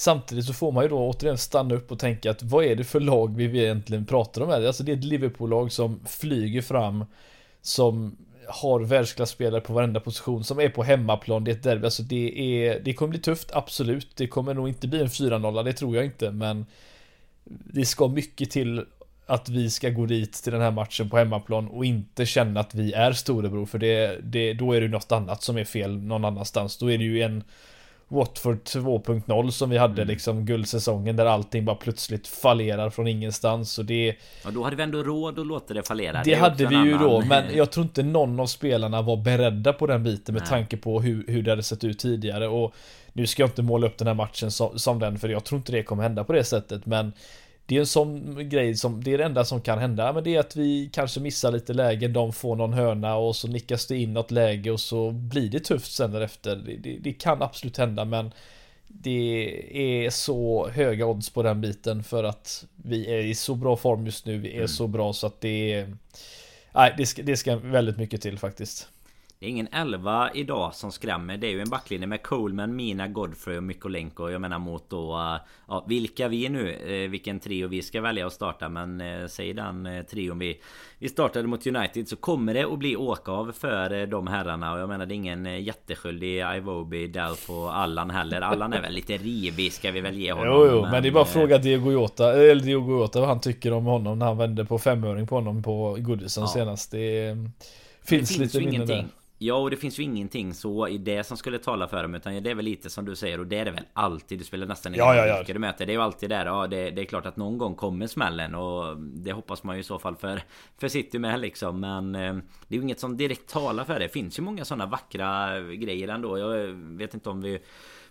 Samtidigt 0.00 0.44
så 0.44 0.52
får 0.52 0.72
man 0.72 0.84
ju 0.84 0.88
då 0.88 0.98
återigen 0.98 1.38
stanna 1.38 1.74
upp 1.74 1.92
och 1.92 1.98
tänka 1.98 2.30
att 2.30 2.42
vad 2.42 2.64
är 2.64 2.76
det 2.76 2.84
för 2.84 3.00
lag 3.00 3.36
vi 3.36 3.62
egentligen 3.62 4.06
pratar 4.06 4.40
om 4.40 4.48
här? 4.48 4.66
Alltså 4.66 4.82
det 4.82 4.92
är 4.92 4.96
ett 4.96 5.04
Liverpool-lag 5.04 5.72
som 5.72 6.00
flyger 6.06 6.62
fram 6.62 7.04
Som 7.62 8.16
har 8.48 8.80
världsklasspelare 8.80 9.60
på 9.60 9.72
varenda 9.72 10.00
position 10.00 10.44
som 10.44 10.60
är 10.60 10.68
på 10.68 10.82
hemmaplan, 10.82 11.44
det 11.44 11.50
är 11.50 11.54
ett 11.54 11.62
derby, 11.62 11.84
alltså 11.84 12.02
det 12.02 12.38
är 12.38 12.80
Det 12.80 12.94
kommer 12.94 13.10
bli 13.10 13.18
tufft, 13.18 13.50
absolut 13.52 14.16
Det 14.16 14.26
kommer 14.26 14.54
nog 14.54 14.68
inte 14.68 14.88
bli 14.88 15.00
en 15.00 15.08
4-0, 15.08 15.64
det 15.64 15.72
tror 15.72 15.96
jag 15.96 16.04
inte 16.04 16.30
men 16.30 16.66
Det 17.44 17.84
ska 17.84 18.08
mycket 18.08 18.50
till 18.50 18.84
att 19.26 19.48
vi 19.48 19.70
ska 19.70 19.90
gå 19.90 20.06
dit 20.06 20.32
till 20.32 20.52
den 20.52 20.62
här 20.62 20.70
matchen 20.70 21.10
på 21.10 21.16
hemmaplan 21.16 21.68
och 21.68 21.84
inte 21.84 22.26
känna 22.26 22.60
att 22.60 22.74
vi 22.74 22.92
är 22.92 23.12
storebror 23.12 23.66
för 23.66 23.78
det, 23.78 24.20
det 24.22 24.54
då 24.54 24.72
är 24.72 24.80
det 24.80 24.88
något 24.88 25.12
annat 25.12 25.42
som 25.42 25.58
är 25.58 25.64
fel 25.64 25.96
någon 25.96 26.24
annanstans. 26.24 26.78
Då 26.78 26.90
är 26.90 26.98
det 26.98 27.04
ju 27.04 27.22
en 27.22 27.44
Watford 28.12 28.58
2.0 28.64 29.50
som 29.50 29.70
vi 29.70 29.78
hade 29.78 30.02
mm. 30.02 30.08
liksom 30.08 30.44
guldsäsongen 30.44 31.16
där 31.16 31.26
allting 31.26 31.64
bara 31.64 31.76
plötsligt 31.76 32.28
fallerar 32.28 32.90
från 32.90 33.06
ingenstans 33.06 33.78
och 33.78 33.84
det 33.84 34.16
Ja 34.44 34.50
då 34.50 34.64
hade 34.64 34.76
vi 34.76 34.82
ändå 34.82 35.02
råd 35.02 35.38
att 35.38 35.46
låta 35.46 35.74
det 35.74 35.82
fallera 35.82 36.22
Det, 36.24 36.30
det 36.30 36.36
hade 36.36 36.66
vi 36.66 36.74
ju 36.74 36.94
annan... 36.94 37.08
då 37.08 37.20
men 37.20 37.44
jag 37.54 37.70
tror 37.70 37.84
inte 37.86 38.02
någon 38.02 38.40
av 38.40 38.46
spelarna 38.46 39.02
var 39.02 39.16
beredda 39.16 39.72
på 39.72 39.86
den 39.86 40.02
biten 40.02 40.34
med 40.34 40.42
Nej. 40.42 40.48
tanke 40.48 40.76
på 40.76 41.00
hur, 41.00 41.24
hur 41.28 41.42
det 41.42 41.50
hade 41.50 41.62
sett 41.62 41.84
ut 41.84 41.98
tidigare 41.98 42.48
och 42.48 42.74
Nu 43.12 43.26
ska 43.26 43.42
jag 43.42 43.50
inte 43.50 43.62
måla 43.62 43.86
upp 43.86 43.98
den 43.98 44.06
här 44.06 44.14
matchen 44.14 44.50
som, 44.50 44.78
som 44.78 44.98
den 44.98 45.18
för 45.18 45.28
jag 45.28 45.44
tror 45.44 45.58
inte 45.58 45.72
det 45.72 45.82
kommer 45.82 46.02
hända 46.02 46.24
på 46.24 46.32
det 46.32 46.44
sättet 46.44 46.86
men 46.86 47.12
det 47.70 47.76
är 47.76 47.80
en 47.80 47.86
sån 47.86 48.48
grej 48.48 48.76
som, 48.76 49.04
det 49.04 49.14
är 49.14 49.18
det 49.18 49.24
enda 49.24 49.44
som 49.44 49.60
kan 49.60 49.78
hända, 49.78 50.12
men 50.12 50.24
det 50.24 50.34
är 50.34 50.40
att 50.40 50.56
vi 50.56 50.90
kanske 50.92 51.20
missar 51.20 51.52
lite 51.52 51.72
lägen, 51.72 52.12
de 52.12 52.32
får 52.32 52.56
någon 52.56 52.72
hörna 52.72 53.16
och 53.16 53.36
så 53.36 53.48
nickas 53.48 53.86
det 53.86 53.96
in 53.96 54.14
något 54.14 54.30
läge 54.30 54.70
och 54.70 54.80
så 54.80 55.10
blir 55.10 55.50
det 55.50 55.60
tufft 55.60 55.92
sen 55.92 56.12
därefter. 56.12 56.56
Det, 56.56 56.76
det, 56.76 56.98
det 57.00 57.12
kan 57.12 57.42
absolut 57.42 57.76
hända, 57.76 58.04
men 58.04 58.32
det 58.86 60.04
är 60.04 60.10
så 60.10 60.68
höga 60.68 61.06
odds 61.06 61.30
på 61.30 61.42
den 61.42 61.60
biten 61.60 62.02
för 62.02 62.24
att 62.24 62.64
vi 62.76 63.06
är 63.06 63.18
i 63.18 63.34
så 63.34 63.54
bra 63.54 63.76
form 63.76 64.06
just 64.06 64.26
nu, 64.26 64.38
vi 64.38 64.50
är 64.50 64.56
mm. 64.56 64.68
så 64.68 64.86
bra 64.86 65.12
så 65.12 65.26
att 65.26 65.40
det 65.40 65.72
är... 65.72 65.96
Nej, 66.74 66.94
det 66.96 67.06
ska, 67.06 67.22
det 67.22 67.36
ska 67.36 67.56
väldigt 67.56 67.96
mycket 67.96 68.20
till 68.22 68.38
faktiskt. 68.38 68.88
Det 69.40 69.46
är 69.46 69.50
ingen 69.50 69.68
elva 69.72 70.30
idag 70.34 70.74
som 70.74 70.92
skrämmer. 70.92 71.36
Det 71.36 71.46
är 71.46 71.50
ju 71.50 71.60
en 71.60 71.70
backlinje 71.70 72.06
med 72.06 72.22
Coleman, 72.22 72.76
Mina, 72.76 73.08
Godfrey 73.08 73.56
och 73.56 73.62
Mykolenko. 73.62 74.30
Jag 74.30 74.40
menar 74.40 74.58
mot 74.58 74.90
då... 74.90 75.12
Uh, 75.12 75.36
ja, 75.68 75.84
vilka 75.88 76.28
vi 76.28 76.48
nu. 76.48 76.76
Uh, 76.88 77.10
vilken 77.10 77.40
trio 77.40 77.68
vi 77.68 77.82
ska 77.82 78.00
välja 78.00 78.26
att 78.26 78.32
starta. 78.32 78.68
Men 78.68 79.00
uh, 79.00 79.26
säg 79.26 79.52
den 79.52 79.88
trion 80.10 80.38
vi, 80.38 80.60
vi 80.98 81.08
startade 81.08 81.48
mot 81.48 81.66
United. 81.66 82.08
Så 82.08 82.16
kommer 82.16 82.54
det 82.54 82.64
att 82.64 82.78
bli 82.78 82.96
åkav 82.96 83.52
för 83.52 83.92
uh, 83.92 84.08
de 84.08 84.26
herrarna. 84.26 84.72
Och 84.72 84.78
jag 84.80 84.88
menar 84.88 85.06
det 85.06 85.14
är 85.14 85.16
ingen 85.16 85.46
uh, 85.46 85.60
jätteskyldig 85.60 86.44
Ivobi, 86.56 87.06
Delf 87.06 87.50
och 87.50 87.76
Allan 87.76 88.10
heller. 88.10 88.40
Allan 88.40 88.72
är 88.72 88.80
väl 88.80 88.92
lite 88.92 89.16
rivig 89.16 89.72
ska 89.72 89.90
vi 89.90 90.00
väl 90.00 90.14
ge 90.14 90.32
honom. 90.32 90.54
Jo, 90.54 90.66
jo, 90.70 90.82
men, 90.82 90.90
men 90.90 91.02
det 91.02 91.08
är 91.08 91.12
bara 91.12 91.24
att 91.24 91.30
fråga 91.30 91.58
Diego 91.58 91.92
Jota. 91.92 92.32
Eller 92.32 92.62
Diego 92.62 93.00
Jota 93.00 93.20
vad 93.20 93.28
han 93.28 93.40
tycker 93.40 93.72
om 93.72 93.84
honom 93.84 94.18
när 94.18 94.26
han 94.26 94.38
vände 94.38 94.64
på 94.64 94.78
femöring 94.78 95.26
på 95.26 95.34
honom 95.34 95.62
på 95.62 95.96
Goodison 95.98 96.44
ja. 96.44 96.48
senast. 96.48 96.90
Det 96.90 97.36
finns, 98.02 98.28
det 98.28 98.36
finns 98.36 98.54
lite 98.54 98.70
minne 98.70 98.84
där. 98.84 99.06
Ja 99.42 99.54
och 99.54 99.70
det 99.70 99.76
finns 99.76 99.98
ju 99.98 100.02
ingenting 100.02 100.54
så 100.54 100.88
i 100.88 100.98
det 100.98 101.24
som 101.24 101.36
skulle 101.36 101.58
tala 101.58 101.88
för 101.88 102.02
dem 102.02 102.14
Utan 102.14 102.42
det 102.42 102.50
är 102.50 102.54
väl 102.54 102.64
lite 102.64 102.90
som 102.90 103.04
du 103.04 103.16
säger 103.16 103.40
och 103.40 103.46
det 103.46 103.58
är 103.58 103.64
det 103.64 103.70
väl 103.70 103.84
alltid. 103.92 104.38
Du 104.38 104.44
spelar 104.44 104.66
nästan 104.66 104.94
ingen 104.94 105.06
ja, 105.06 105.14
ja, 105.14 105.26
ja. 105.26 105.52
du 105.52 105.58
möter. 105.58 105.86
Det 105.86 105.92
är 105.92 105.94
ju 105.94 106.02
alltid 106.02 106.30
där. 106.30 106.46
Ja 106.46 106.66
det, 106.66 106.90
det, 106.90 107.00
är 107.00 107.04
klart 107.04 107.26
att 107.26 107.36
någon 107.36 107.58
gång 107.58 107.74
kommer 107.74 108.06
smällen 108.06 108.54
Och 108.54 108.96
det 108.96 109.32
hoppas 109.32 109.62
man 109.62 109.76
ju 109.76 109.80
i 109.80 109.84
så 109.84 109.98
fall 109.98 110.16
för 110.16 110.42
För 110.78 110.88
City 110.88 111.18
med 111.18 111.40
liksom. 111.40 111.80
Men 111.80 112.14
eh, 112.14 112.34
Det 112.68 112.74
är 112.74 112.76
ju 112.76 112.82
inget 112.82 113.00
som 113.00 113.16
direkt 113.16 113.50
talar 113.50 113.84
för 113.84 113.92
det. 113.92 113.98
Det 113.98 114.08
finns 114.08 114.38
ju 114.38 114.42
många 114.42 114.64
sådana 114.64 114.86
vackra 114.86 115.60
grejer 115.60 116.08
ändå. 116.08 116.38
Jag 116.38 116.66
vet 116.74 117.14
inte 117.14 117.30
om 117.30 117.40
vi 117.40 117.60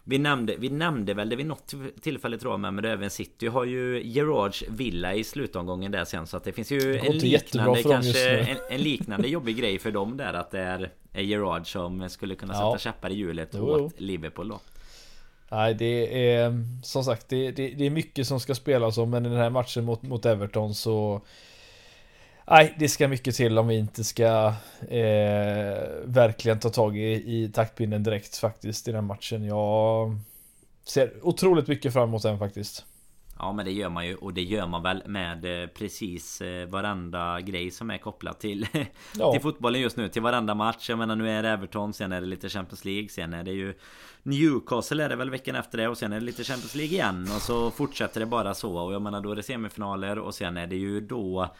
vi 0.03 0.17
nämnde, 0.17 0.55
vi 0.57 0.69
nämnde 0.69 1.13
väl 1.13 1.29
det 1.29 1.35
vid 1.35 1.45
något 1.45 1.73
tillfälle 2.01 2.37
tror 2.37 2.53
jag 2.53 2.59
med, 2.59 2.73
men 2.73 2.85
även 2.85 3.09
City 3.09 3.47
har 3.47 3.65
ju 3.65 4.03
Gerards 4.03 4.63
Villa 4.69 5.13
i 5.13 5.23
slutomgången 5.23 5.91
där 5.91 6.05
sen 6.05 6.27
så 6.27 6.37
att 6.37 6.43
det 6.43 6.51
finns 6.53 6.71
ju 6.71 6.97
en 6.97 7.17
liknande 7.17 7.83
kanske 7.83 8.29
en, 8.29 8.57
en, 8.69 8.81
liknande 8.81 9.27
jobbig 9.27 9.57
grej 9.57 9.79
för 9.79 9.91
dem 9.91 10.17
där 10.17 10.33
att 10.33 10.51
det 10.51 10.59
är, 10.59 10.91
är 11.13 11.21
Gerard 11.21 11.71
som 11.71 12.09
skulle 12.09 12.35
kunna 12.35 12.53
sätta 12.53 12.65
ja. 12.65 12.77
käppar 12.77 13.09
i 13.09 13.13
hjulet 13.13 13.49
jo, 13.53 13.69
åt. 13.69 13.99
Liverpool 13.99 14.49
då. 14.49 14.59
Nej 15.51 15.73
det 15.73 16.33
är 16.33 16.65
som 16.83 17.03
sagt 17.03 17.29
det, 17.29 17.51
det, 17.51 17.69
det, 17.69 17.85
är 17.85 17.89
mycket 17.89 18.27
som 18.27 18.39
ska 18.39 18.55
spelas 18.55 18.97
om 18.97 19.09
men 19.09 19.25
i 19.25 19.29
den 19.29 19.37
här 19.37 19.49
matchen 19.49 19.85
mot, 19.85 20.01
mot 20.01 20.25
Everton 20.25 20.73
så 20.73 21.21
Nej, 22.51 22.75
det 22.79 22.89
ska 22.89 23.07
mycket 23.07 23.35
till 23.35 23.57
om 23.57 23.67
vi 23.67 23.77
inte 23.77 24.03
ska 24.03 24.53
eh, 24.81 25.83
verkligen 26.03 26.59
ta 26.59 26.69
tag 26.69 26.97
i, 26.97 27.11
i 27.11 27.51
taktpinnen 27.53 28.03
direkt 28.03 28.37
faktiskt 28.37 28.87
i 28.87 28.91
den 28.91 29.05
matchen. 29.05 29.43
Jag 29.43 30.17
ser 30.83 31.13
otroligt 31.21 31.67
mycket 31.67 31.93
fram 31.93 32.09
emot 32.09 32.23
den 32.23 32.39
faktiskt. 32.39 32.85
Ja 33.39 33.53
men 33.53 33.65
det 33.65 33.71
gör 33.71 33.89
man 33.89 34.07
ju. 34.07 34.15
Och 34.15 34.33
det 34.33 34.43
gör 34.43 34.67
man 34.67 34.83
väl 34.83 35.03
med 35.05 35.63
eh, 35.63 35.67
precis 35.67 36.41
eh, 36.41 36.67
varenda 36.67 37.41
grej 37.41 37.71
som 37.71 37.89
är 37.89 37.97
kopplat 37.97 38.39
till 38.39 38.67
ja. 39.17 39.31
Till 39.31 39.41
fotbollen 39.41 39.81
just 39.81 39.97
nu. 39.97 40.09
Till 40.09 40.21
varenda 40.21 40.55
match. 40.55 40.89
Jag 40.89 40.99
menar 40.99 41.15
nu 41.15 41.29
är 41.29 41.43
det 41.43 41.49
Everton 41.49 41.93
Sen 41.93 42.11
är 42.11 42.21
det 42.21 42.27
lite 42.27 42.49
Champions 42.49 42.85
League 42.85 43.09
Sen 43.09 43.33
är 43.33 43.43
det 43.43 43.51
ju 43.51 43.73
Newcastle 44.23 45.03
är 45.03 45.09
det 45.09 45.15
väl 45.15 45.29
veckan 45.29 45.55
efter 45.55 45.77
det 45.77 45.87
och 45.87 45.97
sen 45.97 46.13
är 46.13 46.19
det 46.19 46.25
lite 46.25 46.43
Champions 46.43 46.75
League 46.75 46.93
igen. 46.93 47.27
Och 47.35 47.41
så 47.41 47.71
fortsätter 47.71 48.19
det 48.19 48.25
bara 48.25 48.53
så. 48.53 48.77
Och 48.77 48.93
jag 48.93 49.01
menar 49.01 49.21
då 49.21 49.31
är 49.31 49.35
det 49.35 49.43
semifinaler 49.43 50.19
och 50.19 50.35
sen 50.35 50.57
är 50.57 50.67
det 50.67 50.75
ju 50.75 51.01
då 51.01 51.19
då 51.19 51.55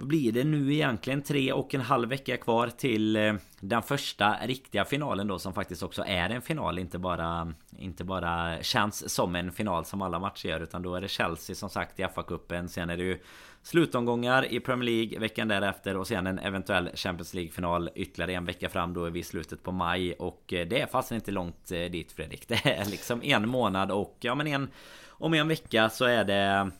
blir 0.00 0.32
det 0.32 0.44
nu 0.44 0.74
egentligen? 0.74 1.22
Tre 1.22 1.52
och 1.52 1.74
en 1.74 1.80
halv 1.80 2.08
vecka 2.08 2.36
kvar 2.36 2.66
till 2.68 3.16
eh, 3.16 3.34
den 3.60 3.82
första 3.82 4.36
riktiga 4.46 4.84
finalen 4.84 5.26
då 5.26 5.38
som 5.38 5.54
faktiskt 5.54 5.82
också 5.82 6.04
är 6.06 6.30
en 6.30 6.42
final 6.42 6.78
inte 6.78 6.98
bara 6.98 7.52
Inte 7.78 8.04
bara 8.04 8.62
känns 8.62 9.14
som 9.14 9.36
en 9.36 9.52
final 9.52 9.84
som 9.84 10.02
alla 10.02 10.18
matcher 10.18 10.48
gör 10.48 10.60
utan 10.60 10.82
då 10.82 10.94
är 10.94 11.00
det 11.00 11.08
Chelsea 11.08 11.56
som 11.56 11.70
sagt 11.70 12.00
i 12.00 12.02
FA-cupen. 12.02 12.66
Sen 12.66 12.90
är 12.90 12.96
det 12.96 13.04
ju 13.04 13.18
Slutomgångar 13.62 14.52
i 14.52 14.60
Premier 14.60 14.90
League 14.90 15.18
veckan 15.18 15.48
därefter 15.48 15.96
och 15.96 16.06
sen 16.06 16.26
en 16.26 16.38
eventuell 16.38 16.90
Champions 16.94 17.34
League-final 17.34 17.90
ytterligare 17.94 18.32
en 18.32 18.44
vecka 18.44 18.68
fram 18.68 18.94
då 18.94 19.04
är 19.04 19.10
vi 19.10 19.20
i 19.20 19.22
slutet 19.22 19.62
på 19.62 19.72
maj. 19.72 20.12
Och 20.12 20.52
eh, 20.52 20.68
det 20.68 20.80
är 20.80 20.86
fast 20.86 21.12
inte 21.12 21.30
långt 21.30 21.72
eh, 21.72 21.84
dit 21.84 22.12
Fredrik. 22.12 22.48
Det 22.48 22.66
är 22.66 22.84
liksom 22.84 23.22
en 23.22 23.48
månad 23.48 23.90
och 23.90 24.16
ja 24.20 24.34
men 24.34 24.46
en 24.46 24.68
Om 25.08 25.34
en 25.34 25.48
vecka 25.48 25.88
så 25.88 26.04
är 26.04 26.24
det 26.24 26.70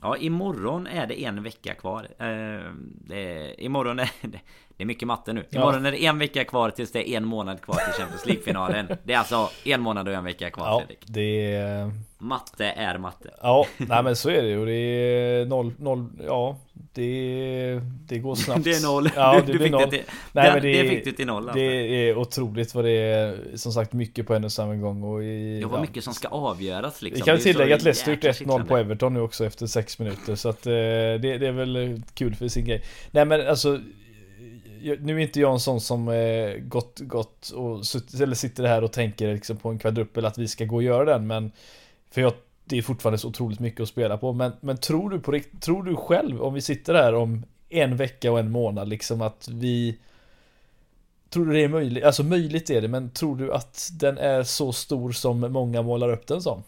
Ja, 0.00 0.16
imorgon 0.16 0.86
är 0.86 1.06
det 1.06 1.24
en 1.24 1.42
vecka 1.42 1.74
kvar. 1.74 2.08
Eh, 2.18 2.72
det, 3.06 3.54
imorgon 3.58 3.98
är 3.98 4.10
det, 4.20 4.40
det 4.76 4.82
är 4.82 4.86
mycket 4.86 5.08
matte 5.08 5.32
nu. 5.32 5.44
Imorgon 5.50 5.82
ja. 5.82 5.88
är 5.88 5.92
det 5.92 6.06
en 6.06 6.18
vecka 6.18 6.44
kvar 6.44 6.70
tills 6.70 6.92
det 6.92 7.10
är 7.10 7.16
en 7.16 7.24
månad 7.24 7.60
kvar 7.60 7.74
till 7.74 7.92
Champions 7.92 8.26
League-finalen. 8.26 8.86
Det 9.04 9.12
är 9.12 9.18
alltså 9.18 9.50
en 9.64 9.80
månad 9.80 10.08
och 10.08 10.14
en 10.14 10.24
vecka 10.24 10.50
kvar 10.50 10.66
ja, 10.66 10.78
Fredrik. 10.78 10.98
Det 11.06 11.52
är... 11.52 11.90
Matte 12.18 12.66
är 12.66 12.98
matte. 12.98 13.30
Ja, 13.42 13.66
nej 13.76 14.02
men 14.02 14.16
så 14.16 14.30
är 14.30 14.42
det 14.42 14.48
ju. 14.48 14.66
Det 14.66 14.72
är 14.72 15.46
noll, 15.46 15.72
noll, 15.78 16.08
ja. 16.26 16.58
Det, 16.92 17.80
det 18.08 18.18
går 18.18 18.34
snabbt. 18.34 18.64
Det 18.64 18.70
är 18.70 18.82
noll. 18.82 19.10
Ja, 19.16 19.42
det 19.46 19.52
du 19.52 19.58
fick 19.58 19.72
noll. 19.72 19.82
Det, 19.82 19.90
till, 19.90 20.02
nej, 20.32 20.52
men 20.52 20.62
det, 20.62 20.82
det 20.82 20.88
fick 20.88 21.04
du 21.04 21.12
till 21.12 21.26
noll. 21.26 21.42
Alltså. 21.42 21.58
Det 21.58 22.08
är 22.08 22.18
otroligt 22.18 22.74
vad 22.74 22.84
det 22.84 22.90
är, 22.90 23.38
som 23.54 23.72
sagt, 23.72 23.92
mycket 23.92 24.26
på 24.26 24.34
en 24.34 24.44
och 24.44 24.52
samma 24.52 24.74
gång. 24.74 25.02
Och 25.02 25.24
i, 25.24 25.60
det 25.60 25.66
var 25.66 25.78
ja. 25.78 25.80
mycket 25.82 26.04
som 26.04 26.14
ska 26.14 26.28
avgöras 26.28 27.02
liksom. 27.02 27.24
Vi 27.24 27.30
kan 27.30 27.38
tillägga 27.38 27.74
att 27.74 27.82
Leicester 27.82 28.12
gjort 28.12 28.24
1-0 28.24 28.66
på 28.66 28.76
Everton 28.76 29.14
nu 29.14 29.20
också 29.20 29.44
efter 29.44 29.66
6 29.66 29.98
minuter. 29.98 30.34
Så 30.34 30.48
att 30.48 30.66
eh, 30.66 30.72
det, 30.72 31.18
det 31.18 31.46
är 31.46 31.52
väl 31.52 32.02
kul 32.14 32.34
för 32.34 32.48
sin 32.48 32.64
grej. 32.64 32.82
Nej 33.10 33.24
men 33.24 33.48
alltså 33.48 33.80
nu 34.94 35.16
är 35.16 35.18
inte 35.18 35.40
jag 35.40 35.52
en 35.52 35.60
sån 35.60 35.80
som 35.80 36.08
eh, 36.08 36.54
gått, 36.58 37.00
gått 37.00 37.50
och 37.50 37.84
eller 38.22 38.34
sitter 38.34 38.64
här 38.64 38.84
och 38.84 38.92
tänker 38.92 39.34
liksom 39.34 39.56
på 39.56 39.68
en 39.68 39.78
kvadruppel 39.78 40.24
att 40.24 40.38
vi 40.38 40.48
ska 40.48 40.64
gå 40.64 40.76
och 40.76 40.82
göra 40.82 41.04
den 41.04 41.26
men 41.26 41.52
För 42.10 42.20
jag 42.20 42.32
Det 42.64 42.78
är 42.78 42.82
fortfarande 42.82 43.18
så 43.18 43.28
otroligt 43.28 43.60
mycket 43.60 43.80
att 43.80 43.88
spela 43.88 44.18
på 44.18 44.32
men, 44.32 44.52
men 44.60 44.76
tror 44.76 45.10
du 45.10 45.20
på 45.20 45.40
Tror 45.60 45.82
du 45.82 45.96
själv 45.96 46.42
om 46.42 46.54
vi 46.54 46.60
sitter 46.60 46.94
här 46.94 47.14
om 47.14 47.44
en 47.68 47.96
vecka 47.96 48.32
och 48.32 48.38
en 48.38 48.50
månad 48.50 48.88
liksom 48.88 49.22
att 49.22 49.48
vi 49.48 49.98
Tror 51.30 51.46
du 51.46 51.52
det 51.52 51.64
är 51.64 51.68
möjligt? 51.68 52.04
Alltså 52.04 52.22
möjligt 52.22 52.70
är 52.70 52.82
det 52.82 52.88
men 52.88 53.10
tror 53.10 53.36
du 53.36 53.52
att 53.52 53.90
den 53.92 54.18
är 54.18 54.42
så 54.42 54.72
stor 54.72 55.12
som 55.12 55.40
många 55.40 55.82
målar 55.82 56.12
upp 56.12 56.26
den 56.26 56.42
som? 56.42 56.62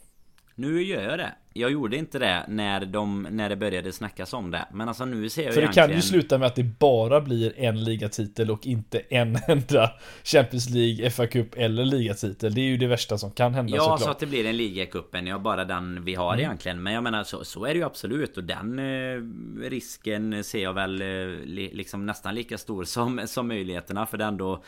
Nu 0.59 0.83
gör 0.83 1.03
jag 1.03 1.19
det. 1.19 1.35
Jag 1.53 1.71
gjorde 1.71 1.97
inte 1.97 2.19
det 2.19 2.45
när, 2.49 2.87
de, 2.87 3.29
när 3.31 3.49
det 3.49 3.57
började 3.57 3.93
snackas 3.93 4.33
om 4.33 4.51
det. 4.51 4.67
Men 4.73 4.89
alltså 4.89 5.05
nu 5.05 5.29
ser 5.29 5.43
jag 5.43 5.55
För 5.55 5.61
det 5.61 5.65
egentligen... 5.65 5.89
kan 5.89 5.97
ju 5.97 6.03
sluta 6.03 6.39
med 6.39 6.47
att 6.47 6.55
det 6.55 6.65
bara 6.65 7.21
blir 7.21 7.59
en 7.59 7.85
ligatitel 7.85 8.51
och 8.51 8.67
inte 8.67 8.99
en 8.99 9.39
enda 9.47 9.91
Champions 10.25 10.71
League, 10.71 11.11
FA 11.11 11.27
Cup 11.27 11.55
eller 11.57 11.85
ligatitel. 11.85 12.55
Det 12.55 12.61
är 12.61 12.65
ju 12.65 12.77
det 12.77 12.87
värsta 12.87 13.19
som 13.19 13.31
kan 13.31 13.55
hända 13.55 13.77
Ja, 13.77 13.83
såklart. 13.83 14.01
så 14.01 14.11
att 14.11 14.19
det 14.19 14.27
blir 14.27 14.47
en 14.47 14.57
ligacupen. 14.57 15.27
Ja, 15.27 15.39
bara 15.39 15.65
den 15.65 16.05
vi 16.05 16.15
har 16.15 16.33
mm. 16.33 16.45
egentligen. 16.45 16.83
Men 16.83 16.93
jag 16.93 17.03
menar 17.03 17.25
så, 17.25 17.45
så 17.45 17.65
är 17.65 17.69
det 17.69 17.79
ju 17.79 17.85
absolut. 17.85 18.37
Och 18.37 18.45
den 18.45 18.79
eh, 18.79 19.23
risken 19.69 20.45
ser 20.45 20.63
jag 20.63 20.73
väl 20.73 21.01
eh, 21.03 21.07
li, 21.45 21.71
liksom 21.75 22.07
nästan 22.07 22.35
lika 22.35 22.59
stor 22.59 22.85
som, 22.85 23.21
som 23.27 23.49
möjligheterna. 23.49 24.07
För 24.07 24.19
det 24.19 24.25
är 24.25 24.29
ändå 24.29 24.63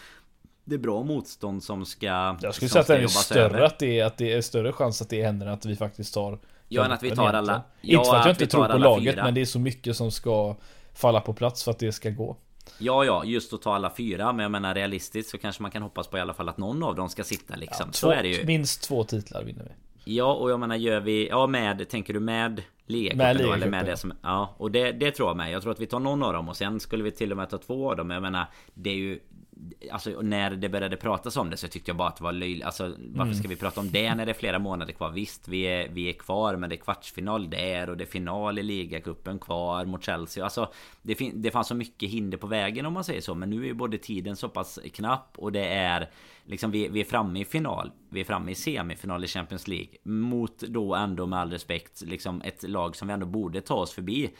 det 0.70 0.76
är 0.76 0.78
bra 0.78 1.02
motstånd 1.02 1.62
som 1.62 1.86
ska 1.86 2.36
Jag 2.40 2.54
skulle 2.54 2.68
säga 2.68 2.80
att 2.80 2.86
det 2.86 3.02
är 3.02 3.06
större 3.06 3.66
att 3.66 3.78
det 3.78 4.00
är, 4.00 4.04
att 4.04 4.16
det 4.16 4.32
är 4.32 4.40
större 4.40 4.72
chans 4.72 5.02
att 5.02 5.08
det 5.08 5.22
händer 5.22 5.46
än 5.46 5.52
att 5.52 5.66
vi 5.66 5.76
faktiskt 5.76 6.14
tar 6.14 6.38
Ja 6.68 6.84
än 6.84 6.92
att 6.92 7.02
vi 7.02 7.10
tar 7.10 7.32
alla 7.32 7.62
ja, 7.80 7.98
Inte 7.98 8.10
för 8.10 8.16
att 8.16 8.26
jag 8.26 8.32
inte 8.32 8.46
tror 8.46 8.68
på 8.68 8.78
laget 8.78 9.14
fyra. 9.14 9.24
men 9.24 9.34
det 9.34 9.40
är 9.40 9.44
så 9.44 9.58
mycket 9.58 9.96
som 9.96 10.10
ska 10.10 10.56
Falla 10.94 11.20
på 11.20 11.34
plats 11.34 11.64
för 11.64 11.70
att 11.70 11.78
det 11.78 11.92
ska 11.92 12.10
gå. 12.10 12.36
Ja 12.78 13.04
ja, 13.04 13.24
just 13.24 13.52
att 13.52 13.62
ta 13.62 13.74
alla 13.74 13.90
fyra 13.96 14.32
Men 14.32 14.42
jag 14.42 14.50
menar 14.50 14.74
realistiskt 14.74 15.30
så 15.30 15.38
kanske 15.38 15.62
man 15.62 15.70
kan 15.70 15.82
hoppas 15.82 16.06
på 16.06 16.18
i 16.18 16.20
alla 16.20 16.34
fall 16.34 16.48
att 16.48 16.58
någon 16.58 16.82
av 16.82 16.94
dem 16.94 17.08
ska 17.08 17.24
sitta 17.24 17.56
liksom. 17.56 17.86
Ja, 17.86 17.92
två, 17.92 17.92
Så 17.92 18.10
är 18.10 18.22
det 18.22 18.28
ju. 18.28 18.44
Minst 18.46 18.82
två 18.82 19.04
titlar 19.04 19.44
vinner 19.44 19.64
vi. 19.64 19.70
Ja 20.04 20.34
och 20.34 20.50
jag 20.50 20.60
menar 20.60 20.76
gör 20.76 21.00
vi 21.00 21.28
Ja 21.28 21.46
med, 21.46 21.88
tänker 21.88 22.14
du 22.14 22.20
med 22.20 22.62
Ligacupen 22.86 23.38
då? 23.38 23.52
Eller 23.52 23.68
med 23.68 23.86
det 23.86 23.96
som 23.96 24.12
Ja 24.22 24.54
och 24.58 24.70
det, 24.70 24.92
det 24.92 25.10
tror 25.10 25.28
jag 25.28 25.36
med. 25.36 25.50
Jag 25.50 25.62
tror 25.62 25.72
att 25.72 25.80
vi 25.80 25.86
tar 25.86 25.98
någon 26.00 26.22
av 26.22 26.32
dem 26.32 26.48
och 26.48 26.56
sen 26.56 26.80
skulle 26.80 27.04
vi 27.04 27.10
till 27.10 27.30
och 27.30 27.36
med 27.36 27.50
ta 27.50 27.58
två 27.58 27.90
av 27.90 27.96
dem. 27.96 28.10
Jag 28.10 28.22
menar 28.22 28.46
Det 28.74 28.90
är 28.90 28.94
ju 28.94 29.20
Alltså 29.92 30.22
när 30.22 30.50
det 30.50 30.68
började 30.68 30.96
pratas 30.96 31.36
om 31.36 31.50
det 31.50 31.56
så 31.56 31.68
tyckte 31.68 31.90
jag 31.90 31.96
bara 31.96 32.08
att 32.08 32.16
det 32.16 32.24
var 32.24 32.32
löjligt. 32.32 32.64
Alltså 32.64 32.84
varför 32.98 33.22
mm. 33.22 33.34
ska 33.34 33.48
vi 33.48 33.56
prata 33.56 33.80
om 33.80 33.90
det 33.90 34.14
när 34.14 34.26
det 34.26 34.32
är 34.32 34.34
flera 34.34 34.58
månader 34.58 34.92
kvar? 34.92 35.10
Visst 35.10 35.48
vi 35.48 35.62
är, 35.62 35.88
vi 35.88 36.08
är 36.08 36.12
kvar 36.12 36.56
men 36.56 36.70
det 36.70 36.76
är 36.76 36.80
kvartsfinal 36.80 37.50
där 37.50 37.90
och 37.90 37.96
det 37.96 38.04
är 38.04 38.06
final 38.06 38.58
i 38.58 38.62
ligacupen 38.62 39.38
kvar 39.38 39.84
mot 39.84 40.04
Chelsea. 40.04 40.44
Alltså 40.44 40.72
det, 41.02 41.14
fin 41.14 41.42
det 41.42 41.50
fanns 41.50 41.68
så 41.68 41.74
mycket 41.74 42.10
hinder 42.10 42.38
på 42.38 42.46
vägen 42.46 42.86
om 42.86 42.92
man 42.92 43.04
säger 43.04 43.20
så. 43.20 43.34
Men 43.34 43.50
nu 43.50 43.62
är 43.62 43.66
ju 43.66 43.74
både 43.74 43.98
tiden 43.98 44.36
så 44.36 44.48
pass 44.48 44.78
knapp 44.92 45.38
och 45.38 45.52
det 45.52 45.64
är 45.64 46.10
Liksom 46.44 46.70
vi, 46.70 46.88
vi 46.88 47.00
är 47.00 47.04
framme 47.04 47.40
i 47.40 47.44
final. 47.44 47.90
Vi 48.08 48.20
är 48.20 48.24
framme 48.24 48.52
i 48.52 48.54
semifinal 48.54 49.24
i 49.24 49.26
Champions 49.26 49.68
League 49.68 49.88
Mot 50.02 50.58
då 50.58 50.94
ändå 50.94 51.26
med 51.26 51.38
all 51.38 51.50
respekt 51.50 52.02
Liksom 52.06 52.42
ett 52.42 52.62
lag 52.62 52.96
som 52.96 53.08
vi 53.08 53.14
ändå 53.14 53.26
borde 53.26 53.60
ta 53.60 53.74
oss 53.74 53.92
förbi 53.92 54.30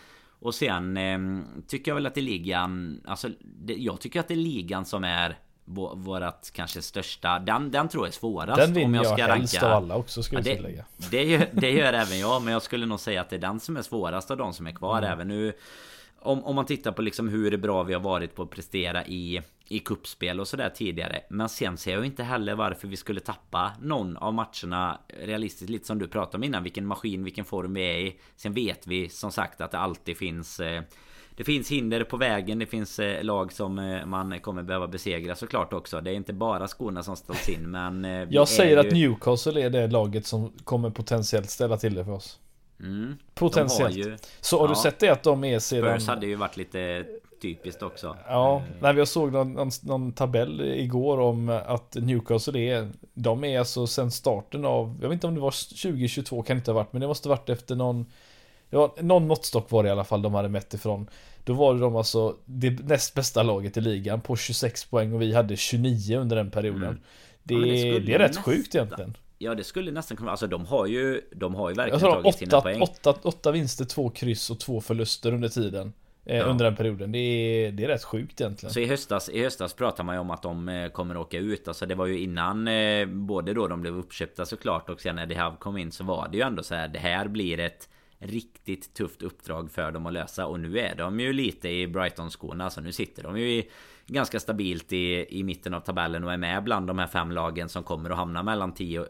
och 0.40 0.54
sen 0.54 0.96
eh, 0.96 1.18
tycker 1.66 1.90
jag 1.90 1.94
väl 1.94 2.06
att 2.06 2.14
det 2.14 2.20
är 2.20 2.22
ligan 2.22 3.00
Alltså 3.06 3.28
det, 3.42 3.74
jag 3.74 4.00
tycker 4.00 4.20
att 4.20 4.28
det 4.28 4.34
är 4.34 4.36
ligan 4.36 4.84
som 4.84 5.04
är 5.04 5.38
Vårat 5.94 6.50
kanske 6.54 6.82
största 6.82 7.38
Den, 7.38 7.70
den 7.70 7.88
tror 7.88 8.04
jag 8.04 8.08
är 8.08 8.12
svårast 8.12 8.56
Den 8.56 8.72
vinner 8.72 8.86
om 8.86 8.94
jag, 8.94 9.06
ska 9.06 9.18
jag 9.18 9.36
helst 9.36 9.54
ranka. 9.54 9.66
av 9.66 9.82
alla 9.82 9.96
också 9.96 10.22
ska 10.22 10.36
ja, 10.36 10.42
det, 10.42 10.54
tillägga 10.54 10.84
det 11.10 11.24
gör, 11.24 11.48
det 11.52 11.70
gör 11.70 11.92
även 11.92 12.18
jag 12.18 12.42
Men 12.42 12.52
jag 12.52 12.62
skulle 12.62 12.86
nog 12.86 13.00
säga 13.00 13.20
att 13.20 13.30
det 13.30 13.36
är 13.36 13.40
den 13.40 13.60
som 13.60 13.76
är 13.76 13.82
svårast 13.82 14.30
av 14.30 14.36
de 14.36 14.52
som 14.52 14.66
är 14.66 14.72
kvar 14.72 14.98
mm. 14.98 15.12
även 15.12 15.28
nu 15.28 15.52
om, 16.20 16.44
om 16.44 16.54
man 16.54 16.66
tittar 16.66 16.92
på 16.92 17.02
liksom 17.02 17.28
hur 17.28 17.56
bra 17.56 17.82
vi 17.82 17.94
har 17.94 18.00
varit 18.00 18.34
på 18.34 18.42
att 18.42 18.50
prestera 18.50 19.06
i 19.06 19.42
i 19.72 19.78
kuppspel 19.78 20.40
och 20.40 20.48
sådär 20.48 20.70
tidigare. 20.70 21.20
Men 21.28 21.48
sen 21.48 21.76
ser 21.76 21.92
jag 21.92 22.06
inte 22.06 22.22
heller 22.22 22.54
varför 22.54 22.88
vi 22.88 22.96
skulle 22.96 23.20
tappa 23.20 23.72
någon 23.82 24.16
av 24.16 24.34
matcherna 24.34 25.00
realistiskt. 25.24 25.70
Lite 25.70 25.86
som 25.86 25.98
du 25.98 26.08
pratade 26.08 26.36
om 26.36 26.44
innan. 26.44 26.62
Vilken 26.62 26.86
maskin, 26.86 27.24
vilken 27.24 27.44
form 27.44 27.74
vi 27.74 27.82
är 27.82 27.98
i. 27.98 28.16
Sen 28.36 28.54
vet 28.54 28.86
vi 28.86 29.08
som 29.08 29.32
sagt 29.32 29.60
att 29.60 29.70
det 29.70 29.78
alltid 29.78 30.16
finns 30.16 30.60
eh, 30.60 30.82
det 31.36 31.44
finns 31.44 31.70
hinder 31.70 32.04
på 32.04 32.16
vägen, 32.16 32.58
det 32.58 32.66
finns 32.66 32.98
eh, 32.98 33.24
lag 33.24 33.52
som 33.52 33.78
eh, 33.78 34.06
man 34.06 34.40
kommer 34.40 34.62
behöva 34.62 34.88
besegra 34.88 35.34
såklart 35.34 35.72
också. 35.72 36.00
Det 36.00 36.10
är 36.10 36.14
inte 36.14 36.32
bara 36.32 36.68
skorna 36.68 37.02
som 37.02 37.16
ställs 37.16 37.48
in 37.48 37.70
men... 37.70 38.04
Jag 38.30 38.48
säger 38.48 38.82
ju... 38.82 38.88
att 38.88 38.94
Newcastle 38.94 39.62
är 39.62 39.70
det 39.70 39.86
laget 39.86 40.26
som 40.26 40.52
kommer 40.64 40.90
potentiellt 40.90 41.50
ställa 41.50 41.76
till 41.76 41.94
det 41.94 42.04
för 42.04 42.12
oss. 42.12 42.38
Mm. 42.80 43.16
Potentiellt. 43.34 43.96
Ju... 43.96 44.16
Så 44.40 44.58
har 44.58 44.64
ja. 44.64 44.68
du 44.68 44.74
sett 44.74 44.98
det 44.98 45.08
att 45.08 45.22
de 45.22 45.44
är 45.44 45.58
sedan... 45.58 46.00
Spurs 46.00 46.08
hade 46.08 46.26
ju 46.26 46.34
varit 46.34 46.56
lite 46.56 47.04
typiskt 47.42 47.82
också. 47.82 48.16
Ja, 48.28 48.56
eh. 48.56 48.62
nej, 48.80 48.96
jag 48.96 49.08
såg 49.08 49.32
någon, 49.32 49.52
någon, 49.52 49.70
någon, 49.82 50.12
tabell 50.12 50.60
igår 50.60 51.20
om 51.20 51.48
att 51.48 51.94
Newcastle 51.94 52.60
är, 52.60 52.90
de 53.14 53.44
är 53.44 53.58
alltså 53.58 53.86
sen 53.86 54.10
starten 54.10 54.64
av, 54.64 54.98
jag 55.02 55.08
vet 55.08 55.14
inte 55.14 55.26
om 55.26 55.34
det 55.34 55.40
var 55.40 55.50
2022 55.50 56.42
kan 56.42 56.56
det 56.56 56.58
inte 56.58 56.70
ha 56.70 56.76
varit, 56.76 56.92
men 56.92 57.00
det 57.00 57.08
måste 57.08 57.28
varit 57.28 57.48
efter 57.48 57.76
någon, 57.76 58.06
det 58.70 58.76
var, 58.76 58.90
någon 59.00 59.26
måttstock 59.26 59.70
var 59.70 59.82
det 59.82 59.88
i 59.88 59.92
alla 59.92 60.04
fall 60.04 60.22
de 60.22 60.34
hade 60.34 60.48
mätt 60.48 60.74
ifrån. 60.74 61.10
Då 61.44 61.52
var 61.52 61.74
de 61.74 61.96
alltså 61.96 62.36
det 62.44 62.70
näst 62.70 63.14
bästa 63.14 63.42
laget 63.42 63.76
i 63.76 63.80
ligan 63.80 64.20
på 64.20 64.36
26 64.36 64.84
poäng 64.84 65.12
och 65.12 65.22
vi 65.22 65.34
hade 65.34 65.56
29 65.56 66.18
under 66.18 66.36
den 66.36 66.50
perioden. 66.50 66.82
Mm. 66.82 67.00
Det, 67.42 67.54
ja, 67.54 67.60
det, 67.60 68.00
det, 68.00 68.14
är 68.14 68.18
rätt 68.18 68.30
nästa. 68.30 68.42
sjukt 68.42 68.74
egentligen. 68.74 69.16
Ja 69.42 69.54
det 69.54 69.64
skulle 69.64 69.90
nästan 69.90 70.16
kunna 70.16 70.30
Alltså 70.30 70.46
de 70.46 70.66
har 70.66 70.86
ju 70.86 71.20
De 71.32 71.54
har 71.54 71.68
ju 71.68 71.74
verkligen 71.74 72.00
tagit 72.00 72.26
åtta, 72.26 72.38
sina 72.38 72.60
poäng 72.60 72.82
åtta, 72.82 73.14
åtta 73.22 73.52
vinster, 73.52 73.84
två 73.84 74.10
kryss 74.10 74.50
och 74.50 74.60
två 74.60 74.80
förluster 74.80 75.32
under 75.32 75.48
tiden 75.48 75.92
Eh, 76.24 76.36
ja. 76.36 76.44
Under 76.44 76.64
den 76.64 76.76
perioden. 76.76 77.12
Det 77.12 77.18
är, 77.18 77.72
det 77.72 77.84
är 77.84 77.88
rätt 77.88 78.04
sjukt 78.04 78.40
egentligen. 78.40 78.72
Så 78.72 78.80
i 78.80 78.86
höstas, 78.86 79.28
i 79.28 79.42
höstas 79.42 79.74
pratade 79.74 80.02
man 80.06 80.14
ju 80.14 80.20
om 80.20 80.30
att 80.30 80.42
de 80.42 80.68
eh, 80.68 80.88
kommer 80.88 81.16
åka 81.16 81.38
ut. 81.38 81.68
Alltså 81.68 81.86
det 81.86 81.94
var 81.94 82.06
ju 82.06 82.18
innan 82.18 82.68
eh, 82.68 83.06
både 83.06 83.54
då 83.54 83.68
de 83.68 83.80
blev 83.80 83.98
uppköpta 83.98 84.46
såklart 84.46 84.90
och 84.90 85.00
sen 85.00 85.16
när 85.16 85.26
De 85.26 85.56
kom 85.56 85.76
in 85.76 85.92
så 85.92 86.04
var 86.04 86.28
det 86.28 86.36
ju 86.36 86.42
ändå 86.42 86.62
så 86.62 86.74
här. 86.74 86.88
Det 86.88 86.98
här 86.98 87.28
blir 87.28 87.60
ett 87.60 87.88
riktigt 88.18 88.94
tufft 88.94 89.22
uppdrag 89.22 89.70
för 89.70 89.92
dem 89.92 90.06
att 90.06 90.12
lösa. 90.12 90.46
Och 90.46 90.60
nu 90.60 90.78
är 90.78 90.94
de 90.94 91.20
ju 91.20 91.32
lite 91.32 91.68
i 91.68 91.86
Brighton-skorna. 91.86 92.70
Så 92.70 92.80
nu 92.80 92.92
sitter 92.92 93.22
de 93.22 93.38
ju 93.38 93.52
i 93.52 93.68
ganska 94.12 94.40
stabilt 94.40 94.92
i, 94.92 95.26
i 95.38 95.42
mitten 95.42 95.74
av 95.74 95.80
tabellen 95.80 96.24
och 96.24 96.32
är 96.32 96.36
med 96.36 96.64
bland 96.64 96.86
de 96.86 96.98
här 96.98 97.06
fem 97.06 97.30
lagen 97.30 97.68
som 97.68 97.82
kommer 97.82 98.10
att 98.10 98.16
hamna 98.16 98.42
mellan 98.42 98.72
10 98.72 99.00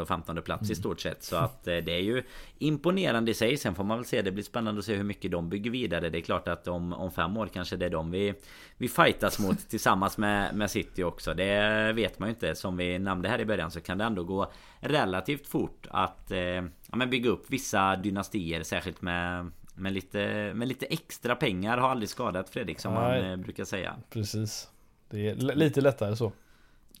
och 0.00 0.08
15 0.08 0.42
plats 0.42 0.62
mm. 0.62 0.72
i 0.72 0.74
stort 0.74 1.00
sett. 1.00 1.22
Så 1.22 1.36
att 1.36 1.68
eh, 1.68 1.76
det 1.76 1.92
är 1.92 2.00
ju 2.00 2.22
imponerande 2.58 3.30
i 3.30 3.34
sig. 3.34 3.56
Sen 3.56 3.74
får 3.74 3.84
man 3.84 3.98
väl 3.98 4.04
se, 4.04 4.22
det 4.22 4.32
blir 4.32 4.44
spännande 4.44 4.78
att 4.78 4.84
se 4.84 4.94
hur 4.94 5.04
mycket 5.04 5.30
de 5.30 5.48
bygger 5.48 5.70
vidare. 5.70 6.08
Det 6.08 6.18
är 6.18 6.22
klart 6.22 6.48
att 6.48 6.68
om, 6.68 6.92
om 6.92 7.12
fem 7.12 7.36
år 7.36 7.46
kanske 7.46 7.76
det 7.76 7.86
är 7.86 7.90
de 7.90 8.10
vi, 8.10 8.34
vi 8.76 8.88
fightas 8.88 9.38
mot 9.38 9.58
tillsammans 9.70 10.18
med, 10.18 10.54
med 10.54 10.70
City 10.70 11.04
också. 11.04 11.34
Det 11.34 11.92
vet 11.92 12.18
man 12.18 12.28
ju 12.28 12.34
inte. 12.34 12.54
Som 12.54 12.76
vi 12.76 12.98
nämnde 12.98 13.28
här 13.28 13.40
i 13.40 13.44
början 13.44 13.70
så 13.70 13.80
kan 13.80 13.98
det 13.98 14.04
ändå 14.04 14.24
gå 14.24 14.52
relativt 14.80 15.46
fort 15.46 15.86
att 15.90 16.30
eh, 16.30 16.38
ja, 16.38 16.96
men 16.96 17.10
bygga 17.10 17.30
upp 17.30 17.44
vissa 17.48 17.96
dynastier. 17.96 18.62
Särskilt 18.62 19.02
med 19.02 19.50
med 19.76 19.92
lite, 19.92 20.52
med 20.54 20.68
lite 20.68 20.86
extra 20.86 21.36
pengar 21.36 21.78
har 21.78 21.88
aldrig 21.88 22.08
skadat 22.08 22.50
Fredrik 22.50 22.80
som 22.80 22.94
Nej, 22.94 23.22
man 23.22 23.30
eh, 23.30 23.36
brukar 23.36 23.64
säga. 23.64 23.96
Precis. 24.10 24.70
Det 25.10 25.28
är 25.28 25.34
lite 25.34 25.80
lättare 25.80 26.16
så. 26.16 26.32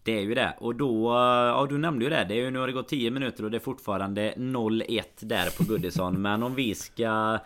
Det 0.02 0.18
är 0.18 0.22
ju 0.22 0.34
det. 0.34 0.54
Och 0.58 0.74
då, 0.74 1.12
ja 1.54 1.66
du 1.70 1.78
nämnde 1.78 2.04
ju 2.04 2.10
det. 2.10 2.24
det 2.28 2.34
är 2.34 2.38
ju, 2.38 2.50
nu 2.50 2.58
har 2.58 2.66
det 2.66 2.72
gått 2.72 2.88
10 2.88 3.10
minuter 3.10 3.44
och 3.44 3.50
det 3.50 3.56
är 3.56 3.60
fortfarande 3.60 4.34
0-1 4.36 5.02
där 5.20 5.56
på 5.56 5.64
Goodison. 5.64 6.22
Men 6.22 6.42
om 6.42 6.54
vi 6.54 6.74
ska... 6.74 7.38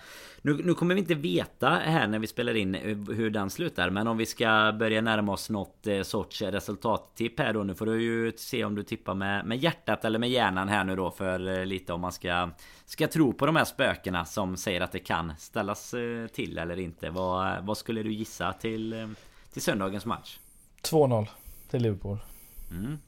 Nu, 0.43 0.63
nu, 0.65 0.75
kommer 0.75 0.95
vi 0.95 1.01
inte 1.01 1.15
veta 1.15 1.69
här 1.69 2.07
när 2.07 2.19
vi 2.19 2.27
spelar 2.27 2.57
in 2.57 2.75
hur 3.09 3.31
den 3.31 3.51
slutar. 3.51 3.91
Men 3.91 4.07
om 4.07 4.17
vi 4.17 4.27
ska 4.27 4.77
börja 4.79 5.01
närma 5.01 5.33
oss 5.33 5.51
något 5.51 5.87
eh, 5.87 6.03
sorts 6.03 6.43
resultattipp 6.43 7.39
här 7.39 7.53
då. 7.53 7.63
Nu 7.63 7.75
får 7.75 7.87
du 7.87 8.03
ju 8.03 8.33
se 8.37 8.65
om 8.65 8.75
du 8.75 8.83
tippar 8.83 9.15
med, 9.15 9.47
med 9.47 9.59
hjärtat 9.59 10.05
eller 10.05 10.19
med 10.19 10.31
hjärnan 10.31 10.69
här 10.69 10.85
nu 10.85 10.97
då. 10.97 11.11
För 11.11 11.59
eh, 11.59 11.67
lite 11.67 11.93
om 11.93 12.01
man 12.01 12.13
ska, 12.13 12.51
ska 12.85 13.09
tro 13.09 13.33
på 13.33 13.47
de 13.47 13.57
här 13.57 13.65
spökena 13.65 14.25
som 14.25 14.57
säger 14.57 14.81
att 14.81 14.93
det 14.93 14.99
kan 14.99 15.33
ställas 15.39 15.95
eh, 15.95 16.27
till 16.27 16.59
eller 16.59 16.79
inte. 16.79 17.11
Vad, 17.11 17.65
vad 17.65 17.79
skulle 17.79 18.03
du 18.03 18.13
gissa 18.13 18.53
till, 18.53 19.15
till 19.53 19.63
söndagens 19.63 20.07
match? 20.07 20.39
2-0 20.83 21.27
till 21.71 21.83
Liverpool. 21.83 22.19
Mm. 22.71 22.99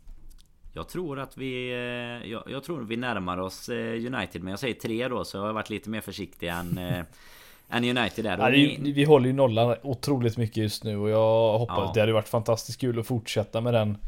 Jag 0.72 0.88
tror 0.88 1.18
att 1.20 1.36
vi... 1.36 1.72
Eh, 1.72 2.30
jag, 2.30 2.42
jag, 2.46 2.64
tror 2.64 2.80
vi 2.80 2.96
närmar 2.96 3.38
oss 3.38 3.68
eh, 3.68 3.94
United 3.94 4.42
men 4.42 4.50
jag 4.50 4.58
säger 4.58 4.74
tre 4.74 5.08
då 5.08 5.24
så 5.24 5.36
jag 5.36 5.44
har 5.44 5.52
varit 5.52 5.70
lite 5.70 5.90
mer 5.90 6.00
försiktig 6.00 6.48
än... 6.48 6.78
Eh, 6.78 7.04
än 7.68 7.84
United 7.84 8.24
där. 8.24 8.38
Ja, 8.38 8.48
vi, 8.48 8.92
vi 8.92 9.04
håller 9.04 9.26
ju 9.26 9.32
nollan 9.32 9.76
otroligt 9.82 10.36
mycket 10.36 10.56
just 10.56 10.84
nu 10.84 10.96
och 10.96 11.10
jag 11.10 11.58
hoppas 11.58 11.78
ja. 11.78 11.90
det 11.94 12.00
hade 12.00 12.12
varit 12.12 12.28
fantastiskt 12.28 12.80
kul 12.80 12.98
att 12.98 13.06
fortsätta 13.06 13.60
med 13.60 13.74
den 13.74 13.98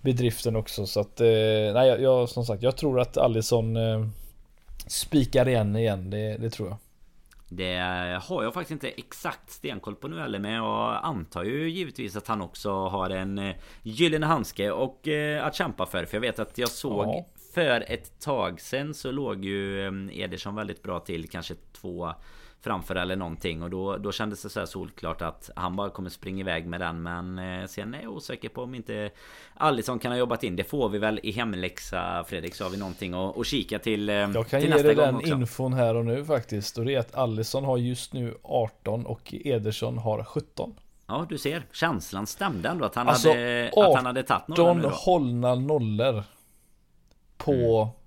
bedriften 0.00 0.56
också 0.56 0.86
så 0.86 1.00
att 1.00 1.18
nej 1.74 1.88
jag, 1.88 2.28
som 2.28 2.44
sagt 2.44 2.62
jag 2.62 2.76
tror 2.76 3.00
att 3.00 3.16
Allison 3.16 3.76
eh, 3.76 4.06
spikar 4.86 5.48
igen 5.48 5.76
igen 5.76 6.10
det, 6.10 6.36
det 6.36 6.50
tror 6.50 6.68
jag. 6.68 6.76
Det 7.48 7.76
har 8.22 8.42
jag 8.42 8.54
faktiskt 8.54 8.70
inte 8.70 8.88
exakt 8.88 9.50
stenkoll 9.50 9.94
på 9.94 10.08
nu 10.08 10.20
heller 10.20 10.38
Men 10.38 10.52
jag 10.52 11.00
antar 11.02 11.44
ju 11.44 11.70
givetvis 11.70 12.16
att 12.16 12.28
han 12.28 12.42
också 12.42 12.70
har 12.70 13.10
en 13.10 13.38
eh, 13.38 13.56
gyllene 13.82 14.26
handske 14.26 14.70
och 14.70 15.08
eh, 15.08 15.46
att 15.46 15.54
kämpa 15.54 15.86
för 15.86 16.04
För 16.04 16.16
jag 16.16 16.20
vet 16.20 16.38
att 16.38 16.58
jag 16.58 16.68
såg 16.68 17.06
ja. 17.06 17.26
För 17.54 17.84
ett 17.88 18.20
tag 18.20 18.60
sen 18.60 18.94
så 18.94 19.10
låg 19.10 19.44
ju 19.44 19.86
eh, 19.86 20.20
Ederson 20.20 20.54
väldigt 20.54 20.82
bra 20.82 21.00
till 21.00 21.28
Kanske 21.30 21.54
två 21.72 22.14
framför 22.60 22.94
eller 22.94 23.16
någonting 23.16 23.62
och 23.62 23.70
då, 23.70 23.96
då 23.96 24.12
kändes 24.12 24.42
det 24.42 24.48
så 24.48 24.58
här 24.58 24.66
solklart 24.66 25.22
att 25.22 25.50
han 25.56 25.76
bara 25.76 25.90
kommer 25.90 26.10
springa 26.10 26.40
iväg 26.40 26.66
med 26.66 26.80
den 26.80 27.02
men 27.02 27.38
eh, 27.38 27.66
sen 27.66 27.94
är 27.94 28.02
jag 28.02 28.12
osäker 28.12 28.48
på 28.48 28.62
om 28.62 28.74
inte 28.74 29.10
Alisson 29.54 29.98
kan 29.98 30.12
ha 30.12 30.18
jobbat 30.18 30.44
in. 30.44 30.56
Det 30.56 30.64
får 30.64 30.88
vi 30.88 30.98
väl 30.98 31.20
i 31.22 31.32
hemläxa 31.32 32.24
Fredrik 32.24 32.54
så 32.54 32.64
har 32.64 32.70
vi 32.70 32.76
någonting 32.76 33.14
att, 33.14 33.38
att 33.38 33.46
kika 33.46 33.78
till 33.78 34.08
eh, 34.08 34.14
Jag 34.14 34.48
kan 34.48 34.60
till 34.60 34.70
ge 34.70 34.82
dig 34.82 34.94
den 34.94 35.16
också. 35.16 35.28
infon 35.28 35.72
här 35.72 35.94
och 35.94 36.04
nu 36.04 36.24
faktiskt 36.24 36.78
och 36.78 36.84
det 36.84 36.94
är 36.94 36.98
att 36.98 37.14
Alisson 37.14 37.64
har 37.64 37.78
just 37.78 38.12
nu 38.12 38.34
18 38.42 39.06
och 39.06 39.34
Ederson 39.44 39.98
har 39.98 40.24
17. 40.24 40.74
Ja 41.06 41.26
du 41.28 41.38
ser, 41.38 41.66
känslan 41.72 42.26
stämde 42.26 42.68
ändå 42.68 42.84
att 42.84 42.94
han 42.94 43.08
alltså, 43.08 43.28
hade, 43.28 43.72
att 43.76 43.94
han 43.94 44.06
hade 44.06 44.22
tagit 44.22 44.48
några 44.48 44.70
18 44.70 44.92
hållna 44.94 45.54
nollor 45.54 46.24
På 47.36 47.52
mm. 47.52 47.97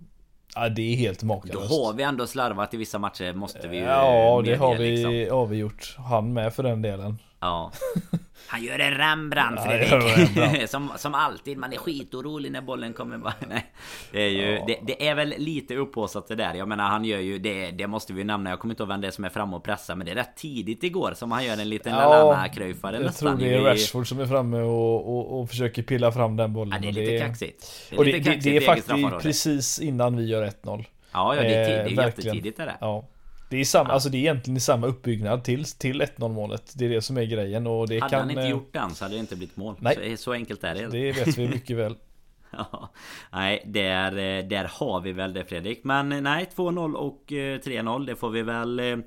Ja 0.56 0.70
det 0.70 0.82
är 0.82 0.96
helt 0.96 1.24
makalöst. 1.24 1.70
Då 1.70 1.76
har 1.76 1.94
vi 1.94 2.04
ändå 2.04 2.28
slarvat 2.28 2.74
i 2.74 2.78
vissa 2.78 3.00
matcher 3.00 3.34
måste 3.34 3.68
vi 3.68 3.78
ju 3.78 3.84
Ja 3.84 4.42
det 4.46 4.56
har 4.56 4.76
vi, 4.76 4.92
liksom. 4.92 5.38
har 5.38 5.46
vi 5.46 5.58
gjort. 5.58 5.96
Han 5.98 6.34
med 6.34 6.54
för 6.54 6.64
den 6.64 6.82
delen. 6.82 7.18
Ja. 7.42 7.72
Han 8.48 8.64
gör 8.64 8.80
en 8.80 8.94
Rembrandt 8.94 9.62
Fredrik. 9.64 10.70
som, 10.70 10.92
som 10.98 11.14
alltid, 11.14 11.58
man 11.58 11.74
är 11.74 11.78
skitorolig 11.78 12.52
när 12.52 12.62
bollen 12.62 12.94
kommer 12.94 13.18
bara. 13.18 13.34
Nej. 13.50 13.72
Det 14.12 14.22
är 14.22 14.30
ju, 14.30 14.52
ja. 14.52 14.64
det, 14.68 14.80
det, 14.84 15.08
är 15.08 15.16
väl 15.16 15.34
lite 15.38 15.76
upphåsat 15.76 16.28
det 16.28 16.36
där. 16.36 16.54
Jag 16.54 16.68
menar 16.68 16.90
han 16.90 17.06
gör 17.06 17.20
ju, 17.20 17.40
det, 17.40 17.72
det 17.72 17.88
måste 17.88 18.14
vi 18.14 18.24
nämna. 18.24 18.50
Jag 18.50 18.60
kommer 18.60 18.74
inte 18.74 18.84
ihåg 18.84 18.90
vem 18.90 19.02
det 19.02 19.08
är 19.08 19.12
som 19.12 19.26
är 19.26 19.30
framme 19.30 19.56
och 19.56 19.64
pressar. 19.64 19.96
Men 19.96 20.06
det 20.06 20.12
är 20.12 20.16
rätt 20.16 20.36
tidigt 20.36 20.84
igår 20.84 21.14
som 21.16 21.32
han 21.32 21.46
gör 21.46 21.58
en 21.58 21.70
liten 21.70 21.94
ja, 21.94 22.00
Lallana-kröjfare 22.00 23.04
Jag 23.04 23.16
tror 23.16 23.36
det 23.36 23.54
är 23.54 23.62
Rashford 23.62 24.08
som 24.08 24.20
är 24.20 24.26
framme 24.26 24.62
och, 24.62 25.18
och, 25.18 25.40
och 25.40 25.50
försöker 25.50 25.84
pilla 25.84 26.12
fram 26.12 26.36
den 26.36 26.54
bollen. 26.54 26.74
Ja, 26.74 26.80
det 26.92 27.00
är 27.00 27.04
lite 27.04 27.12
det 27.12 27.20
kaxigt. 27.20 27.88
Det 27.90 27.96
är, 27.96 28.00
och 28.00 28.06
det, 28.06 28.12
kaxigt 28.12 28.44
det, 28.44 28.58
är 28.58 28.62
faktiskt 28.62 29.22
precis 29.22 29.80
innan 29.80 30.18
vi 30.18 30.26
gör 30.26 30.46
1-0. 30.46 30.86
Ja, 31.12 31.36
ja 31.36 31.42
det 31.42 31.56
är, 31.56 31.86
tid, 31.86 31.96
det 31.96 32.02
är 32.02 32.06
eh, 32.06 32.06
jättetidigt 32.06 32.60
är 32.60 32.66
det. 32.66 32.78
Ja. 32.80 33.06
Det 33.52 33.58
är, 33.58 33.66
samma, 33.66 33.90
ja. 33.90 33.94
alltså 33.94 34.10
det 34.10 34.18
är 34.18 34.20
egentligen 34.20 34.62
samma 34.62 34.88
uppbyggnad 34.88 35.44
till, 35.44 35.66
till 35.66 36.02
1-0 36.02 36.30
målet. 36.30 36.74
Det 36.76 36.86
är 36.86 36.90
det 36.90 37.02
som 37.02 37.18
är 37.18 37.24
grejen 37.24 37.68
och 37.68 37.88
det 37.88 38.00
hade 38.00 38.10
kan... 38.10 38.20
han 38.20 38.30
inte 38.30 38.44
eh, 38.44 38.50
gjort 38.50 38.74
den 38.74 38.96
så 38.96 39.06
hade 39.06 39.16
det 39.16 39.20
inte 39.20 39.36
blivit 39.36 39.58
mål. 39.58 39.76
Nej. 39.80 40.18
Så, 40.18 40.24
så 40.24 40.34
enkelt 40.34 40.64
är 40.64 40.76
det. 40.76 40.88
Det 40.88 41.12
vet 41.12 41.38
vi 41.38 41.48
mycket 41.48 41.78
väl. 41.78 41.96
ja, 42.52 42.90
nej, 43.32 43.64
där, 43.66 44.12
eh, 44.12 44.48
där 44.48 44.72
har 44.74 45.02
vi 45.02 45.12
väl 45.12 45.34
det 45.34 45.46
Fredrik. 45.46 45.84
Men 45.84 46.12
eh, 46.12 46.22
nej, 46.22 46.50
2-0 46.56 46.94
och 46.94 47.24
3-0 47.28 48.06
det 48.06 48.16
får 48.16 48.30
vi 48.30 48.42
väl 48.42 49.04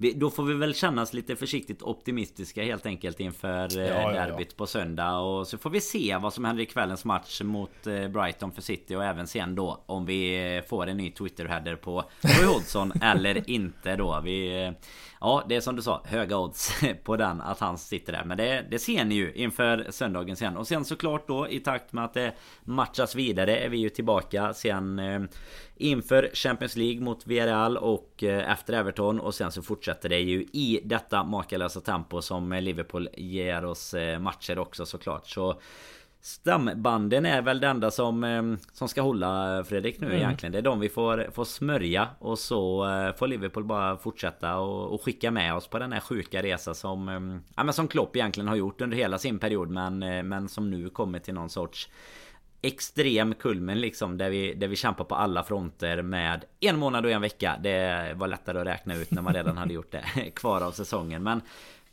vi, 0.00 0.12
då 0.12 0.30
får 0.30 0.42
vi 0.42 0.54
väl 0.54 0.74
kännas 0.74 1.12
lite 1.12 1.36
försiktigt 1.36 1.82
optimistiska 1.82 2.62
helt 2.62 2.86
enkelt 2.86 3.20
inför 3.20 3.78
eh, 3.78 3.86
ja, 3.86 4.12
derbyt 4.12 4.48
ja. 4.50 4.54
på 4.56 4.66
söndag. 4.66 5.18
Och 5.18 5.46
så 5.46 5.58
får 5.58 5.70
vi 5.70 5.80
se 5.80 6.16
vad 6.16 6.32
som 6.32 6.44
händer 6.44 6.62
i 6.62 6.66
kvällens 6.66 7.04
match 7.04 7.40
mot 7.42 7.86
eh, 7.86 8.08
Brighton 8.08 8.52
för 8.52 8.62
City. 8.62 8.96
Och 8.96 9.04
även 9.04 9.26
sen 9.26 9.54
då 9.54 9.84
om 9.86 10.06
vi 10.06 10.54
eh, 10.56 10.62
får 10.62 10.86
en 10.86 10.96
ny 10.96 11.10
Twitter-header 11.10 11.76
på 11.76 12.04
Roy 12.20 12.46
Hodgson 12.46 12.92
eller 13.02 13.50
inte 13.50 13.96
då. 13.96 14.20
Vi, 14.24 14.72
ja, 15.20 15.44
det 15.48 15.56
är 15.56 15.60
som 15.60 15.76
du 15.76 15.82
sa, 15.82 16.02
höga 16.04 16.38
odds 16.38 16.80
på 17.04 17.16
den 17.16 17.40
att 17.40 17.60
han 17.60 17.78
sitter 17.78 18.12
där. 18.12 18.24
Men 18.24 18.36
det, 18.36 18.66
det 18.70 18.78
ser 18.78 19.04
ni 19.04 19.14
ju 19.14 19.32
inför 19.32 19.86
söndagen 19.90 20.36
sen. 20.36 20.56
Och 20.56 20.66
sen 20.66 20.84
såklart 20.84 21.28
då 21.28 21.48
i 21.48 21.60
takt 21.60 21.92
med 21.92 22.04
att 22.04 22.14
det 22.14 22.32
matchas 22.64 23.14
vidare 23.14 23.56
är 23.56 23.68
vi 23.68 23.78
ju 23.78 23.88
tillbaka 23.88 24.54
sen 24.54 24.98
eh, 24.98 25.20
inför 25.76 26.30
Champions 26.34 26.76
League 26.76 27.00
mot 27.00 27.26
Villarreal 27.26 27.76
och 27.76 28.22
eh, 28.22 28.52
efter 28.52 28.72
Everton 28.74 29.20
och 29.20 29.34
sen 29.34 29.52
så 29.52 29.62
fortsätter 29.62 30.08
det 30.08 30.18
ju 30.18 30.40
i 30.52 30.80
detta 30.84 31.24
makalösa 31.24 31.80
tempo 31.80 32.22
som 32.22 32.52
Liverpool 32.52 33.08
ger 33.16 33.64
oss 33.64 33.94
eh, 33.94 34.18
matcher 34.18 34.58
också 34.58 34.86
såklart 34.86 35.26
så 35.26 35.60
Stambanden 36.20 37.26
är 37.26 37.42
väl 37.42 37.60
det 37.60 37.66
enda 37.66 37.90
som, 37.90 38.24
eh, 38.24 38.42
som 38.72 38.88
ska 38.88 39.02
hålla 39.02 39.64
Fredrik 39.64 40.00
nu 40.00 40.06
mm. 40.06 40.18
egentligen. 40.18 40.52
Det 40.52 40.58
är 40.58 40.62
de 40.62 40.80
vi 40.80 40.88
får, 40.88 41.30
får 41.32 41.44
smörja 41.44 42.08
och 42.18 42.38
så 42.38 42.86
får 43.18 43.26
Liverpool 43.26 43.64
bara 43.64 43.96
fortsätta 43.96 44.56
och, 44.56 44.94
och 44.94 45.02
skicka 45.02 45.30
med 45.30 45.54
oss 45.54 45.66
på 45.66 45.78
den 45.78 45.92
här 45.92 46.00
sjuka 46.00 46.42
resa 46.42 46.74
som 46.74 47.08
Ja 47.56 47.64
men 47.64 47.74
som 47.74 47.88
Klopp 47.88 48.16
egentligen 48.16 48.48
har 48.48 48.56
gjort 48.56 48.80
under 48.80 48.96
hela 48.96 49.18
sin 49.18 49.38
period 49.38 49.70
men, 49.70 49.98
men 50.28 50.48
som 50.48 50.70
nu 50.70 50.88
kommer 50.88 51.18
till 51.18 51.34
någon 51.34 51.50
sorts 51.50 51.88
extrem 52.62 53.34
kulmen 53.34 53.80
liksom 53.80 54.18
där 54.18 54.30
vi, 54.30 54.54
där 54.54 54.68
vi 54.68 54.76
kämpar 54.76 55.04
på 55.04 55.14
alla 55.14 55.42
fronter 55.42 56.02
med 56.02 56.44
en 56.60 56.78
månad 56.78 57.04
och 57.04 57.10
en 57.10 57.20
vecka. 57.20 57.56
Det 57.62 58.12
var 58.16 58.28
lättare 58.28 58.60
att 58.60 58.66
räkna 58.66 58.94
ut 58.94 59.10
när 59.10 59.22
man 59.22 59.34
redan 59.34 59.56
hade 59.56 59.74
gjort 59.74 59.92
det 59.92 60.30
kvar 60.34 60.60
av 60.60 60.72
säsongen. 60.72 61.22
Men 61.22 61.40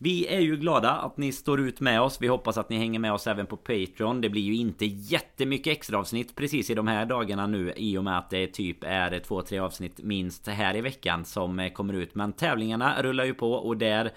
vi 0.06 0.28
är 0.28 0.39
ju 0.39 0.58
glada 0.58 0.91
att 0.91 1.18
ni 1.18 1.32
står 1.32 1.60
ut 1.60 1.80
med 1.80 2.01
oss. 2.01 2.18
Vi 2.22 2.28
hoppas 2.28 2.58
att 2.58 2.70
ni 2.70 2.78
hänger 2.78 2.99
med 2.99 3.14
oss 3.14 3.28
även 3.28 3.45
på 3.45 3.58
Patreon. 3.58 4.22
Det 4.22 4.30
blir 4.30 4.41
ju 4.41 4.56
inte 4.56 4.86
jättemycket 4.86 5.72
extra 5.72 5.99
avsnitt 5.99 6.36
precis 6.36 6.70
i 6.70 6.74
de 6.74 6.88
här 6.88 7.06
dagarna 7.06 7.47
nu 7.47 7.74
i 7.76 7.97
och 7.97 8.03
med 8.03 8.18
att 8.18 8.30
det 8.30 8.47
typ 8.47 8.84
är 8.84 9.20
två, 9.20 9.41
tre 9.41 9.60
avsnitt 9.60 10.03
minst 10.03 10.47
här 10.47 10.76
i 10.76 10.82
veckan 10.82 11.26
som 11.26 11.70
kommer 11.74 11.93
ut. 11.93 12.16
Men 12.16 12.34
tävlingarna 12.34 13.01
rullar 13.01 13.26
ju 13.26 13.34
på 13.34 13.51
och 13.51 13.78
där 13.78 14.12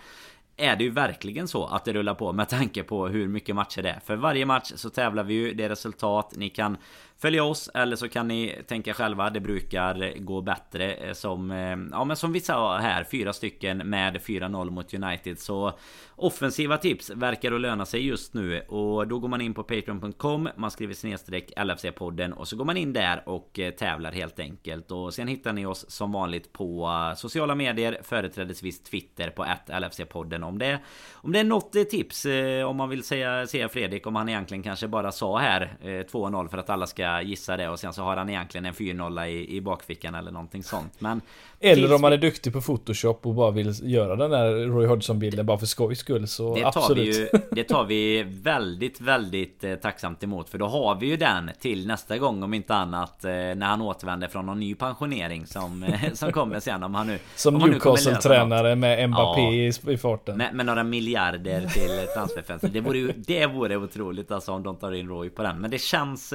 är 0.59 0.76
det 0.76 0.84
ju 0.84 0.90
verkligen 0.90 1.48
så 1.48 1.66
att 1.66 1.84
det 1.84 1.92
rullar 1.92 2.14
på 2.14 2.32
med 2.32 2.48
tanke 2.48 2.82
på 2.82 3.09
hur 3.09 3.28
mycket 3.28 3.54
matcher 3.54 3.82
det 3.82 3.90
är. 3.90 4.00
För 4.00 4.16
varje 4.16 4.46
match 4.46 4.72
så 4.74 4.90
tävlar 4.90 5.24
vi 5.24 5.34
ju, 5.34 5.54
det 5.54 5.64
är 5.64 5.68
resultat. 5.68 6.32
Ni 6.36 6.50
kan 6.50 6.76
följa 7.18 7.44
oss 7.44 7.70
eller 7.74 7.96
så 7.96 8.09
kan 8.09 8.28
ni 8.28 8.62
tänka 8.66 8.94
själva. 8.94 9.30
Det 9.30 9.40
brukar 9.40 10.18
gå 10.18 10.40
bättre 10.40 10.94
eh, 10.94 11.12
som, 11.12 11.50
eh, 11.50 11.76
ja 11.92 12.04
men 12.04 12.16
som 12.16 12.32
vi 12.32 12.40
sa 12.40 12.78
här, 12.78 13.04
fyra 13.04 13.32
stycken 13.32 13.78
med 13.78 14.16
4-0 14.16 14.70
mot 14.70 14.94
United. 14.94 15.38
Så 15.38 15.72
offensiva 16.16 16.76
tips 16.76 17.11
verkar 17.11 17.52
att 17.52 17.61
löna 17.61 17.86
sig 17.86 18.06
just 18.06 18.34
nu 18.34 18.61
och 18.61 19.09
då 19.09 19.18
går 19.18 19.28
man 19.28 19.40
in 19.40 19.54
på 19.54 19.62
patreon.com. 19.62 20.48
Man 20.56 20.70
skriver 20.70 20.94
snedstreck 20.94 21.52
LFC-podden 21.56 22.32
och 22.32 22.48
så 22.48 22.56
går 22.56 22.64
man 22.64 22.76
in 22.76 22.92
där 22.92 23.28
och 23.28 23.59
eh, 23.59 23.70
tävlar 23.70 24.12
helt 24.12 24.38
enkelt. 24.38 24.90
Och 24.90 25.14
sen 25.14 25.28
hittar 25.28 25.52
ni 25.52 25.66
oss 25.66 25.90
som 25.90 26.12
vanligt 26.12 26.52
på 26.52 26.90
sociala 27.16 27.54
medier, 27.54 27.98
företrädesvis 28.02 28.82
Twitter 28.82 29.30
på 29.30 29.44
LFC-podden 29.66 30.47
om 30.49 30.59
det, 30.59 30.78
om 31.12 31.32
det 31.32 31.40
är 31.40 31.44
något 31.44 31.76
eh, 31.76 31.82
tips 31.82 32.26
eh, 32.26 32.64
om 32.64 32.76
man 32.76 32.88
vill 32.88 33.05
säga, 33.05 33.46
säga 33.46 33.68
Fredrik 33.68 34.07
om 34.07 34.16
han 34.16 34.28
egentligen 34.28 34.62
kanske 34.62 34.88
bara 34.88 35.12
sa 35.12 35.38
här 35.38 35.76
eh, 35.80 35.86
2-0 35.86 36.49
för 36.49 36.59
att 36.59 36.70
alla 36.70 36.86
ska 36.86 37.22
gissa 37.22 37.57
det 37.57 37.68
och 37.68 37.80
sen 37.80 37.92
så 37.92 38.03
har 38.03 38.16
han 38.16 38.28
egentligen 38.28 38.66
en 38.66 38.74
4-0 38.74 39.26
i, 39.26 39.57
i 39.57 39.61
bakfickan 39.61 40.14
eller 40.14 40.30
någonting 40.30 40.62
sånt. 40.62 41.01
Men 41.01 41.20
eller 41.61 41.94
om 41.94 42.00
man 42.00 42.12
är 42.12 42.16
duktig 42.16 42.52
på 42.52 42.61
Photoshop 42.61 43.26
och 43.26 43.34
bara 43.34 43.50
vill 43.50 43.74
göra 43.82 44.16
den 44.16 44.30
där 44.30 44.66
Roy 44.66 44.86
Hodgson-bilden 44.86 45.46
bara 45.46 45.59
för 45.59 45.66
skojs 45.66 45.98
skull 45.98 46.28
så 46.28 46.54
det 46.54 46.61
tar 46.61 46.68
absolut. 46.68 47.16
Vi 47.16 47.20
ju, 47.20 47.28
det 47.50 47.64
tar 47.64 47.84
vi 47.84 48.22
väldigt, 48.22 49.00
väldigt 49.00 49.64
eh, 49.64 49.74
tacksamt 49.74 50.22
emot. 50.22 50.48
För 50.48 50.59
då 50.59 50.66
har 50.66 50.94
vi 50.94 51.06
ju 51.06 51.16
den 51.16 51.50
till 51.61 51.86
nästa 51.86 52.18
gång 52.18 52.42
om 52.42 52.54
inte 52.54 52.74
annat. 52.74 53.24
Eh, 53.24 53.30
när 53.30 53.66
han 53.66 53.82
återvänder 53.82 54.28
från 54.28 54.46
någon 54.46 54.61
ny 54.61 54.74
pensionering 54.74 55.46
som, 55.46 55.82
eh, 55.82 56.12
som 56.12 56.32
kommer 56.32 56.61
sen. 56.61 56.82
Om 56.82 56.94
han 56.94 57.06
nu 57.06 57.18
Som 57.36 57.54
Newcastle-tränare 57.54 58.74
med 58.74 59.11
Mbappé 59.11 59.40
ja, 59.40 59.50
i, 59.50 59.72
i 59.88 59.96
farten. 59.96 60.36
Med, 60.36 60.54
med, 60.54 60.66
några 60.66 60.84
miljarder 60.84 61.61
till 61.61 62.06
transferfönster. 62.14 62.68
Det 62.68 62.80
vore 62.80 62.98
ju 62.98 63.12
det 63.16 63.46
vore 63.46 63.76
otroligt 63.76 64.30
alltså 64.30 64.52
om 64.52 64.62
de 64.62 64.76
tar 64.76 64.92
in 64.92 65.09
Roy 65.09 65.30
på 65.30 65.42
den. 65.42 65.61
Men 65.61 65.70
det 65.70 65.80
känns 65.80 66.34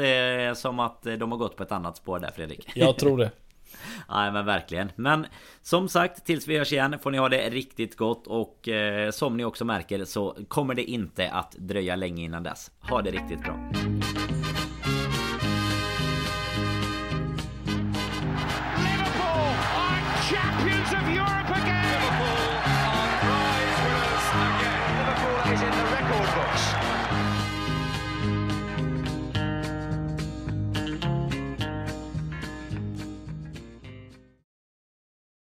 som 0.55 0.80
att 0.80 1.03
de 1.03 1.32
har 1.32 1.38
gått 1.38 1.55
på 1.55 1.63
ett 1.63 1.71
annat 1.71 1.97
spår 1.97 2.19
där 2.19 2.32
Fredrik. 2.36 2.69
Jag 2.76 2.97
tror 2.97 3.17
det. 3.17 3.32
Nej 4.10 4.32
men 4.32 4.46
verkligen. 4.46 4.92
Men 4.96 5.26
som 5.62 5.90
sagt 5.90 6.26
tills 6.26 6.48
vi 6.48 6.58
hörs 6.58 6.74
igen 6.74 7.00
får 7.00 7.12
ni 7.12 7.18
ha 7.18 7.30
det 7.30 7.50
riktigt 7.50 7.98
gott 7.98 8.28
och 8.28 8.70
eh, 8.70 9.12
som 9.12 9.38
ni 9.38 9.46
också 9.46 9.66
märker 9.66 10.06
så 10.06 10.38
kommer 10.48 10.76
det 10.76 10.84
inte 10.84 11.30
att 11.32 11.52
dröja 11.52 11.96
länge 11.96 12.24
innan 12.24 12.44
dess. 12.44 12.72
Ha 12.80 13.02
det 13.02 13.12
riktigt 13.12 13.40
bra. 13.44 13.60